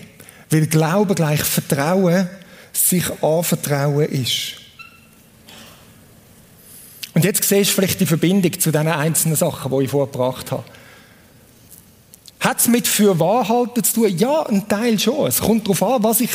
Weil 0.49 0.67
Glaube 0.67 1.15
gleich 1.15 1.43
Vertrauen, 1.43 2.29
sich 2.71 3.05
anvertrauen 3.21 4.05
ist. 4.05 4.53
Und 7.13 7.25
jetzt 7.25 7.43
siehst 7.43 7.71
du 7.71 7.75
vielleicht 7.75 7.99
die 7.99 8.05
Verbindung 8.05 8.53
zu 8.59 8.71
diesen 8.71 8.87
einzelnen 8.87 9.35
Sachen, 9.35 9.71
die 9.71 9.85
ich 9.85 9.91
vorgebracht 9.91 10.51
habe. 10.51 10.63
Hat 12.39 12.59
es 12.59 12.67
mit 12.67 12.87
für 12.87 13.19
Wahrhalten 13.19 13.83
zu 13.83 13.93
tun? 13.93 14.17
Ja, 14.17 14.43
ein 14.43 14.67
Teil 14.69 14.99
schon. 14.99 15.27
Es 15.27 15.41
kommt 15.41 15.65
darauf 15.65 15.83
an, 15.83 16.03
was 16.03 16.21
ich 16.21 16.29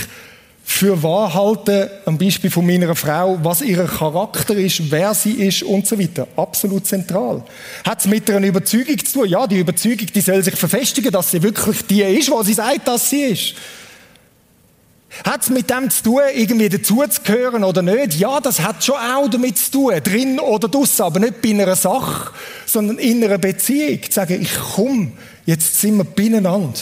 für 0.65 1.03
wahr 1.03 1.35
halte, 1.35 1.91
am 2.07 2.19
Beispiel 2.19 2.51
von 2.51 2.65
meiner 2.65 2.95
Frau, 2.95 3.39
was 3.43 3.63
ihr 3.63 3.85
Charakter 3.85 4.55
ist, 4.55 4.91
wer 4.91 5.13
sie 5.13 5.33
ist 5.33 5.63
und 5.65 5.87
so 5.87 5.99
weiter. 5.99 6.29
Absolut 6.37 6.87
zentral. 6.87 7.43
Hat 7.85 8.01
es 8.01 8.07
mit 8.07 8.31
einer 8.31 8.47
Überzeugung 8.47 8.99
zu 8.99 9.13
tun? 9.13 9.29
Ja, 9.29 9.47
die 9.47 9.59
Überzeugung, 9.59 10.07
die 10.07 10.21
soll 10.21 10.43
sich 10.43 10.55
verfestigen, 10.55 11.11
dass 11.11 11.33
sie 11.33 11.43
wirklich 11.43 11.85
die 11.87 12.03
ist, 12.03 12.31
was 12.31 12.47
sie 12.47 12.55
sagt, 12.55 12.87
dass 12.87 13.11
sie 13.11 13.23
ist. 13.23 13.55
Hat 15.25 15.43
es 15.43 15.51
mit 15.51 15.69
dem 15.69 15.91
zu 15.91 16.05
tun, 16.05 16.21
irgendwie 16.35 16.69
dazuzugehören 16.69 17.65
oder 17.65 17.83
nicht? 17.83 18.15
Ja, 18.15 18.41
das 18.41 18.61
hat 18.61 18.83
schon 18.83 18.97
auch 18.97 19.29
damit 19.29 19.59
zu 19.59 19.71
tun, 19.71 19.95
drin 20.03 20.41
oder 20.41 20.69
draussen, 20.69 21.03
aber 21.03 21.21
nicht 21.21 21.43
bei 21.43 21.51
einer 21.51 21.77
Sache, 21.77 22.33
sondern 22.67 22.99
in 22.99 23.23
einer 23.23 23.37
Beziehung. 23.37 24.03
Zu 24.03 24.13
sagen, 24.13 24.41
ich 24.41 24.55
komme, 24.75 25.13
jetzt 25.45 25.81
sind 25.81 25.99
wir 25.99 26.05
beieinander. 26.05 26.73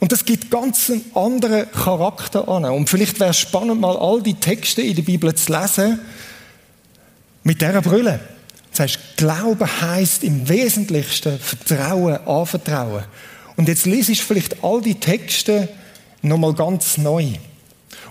Und 0.00 0.12
das 0.12 0.24
gibt 0.24 0.50
ganz 0.50 0.90
einen 0.90 1.04
anderen 1.14 1.70
Charakter 1.72 2.48
an. 2.48 2.64
Und 2.66 2.88
vielleicht 2.88 3.18
wäre 3.18 3.30
es 3.30 3.38
spannend, 3.38 3.80
mal 3.80 3.96
all 3.96 4.22
die 4.22 4.34
Texte 4.34 4.82
in 4.82 4.94
der 4.94 5.02
Bibel 5.02 5.34
zu 5.34 5.52
lesen 5.52 5.98
mit 7.42 7.60
dieser 7.60 7.82
Brille. 7.82 8.20
Das 8.70 8.80
heißt, 8.80 8.98
Glaube 9.16 9.66
heißt 9.80 10.22
im 10.22 10.48
Wesentlichsten 10.48 11.38
Vertrauen, 11.38 12.16
Anvertrauen. 12.26 13.04
Und 13.56 13.66
jetzt 13.66 13.86
lese 13.86 14.12
ich 14.12 14.22
vielleicht 14.22 14.62
all 14.62 14.80
die 14.80 14.94
Texte 14.94 15.68
nochmal 16.22 16.54
ganz 16.54 16.96
neu. 16.96 17.32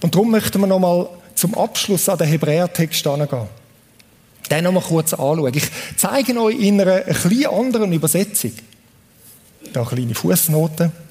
Und 0.02 0.14
darum 0.14 0.32
möchten 0.32 0.60
wir 0.60 0.68
nochmal 0.68 1.08
zum 1.36 1.56
Abschluss 1.56 2.10
an 2.10 2.18
den 2.18 2.28
Hebräertext 2.28 3.08
angehen. 3.08 3.48
Den 4.52 4.64
nochmal 4.66 4.84
kurz 4.84 5.14
anschauen. 5.14 5.54
Ich 5.54 5.70
zeige 5.96 6.38
euch 6.42 6.60
in 6.60 6.82
einer 6.82 7.08
etwas 7.08 7.46
anderen 7.46 7.94
Übersetzung. 7.94 8.52
Da 9.72 9.84
kleine 9.84 10.16
Fußnoten. 10.16 11.07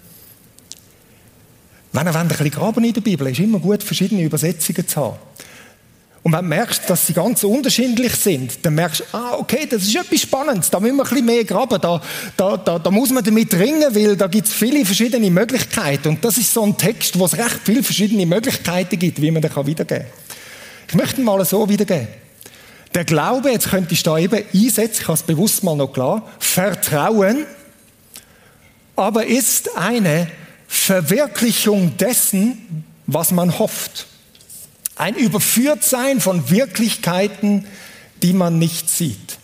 Wenn 1.97 2.09
ihr 2.09 2.15
ein 2.15 2.29
bisschen 2.29 2.51
graben 2.51 2.85
in 2.85 2.93
der 2.93 3.01
Bibel, 3.01 3.27
ist 3.27 3.39
immer 3.39 3.59
gut, 3.59 3.83
verschiedene 3.83 4.23
Übersetzungen 4.23 4.87
zu 4.87 5.01
haben. 5.01 5.17
Und 6.23 6.33
wenn 6.33 6.43
du 6.43 6.49
merkst, 6.49 6.91
dass 6.91 7.07
sie 7.07 7.15
ganz 7.15 7.43
unterschiedlich 7.43 8.15
sind, 8.17 8.67
dann 8.67 8.75
merkst 8.75 9.01
du, 9.01 9.17
ah, 9.17 9.37
okay, 9.39 9.67
das 9.67 9.85
ist 9.85 9.97
etwas 9.97 10.21
Spannendes, 10.21 10.69
da 10.69 10.79
müssen 10.79 10.97
wir 10.97 11.05
ein 11.05 11.09
bisschen 11.09 11.25
mehr 11.25 11.45
graben, 11.45 11.81
da, 11.81 12.03
da, 12.37 12.59
da, 12.59 12.79
da 12.79 12.91
muss 12.91 13.09
man 13.09 13.25
damit 13.25 13.55
ringen, 13.55 13.95
weil 13.95 14.15
da 14.15 14.27
gibt 14.27 14.47
es 14.47 14.53
viele 14.53 14.85
verschiedene 14.85 15.31
Möglichkeiten. 15.31 16.09
Und 16.09 16.23
das 16.23 16.37
ist 16.37 16.53
so 16.53 16.65
ein 16.65 16.77
Text, 16.77 17.19
wo 17.19 17.25
es 17.25 17.39
recht 17.39 17.61
viele 17.65 17.83
verschiedene 17.83 18.27
Möglichkeiten 18.27 18.99
gibt, 18.99 19.23
wie 19.23 19.31
man 19.31 19.41
den 19.41 19.51
wiedergeben 19.67 19.87
kann. 19.87 20.07
Ich 20.89 20.95
möchte 20.97 21.23
ihn 21.23 21.25
mal 21.25 21.43
so 21.47 21.67
wiedergeben. 21.67 22.09
Der 22.95 23.07
Glaube, 23.07 23.53
jetzt 23.53 23.71
könnte 23.71 23.95
ich 23.95 24.03
da 24.03 24.19
eben 24.19 24.45
einsetzen, 24.53 25.01
ich 25.01 25.09
habe 25.09 25.15
es 25.15 25.23
bewusst 25.23 25.65
mal 25.65 25.75
noch 25.75 25.95
klar, 25.95 26.29
Vertrauen, 26.41 27.47
aber 28.97 29.25
ist 29.25 29.75
eine 29.79 30.27
Verwirklichung 30.69 31.97
dessen, 31.97 32.85
was 33.07 33.31
man 33.31 33.59
hofft. 33.59 34.07
Ein 34.97 35.15
Überführtsein 35.15 36.21
von 36.21 36.51
Wirklichkeiten, 36.51 37.67
die 38.23 38.33
man 38.33 38.59
nicht 38.59 38.89
sieht. 38.89 39.39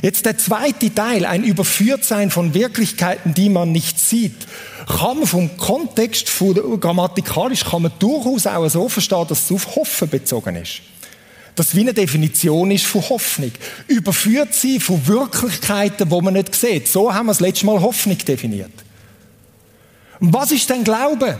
Jetzt 0.00 0.24
der 0.24 0.38
zweite 0.38 0.94
Teil, 0.94 1.26
ein 1.26 1.44
Überführtsein 1.44 2.30
von 2.30 2.54
Wirklichkeiten, 2.54 3.34
die 3.34 3.50
man 3.50 3.72
nicht 3.72 4.00
sieht, 4.00 4.46
kann 4.86 5.18
man 5.18 5.26
vom 5.26 5.56
Kontext, 5.58 6.30
von, 6.30 6.80
grammatikalisch 6.80 7.64
kann 7.64 7.82
man 7.82 7.92
durchaus 7.98 8.46
auch 8.46 8.66
so 8.68 8.88
verstehen, 8.88 9.26
dass 9.28 9.44
es 9.44 9.52
auf 9.52 9.76
Hoffen 9.76 10.08
bezogen 10.08 10.56
ist. 10.56 10.80
Das 11.54 11.74
wie 11.74 11.80
eine 11.80 11.92
Definition 11.92 12.70
ist 12.70 12.86
von 12.86 13.06
Hoffnung. 13.06 13.52
Überführt 13.86 14.54
sie 14.54 14.80
von 14.80 15.06
Wirklichkeiten, 15.06 16.10
wo 16.10 16.22
man 16.22 16.32
nicht 16.34 16.54
sieht. 16.54 16.88
So 16.88 17.12
haben 17.12 17.26
wir 17.26 17.32
das 17.32 17.40
letzte 17.40 17.66
Mal 17.66 17.80
Hoffnung 17.82 18.16
definiert. 18.16 18.72
Und 20.22 20.32
was 20.32 20.52
ist 20.52 20.70
denn 20.70 20.84
Glaube? 20.84 21.36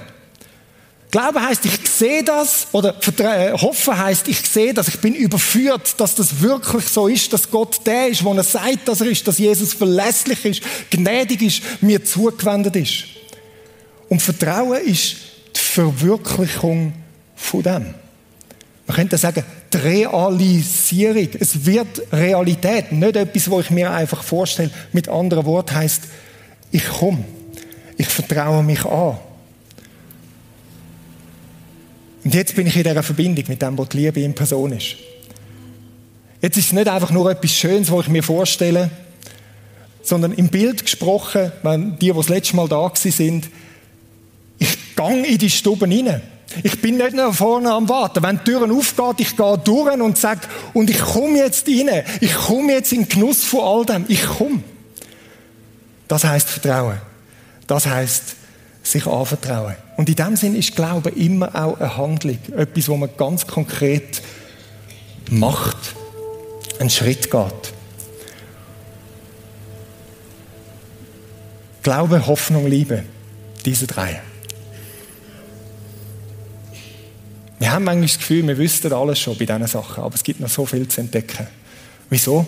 Glaube 1.13 1.41
heißt, 1.41 1.65
ich 1.67 1.79
sehe 1.89 2.25
das, 2.25 2.67
oder 2.73 2.97
äh, 3.19 3.53
hoffen 3.53 3.97
heißt, 3.97 4.27
ich 4.27 4.41
sehe 4.41 4.75
das, 4.75 4.89
ich 4.89 4.99
bin 4.99 5.15
überführt, 5.15 6.01
dass 6.01 6.17
das 6.17 6.41
wirklich 6.41 6.89
so 6.89 7.07
ist, 7.07 7.33
dass 7.33 7.49
Gott 7.49 7.87
der 7.87 8.09
ist, 8.09 8.25
wo 8.25 8.35
er 8.35 8.43
sagt, 8.43 8.89
dass 8.89 9.01
er 9.01 9.07
ist, 9.07 9.29
dass 9.29 9.39
Jesus 9.39 9.73
verlässlich 9.73 10.45
ist, 10.45 10.63
gnädig 10.91 11.43
ist, 11.43 11.63
mir 11.83 12.05
zugewendet 12.05 12.75
ist. 12.75 13.05
Und 14.09 14.21
Vertrauen 14.21 14.81
ist 14.85 15.17
die 15.55 15.61
Verwirklichung 15.61 16.93
von 17.37 17.63
dem. 17.63 17.95
Man 18.89 18.97
könnte 18.97 19.17
sagen, 19.17 19.45
die 19.73 19.77
Realisierung. 19.77 21.29
Es 21.39 21.65
wird 21.65 22.03
Realität, 22.11 22.91
nicht 22.91 23.15
etwas, 23.15 23.49
wo 23.49 23.61
ich 23.61 23.71
mir 23.71 23.93
einfach 23.93 24.25
vorstelle. 24.25 24.71
Mit 24.93 25.09
anderen 25.09 25.45
Worten 25.45 25.77
heißt, 25.77 26.03
ich 26.73 26.89
komme. 26.89 27.25
Ich 28.03 28.09
vertraue 28.09 28.65
mich 28.65 28.85
an. 28.85 29.17
Und 32.25 32.35
jetzt 32.35 32.57
bin 32.57 32.67
ich 32.67 32.77
in 32.77 32.83
dieser 32.83 33.01
Verbindung 33.01 33.45
mit 33.47 33.63
dem, 33.63 33.79
was 33.79 33.91
die 33.91 33.99
Liebe 33.99 34.21
in 34.23 34.35
Person 34.35 34.73
ist. 34.73 34.97
Jetzt 36.41 36.57
ist 36.57 36.67
es 36.67 36.73
nicht 36.73 36.89
einfach 36.89 37.13
nur 37.13 37.31
etwas 37.31 37.53
Schönes, 37.53 37.93
was 37.93 38.07
ich 38.07 38.09
mir 38.09 38.25
vorstelle, 38.25 38.91
sondern 40.03 40.33
im 40.33 40.49
Bild 40.49 40.83
gesprochen, 40.83 41.53
wenn 41.63 41.97
die, 42.01 42.07
die 42.07 42.13
das 42.13 42.29
letzte 42.29 42.57
Mal 42.57 42.67
da 42.67 42.91
sind, 42.93 43.49
ich 44.59 44.97
gehe 44.97 45.25
in 45.25 45.39
die 45.39 45.51
Stube 45.51 45.87
rein. 45.87 46.23
Ich 46.65 46.83
bin 46.83 46.97
nicht 46.97 47.15
nur 47.15 47.33
vorne 47.33 47.71
am 47.71 47.89
Warten. 47.89 48.21
Wenn 48.25 48.39
die 48.39 48.51
Türen 48.51 48.73
aufgeht, 48.73 49.29
ich 49.29 49.37
gehe 49.37 49.59
durch 49.59 49.95
und 49.95 50.19
sage, 50.19 50.41
und 50.75 50.91
ich 50.91 50.99
komme 50.99 51.39
jetzt 51.39 51.69
rein. 51.69 52.03
Ich 52.21 52.35
komme 52.35 52.73
jetzt 52.73 52.93
in 52.93 53.03
den 53.03 53.09
Genuss 53.09 53.45
von 53.45 53.61
all 53.61 53.87
dem. 53.87 54.07
Ich 54.09 54.27
komme. 54.27 54.65
Das 56.09 56.25
heißt 56.25 56.49
Vertrauen. 56.49 57.12
Das 57.67 57.87
heißt 57.87 58.37
sich 58.83 59.07
anvertrauen. 59.07 59.77
Und 59.97 60.09
in 60.09 60.17
dem 60.17 60.37
Sinn 60.37 60.57
ist 60.57 60.75
Glaube 60.75 61.11
immer 61.11 61.55
auch 61.55 61.79
eine 61.79 61.97
Handlung, 61.97 62.39
etwas, 62.57 62.89
wo 62.89 62.97
man 62.97 63.11
ganz 63.17 63.47
konkret 63.47 64.23
macht, 65.31 65.77
einen 66.79 66.91
Schritt 66.91 67.31
geht. 67.31 67.73
Glaube, 71.83 72.27
Hoffnung, 72.27 72.67
Liebe, 72.67 73.05
diese 73.65 73.87
drei. 73.87 74.21
Wir 77.59 77.73
haben 77.73 77.85
manchmal 77.85 78.09
das 78.09 78.19
Gefühl, 78.19 78.47
wir 78.47 78.59
wüssten 78.59 78.93
alles 78.93 79.21
schon 79.21 79.39
bei 79.39 79.47
diesen 79.47 79.67
Sachen, 79.69 80.03
aber 80.03 80.15
es 80.15 80.25
gibt 80.25 80.41
noch 80.41 80.49
so 80.49 80.67
viel 80.67 80.89
zu 80.89 81.01
entdecken. 81.01 81.47
Wieso? 82.11 82.45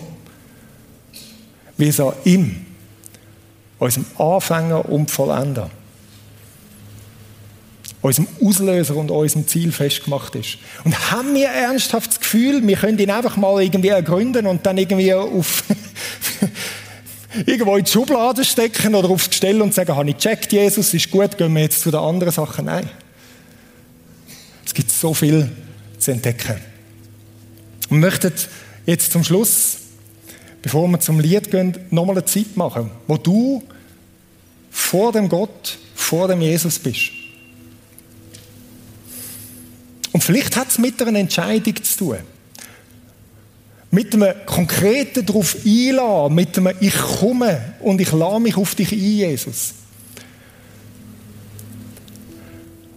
Weil 1.77 1.87
es 1.87 1.99
an 1.99 2.13
ihm 2.25 2.65
unserem 3.79 4.05
Anfänger 4.17 4.87
und 4.89 5.11
Vollender, 5.11 5.69
unserem 8.01 8.27
Auslöser 8.41 8.95
und 8.95 9.11
unserem 9.11 9.47
Ziel 9.47 9.71
festgemacht 9.71 10.35
ist. 10.35 10.57
Und 10.83 11.11
haben 11.11 11.33
wir 11.33 11.47
ernsthaft 11.47 12.11
das 12.11 12.19
Gefühl, 12.19 12.65
wir 12.65 12.77
können 12.77 12.97
ihn 12.99 13.11
einfach 13.11 13.37
mal 13.37 13.61
irgendwie 13.61 13.89
ergründen 13.89 14.47
und 14.47 14.65
dann 14.65 14.77
irgendwie 14.77 15.13
auf 15.13 15.63
irgendwo 17.45 17.75
in 17.75 17.83
die 17.83 17.91
Schublade 17.91 18.45
stecken 18.45 18.95
oder 18.95 19.09
aufs 19.09 19.29
Gestell 19.29 19.61
und 19.61 19.73
sagen, 19.73 19.95
habe 19.95 20.09
ich 20.09 20.17
gecheckt, 20.17 20.51
Jesus, 20.53 20.93
ist 20.93 21.11
gut, 21.11 21.37
gehen 21.37 21.53
wir 21.53 21.63
jetzt 21.63 21.81
zu 21.81 21.91
den 21.91 21.99
anderen 21.99 22.31
Sachen. 22.31 22.65
Nein. 22.65 22.89
Es 24.65 24.73
gibt 24.73 24.91
so 24.91 25.13
viel 25.13 25.49
zu 25.99 26.11
entdecken. 26.11 26.55
Und 27.89 27.99
möchten 27.99 28.31
jetzt 28.85 29.11
zum 29.11 29.23
Schluss, 29.23 29.77
bevor 30.65 30.87
wir 30.87 30.99
zum 30.99 31.19
Lied 31.19 31.51
gehen, 31.51 31.77
nochmal 31.91 32.15
eine 32.15 32.25
Zeit 32.25 32.57
machen, 32.57 32.89
wo 33.05 33.17
du 33.17 33.61
vor 34.71 35.11
dem 35.11 35.29
Gott, 35.29 35.77
vor 35.93 36.27
dem 36.27 36.41
Jesus 36.41 36.79
bist. 36.79 37.11
Und 40.11 40.23
vielleicht 40.23 40.55
hat 40.55 40.69
es 40.69 40.79
mit 40.79 40.99
einer 40.99 41.19
Entscheidung 41.19 41.75
zu 41.83 41.97
tun. 41.99 42.17
Mit 43.91 44.15
einem 44.15 44.33
konkreten 44.47 45.23
darauf 45.23 45.55
einladen, 45.63 46.33
mit 46.33 46.57
einem 46.57 46.75
Ich 46.79 46.97
komme 46.97 47.75
und 47.81 48.01
ich 48.01 48.11
lade 48.11 48.39
mich 48.39 48.57
auf 48.57 48.73
dich 48.73 48.91
ein, 48.91 48.97
Jesus. 48.97 49.75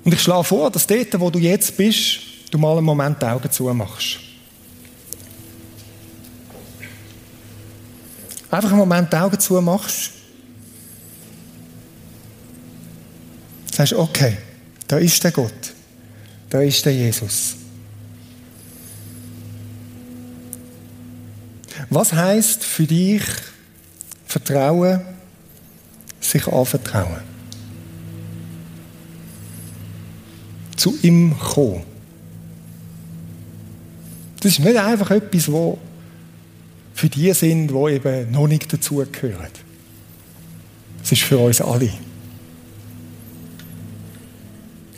Und 0.04 0.14
ich 0.14 0.22
schlage 0.22 0.44
vor, 0.44 0.70
dass 0.70 0.86
dort, 0.86 1.20
wo 1.20 1.28
du 1.28 1.38
jetzt 1.38 1.76
bist, 1.76 2.20
du 2.50 2.56
mal 2.56 2.78
einen 2.78 2.86
Moment 2.86 3.20
die 3.20 3.26
Augen 3.26 3.50
zumachst. 3.50 4.20
Einfach 8.50 8.70
einen 8.70 8.78
Moment 8.78 9.12
die 9.12 9.16
Augen 9.16 9.38
zumachst. 9.38 10.10
Sagst, 13.70 13.92
okay, 13.92 14.38
da 14.86 14.98
ist 14.98 15.22
der 15.22 15.32
Gott. 15.32 15.74
Da 16.48 16.60
ist 16.62 16.84
der 16.84 16.94
Jesus. 16.94 17.56
Was 21.90 22.12
heißt 22.12 22.64
für 22.64 22.86
dich 22.86 23.22
Vertrauen, 24.26 25.00
sich 26.20 26.46
anvertrauen? 26.46 27.22
Zu 30.76 30.98
ihm 31.02 31.38
kommen. 31.38 31.82
Das 34.40 34.52
ist 34.52 34.60
nicht 34.60 34.76
einfach 34.76 35.10
etwas, 35.10 35.50
wo 35.50 35.78
für 36.98 37.08
die 37.08 37.32
sind, 37.32 37.68
die 37.68 37.92
eben 37.92 38.32
noch 38.32 38.48
nicht 38.48 38.72
dazugehören. 38.72 39.52
Es 41.00 41.12
ist 41.12 41.22
für 41.22 41.38
uns 41.38 41.60
alle. 41.60 41.92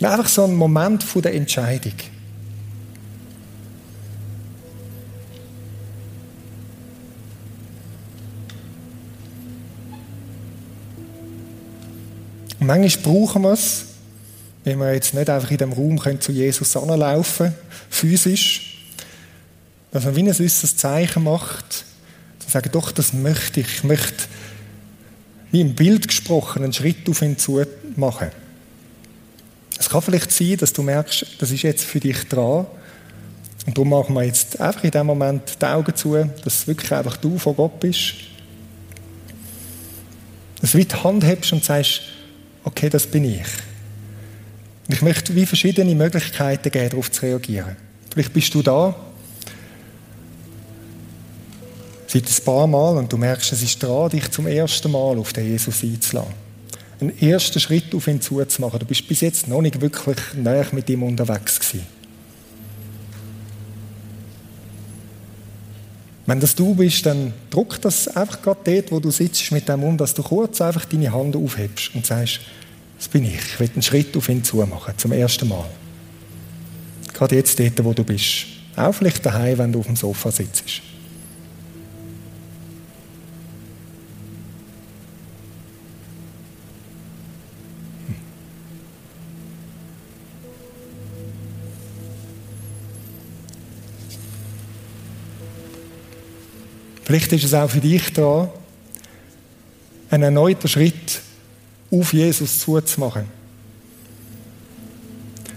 Einfach 0.01 0.26
so 0.26 0.44
ein 0.44 0.55
Moment 0.55 1.05
der 1.22 1.34
Entscheidung. 1.34 1.92
Und 12.61 12.66
manchmal 12.66 13.03
brauchen 13.03 13.42
wir 13.42 13.53
es, 13.53 13.84
wenn 14.64 14.78
wir 14.78 14.94
jetzt 14.94 15.12
nicht 15.12 15.28
einfach 15.28 15.51
in 15.51 15.59
dem 15.59 15.74
Raum 15.74 15.98
können, 15.98 16.22
zu 16.22 16.32
Jesus 16.32 16.74
anlaufen 16.78 17.55
physisch, 17.90 18.86
dass 19.90 20.07
man 20.07 20.16
wie 20.16 20.20
ein 20.20 20.28
äußeres 20.28 20.78
Zeichen 20.78 21.24
macht, 21.24 21.89
zu 22.51 22.55
sagen, 22.55 22.70
doch, 22.72 22.92
das 22.92 23.12
möchte 23.12 23.61
ich. 23.61 23.74
Ich 23.76 23.84
möchte, 23.84 24.24
wie 25.51 25.61
im 25.61 25.74
Bild 25.74 26.09
gesprochen, 26.09 26.62
einen 26.64 26.72
Schritt 26.72 27.09
auf 27.09 27.22
ihn 27.22 27.38
zu 27.38 27.64
machen. 27.96 28.28
Es 29.78 29.88
kann 29.88 30.03
vielleicht 30.03 30.30
sein, 30.30 30.57
dass 30.59 30.72
du 30.72 30.82
merkst, 30.82 31.26
das 31.38 31.51
ist 31.51 31.62
jetzt 31.62 31.84
für 31.84 32.01
dich 32.01 32.28
dran. 32.28 32.66
Und 33.66 33.76
darum 33.76 33.90
machen 33.90 34.14
wir 34.14 34.24
jetzt 34.24 34.61
einfach 34.61 34.84
in 34.84 34.90
dem 34.90 35.07
Moment 35.07 35.57
die 35.61 35.66
Augen 35.66 35.94
zu, 35.94 36.16
dass 36.44 36.66
wirklich 36.66 36.92
einfach 36.92 37.16
du 37.16 37.38
von 37.38 37.57
Gott 37.57 37.80
bist. 37.80 38.14
Dass 40.61 40.72
du 40.72 40.78
wie 40.78 40.84
die 40.84 40.94
Hand 40.94 41.24
hebst 41.24 41.53
und 41.53 41.64
sagst, 41.64 42.03
okay, 42.64 42.90
das 42.90 43.07
bin 43.07 43.24
ich. 43.24 43.46
Und 44.86 44.94
ich 44.94 45.03
möchte 45.03 45.34
wie 45.34 45.46
verschiedene 45.46 45.94
Möglichkeiten 45.94 46.70
geben, 46.70 46.90
darauf 46.90 47.11
zu 47.11 47.22
reagieren. 47.22 47.76
Vielleicht 48.12 48.32
bist 48.32 48.55
du 48.55 48.62
da, 48.62 48.94
seit 52.12 52.24
ein 52.28 52.44
paar 52.44 52.66
Mal, 52.66 52.96
und 52.96 53.12
du 53.12 53.16
merkst, 53.16 53.52
es 53.52 53.62
ist 53.62 53.82
dran, 53.82 54.11
dich 54.11 54.30
zum 54.30 54.46
ersten 54.46 54.90
Mal 54.90 55.18
auf 55.18 55.32
den 55.32 55.46
Jesus 55.46 55.82
einzulassen 55.82 56.50
einen 57.00 57.18
ersten 57.20 57.61
Schritt 57.61 57.94
auf 57.94 58.06
ihn 58.06 58.20
zuzumachen. 58.20 58.78
Du 58.78 58.86
bist 58.86 59.06
bis 59.08 59.20
jetzt 59.20 59.48
noch 59.48 59.62
nicht 59.62 59.80
wirklich 59.80 60.18
näher 60.34 60.66
mit 60.72 60.88
ihm 60.90 61.02
unterwegs 61.02 61.58
gewesen. 61.58 61.86
Wenn 66.26 66.38
das 66.38 66.54
du 66.54 66.74
bist, 66.74 67.06
dann 67.06 67.32
druck 67.48 67.80
das 67.80 68.06
einfach 68.08 68.40
gerade 68.40 68.61
dort, 68.64 68.92
wo 68.92 69.00
du 69.00 69.11
sitzt, 69.11 69.50
mit 69.50 69.68
dem 69.68 69.82
um, 69.82 69.96
dass 69.96 70.14
du 70.14 70.22
kurz 70.22 70.61
einfach 70.61 70.84
deine 70.84 71.12
Hand 71.12 71.34
aufhebst 71.34 71.92
und 71.94 72.06
sagst, 72.06 72.40
das 72.98 73.08
bin 73.08 73.24
ich. 73.24 73.34
Ich 73.34 73.58
will 73.58 73.70
einen 73.72 73.82
Schritt 73.82 74.16
auf 74.16 74.28
ihn 74.28 74.44
zumachen, 74.44 74.94
zum 74.96 75.12
ersten 75.12 75.48
Mal. 75.48 75.64
Gerade 77.14 77.34
jetzt 77.34 77.58
dort, 77.58 77.82
wo 77.84 77.92
du 77.92 78.04
bist. 78.04 78.46
Auch 78.76 78.92
vielleicht 78.92 79.26
daheim, 79.26 79.58
wenn 79.58 79.72
du 79.72 79.80
auf 79.80 79.86
dem 79.86 79.96
Sofa 79.96 80.30
sitzt. 80.30 80.82
Vielleicht 97.11 97.32
ist 97.32 97.42
es 97.42 97.54
auch 97.54 97.68
für 97.68 97.80
dich 97.80 98.12
da, 98.12 98.48
einen 100.11 100.22
erneuten 100.22 100.68
Schritt 100.68 101.20
auf 101.90 102.12
Jesus 102.12 102.61
zuzumachen. 102.61 103.24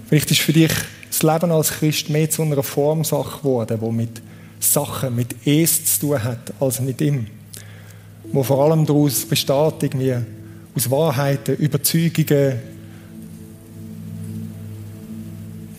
Vielleicht 0.07 0.31
ist 0.31 0.39
für 0.39 0.51
dich 0.51 0.71
das 1.09 1.21
Leben 1.21 1.51
als 1.51 1.69
Christ 1.69 2.09
mehr 2.09 2.27
zu 2.27 2.41
einer 2.41 2.63
Formsache 2.63 3.37
geworden, 3.37 3.77
wo 3.81 3.91
mit 3.91 4.19
Sachen, 4.59 5.15
mit 5.15 5.35
Es 5.45 5.85
zu 5.85 6.07
tun 6.07 6.23
hat, 6.23 6.51
als 6.59 6.81
mit 6.81 6.99
ihm. 7.01 7.27
Wo 8.31 8.41
vor 8.41 8.65
allem 8.65 8.87
daraus 8.87 9.23
besteht, 9.23 9.83
irgendwie 9.83 10.15
aus 10.75 10.89
Wahrheiten, 10.89 11.55
Überzeugungen, 11.57 12.61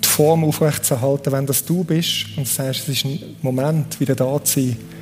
die 0.04 0.08
Form 0.08 0.44
aufrechtzuerhalten, 0.44 1.32
wenn 1.32 1.46
das 1.46 1.64
du 1.64 1.82
bist 1.82 2.26
und 2.36 2.46
sagst, 2.46 2.88
es 2.88 2.90
ist 2.90 3.04
ein 3.06 3.18
Moment, 3.42 3.98
wieder 3.98 4.14
da 4.14 4.38
zu 4.44 4.60
sein, 4.60 4.93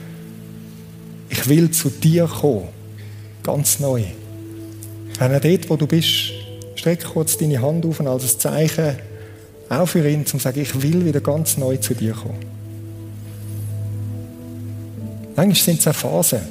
ich 1.32 1.48
will 1.48 1.70
zu 1.70 1.88
dir 1.88 2.26
kommen. 2.26 2.68
Ganz 3.42 3.80
neu. 3.80 4.04
Wenn 5.18 5.32
er 5.32 5.40
dort, 5.40 5.70
wo 5.70 5.76
du 5.76 5.86
bist, 5.86 6.30
streck 6.74 7.04
kurz 7.04 7.38
deine 7.38 7.60
Hand 7.62 7.86
auf 7.86 8.00
als 8.02 8.34
ein 8.34 8.38
Zeichen, 8.38 8.96
auch 9.70 9.86
für 9.86 10.06
ihn, 10.06 10.20
um 10.20 10.26
zu 10.26 10.38
sagen, 10.38 10.60
ich 10.60 10.82
will 10.82 11.06
wieder 11.06 11.22
ganz 11.22 11.56
neu 11.56 11.78
zu 11.78 11.94
dir 11.94 12.12
kommen. 12.12 12.38
Manchmal 15.34 15.56
sind 15.56 15.80
es 15.80 15.88
auch 15.88 15.94
Phasen. 15.94 16.42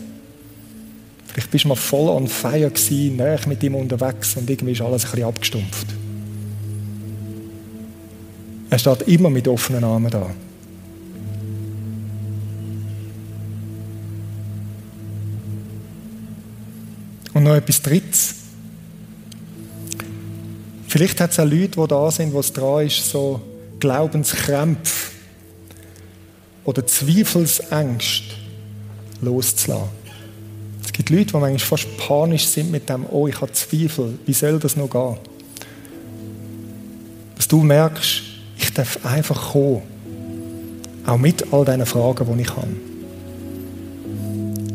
Vielleicht 1.27 1.51
bist 1.51 1.65
du 1.65 1.69
mal 1.69 1.75
voll 1.75 2.09
on 2.09 2.27
fire 2.27 2.71
gewesen, 2.71 3.17
näher 3.17 3.39
mit 3.45 3.61
ihm 3.61 3.75
unterwegs 3.75 4.35
und 4.35 4.49
irgendwie 4.49 4.71
ist 4.71 4.81
alles 4.81 5.05
ein 5.05 5.11
bisschen 5.11 5.27
abgestumpft. 5.27 5.87
Er 8.71 8.79
steht 8.79 9.03
immer 9.03 9.29
mit 9.29 9.47
offenen 9.47 9.83
Armen 9.83 10.09
da. 10.09 10.31
Und 17.41 17.47
noch 17.47 17.55
etwas 17.55 17.81
Drittes. 17.81 18.35
Vielleicht 20.87 21.19
hat 21.19 21.31
es 21.31 21.39
auch 21.39 21.43
Leute, 21.43 21.81
die 21.81 21.87
da 21.87 22.11
sind, 22.11 22.33
wo 22.33 22.39
es 22.39 22.53
dran 22.53 22.85
ist, 22.85 23.09
so 23.09 23.41
Glaubenskrämpfe 23.79 25.11
oder 26.65 26.85
Zweifelsängste 26.85 28.35
loszulassen. 29.21 29.89
Es 30.85 30.93
gibt 30.93 31.09
Leute, 31.09 31.25
die 31.25 31.37
manchmal 31.37 31.57
fast 31.57 31.87
panisch 31.97 32.45
sind 32.45 32.69
mit 32.69 32.87
dem, 32.87 33.07
oh, 33.09 33.27
ich 33.27 33.41
habe 33.41 33.51
Zweifel, 33.53 34.19
wie 34.27 34.33
soll 34.33 34.59
das 34.59 34.75
noch 34.75 34.91
gehen? 34.91 35.17
Dass 37.37 37.47
du 37.47 37.63
merkst, 37.63 38.21
ich 38.59 38.71
darf 38.71 39.03
einfach 39.03 39.53
kommen. 39.53 39.81
Auch 41.07 41.17
mit 41.17 41.51
all 41.51 41.65
diesen 41.65 41.87
Fragen, 41.87 42.37
die 42.37 42.43
ich 42.43 42.55
habe. 42.55 42.67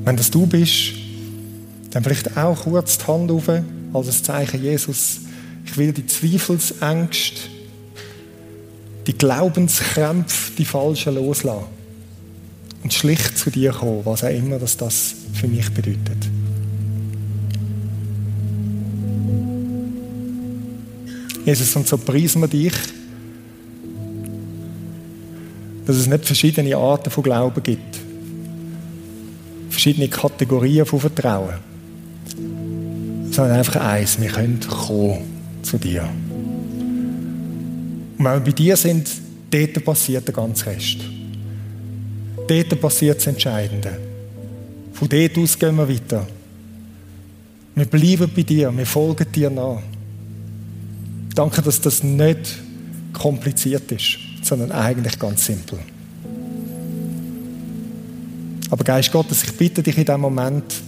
Wenn 0.04 0.16
das 0.16 0.32
du 0.32 0.48
bist, 0.48 1.05
Dann 1.96 2.04
vielleicht 2.04 2.36
auch 2.36 2.64
kurz 2.64 2.98
die 2.98 3.06
Hand 3.06 3.30
auf, 3.30 3.48
als 3.48 3.64
ein 3.94 4.24
Zeichen, 4.24 4.62
Jesus, 4.62 5.20
ich 5.64 5.78
will 5.78 5.94
die 5.94 6.06
Zweifelsängste, 6.06 7.40
die 9.06 9.14
Glaubenskrämpfe, 9.16 10.52
die 10.58 10.66
falschen 10.66 11.14
loslassen. 11.14 11.64
Und 12.82 12.92
schlicht 12.92 13.38
zu 13.38 13.48
dir 13.48 13.72
kommen, 13.72 14.04
was 14.04 14.24
auch 14.24 14.28
immer 14.28 14.58
das, 14.58 14.76
das 14.76 15.14
für 15.32 15.48
mich 15.48 15.70
bedeutet. 15.70 16.18
Jesus, 21.46 21.74
und 21.76 21.88
so 21.88 21.96
preisen 21.96 22.42
wir 22.42 22.48
dich, 22.48 22.74
dass 25.86 25.96
es 25.96 26.06
nicht 26.06 26.26
verschiedene 26.26 26.76
Arten 26.76 27.08
von 27.08 27.24
Glauben 27.24 27.62
gibt. 27.62 28.00
Verschiedene 29.70 30.08
Kategorien 30.08 30.84
von 30.84 31.00
Vertrauen. 31.00 31.74
Sondern 33.36 33.58
einfach 33.58 33.76
eins, 33.76 34.18
wir 34.18 34.30
können 34.30 34.58
kommen 34.60 35.18
zu 35.60 35.76
dir. 35.76 36.08
Und 38.16 38.24
wenn 38.24 38.32
wir 38.32 38.40
bei 38.40 38.52
dir 38.52 38.78
sind, 38.78 39.10
dort 39.50 39.84
passiert 39.84 40.26
der 40.26 40.34
ganze 40.34 40.64
Rest. 40.64 41.00
Dort 42.48 42.80
passiert 42.80 43.18
das 43.18 43.26
Entscheidende. 43.26 43.98
Von 44.94 45.10
dort 45.10 45.36
aus 45.36 45.58
gehen 45.58 45.76
wir 45.76 45.86
weiter. 45.86 46.26
Wir 47.74 47.84
bleiben 47.84 48.30
bei 48.34 48.42
dir, 48.42 48.74
wir 48.74 48.86
folgen 48.86 49.30
dir 49.30 49.50
nach. 49.50 49.82
Danke, 51.34 51.60
dass 51.60 51.78
das 51.82 52.02
nicht 52.02 52.56
kompliziert 53.12 53.92
ist, 53.92 54.16
sondern 54.44 54.72
eigentlich 54.72 55.18
ganz 55.18 55.44
simpel. 55.44 55.78
Aber 58.70 58.82
Geist 58.82 59.12
Gottes, 59.12 59.42
ich 59.42 59.52
bitte 59.52 59.82
dich 59.82 59.98
in 59.98 60.06
diesem 60.06 60.22
Moment, 60.22 60.85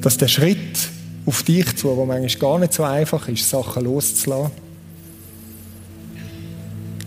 dass 0.00 0.16
der 0.16 0.28
Schritt 0.28 0.88
auf 1.26 1.42
dich 1.42 1.76
zu, 1.76 1.96
wo 1.96 2.04
manchmal 2.04 2.40
gar 2.40 2.58
nicht 2.58 2.72
so 2.72 2.84
einfach 2.84 3.28
ist, 3.28 3.48
Sachen 3.48 3.84
loszulassen, 3.84 4.52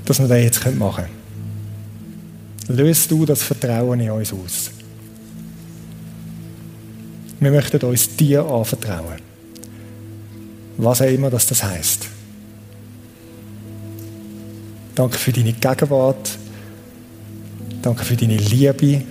dass 0.06 0.20
wir 0.20 0.28
das 0.28 0.44
jetzt 0.44 0.76
machen 0.76 1.06
können. 1.06 2.78
Löst 2.78 3.12
du 3.12 3.26
das 3.26 3.44
Vertrauen 3.44 4.00
in 4.00 4.12
uns 4.12 4.32
aus. 4.32 4.72
Wir 7.40 7.52
möchten 7.52 7.86
uns 7.86 8.16
dir 8.16 8.46
anvertrauen. 8.46 9.20
Was 10.78 11.02
auch 11.02 11.08
immer 11.08 11.30
das, 11.30 11.46
das 11.46 11.64
heißt. 11.64 12.08
Danke 14.96 15.18
für 15.18 15.34
deine 15.34 15.54
Gegenwart. 15.54 16.38
Danke 17.82 18.06
für 18.06 18.16
deine 18.16 18.38
Liebe. 18.38 19.04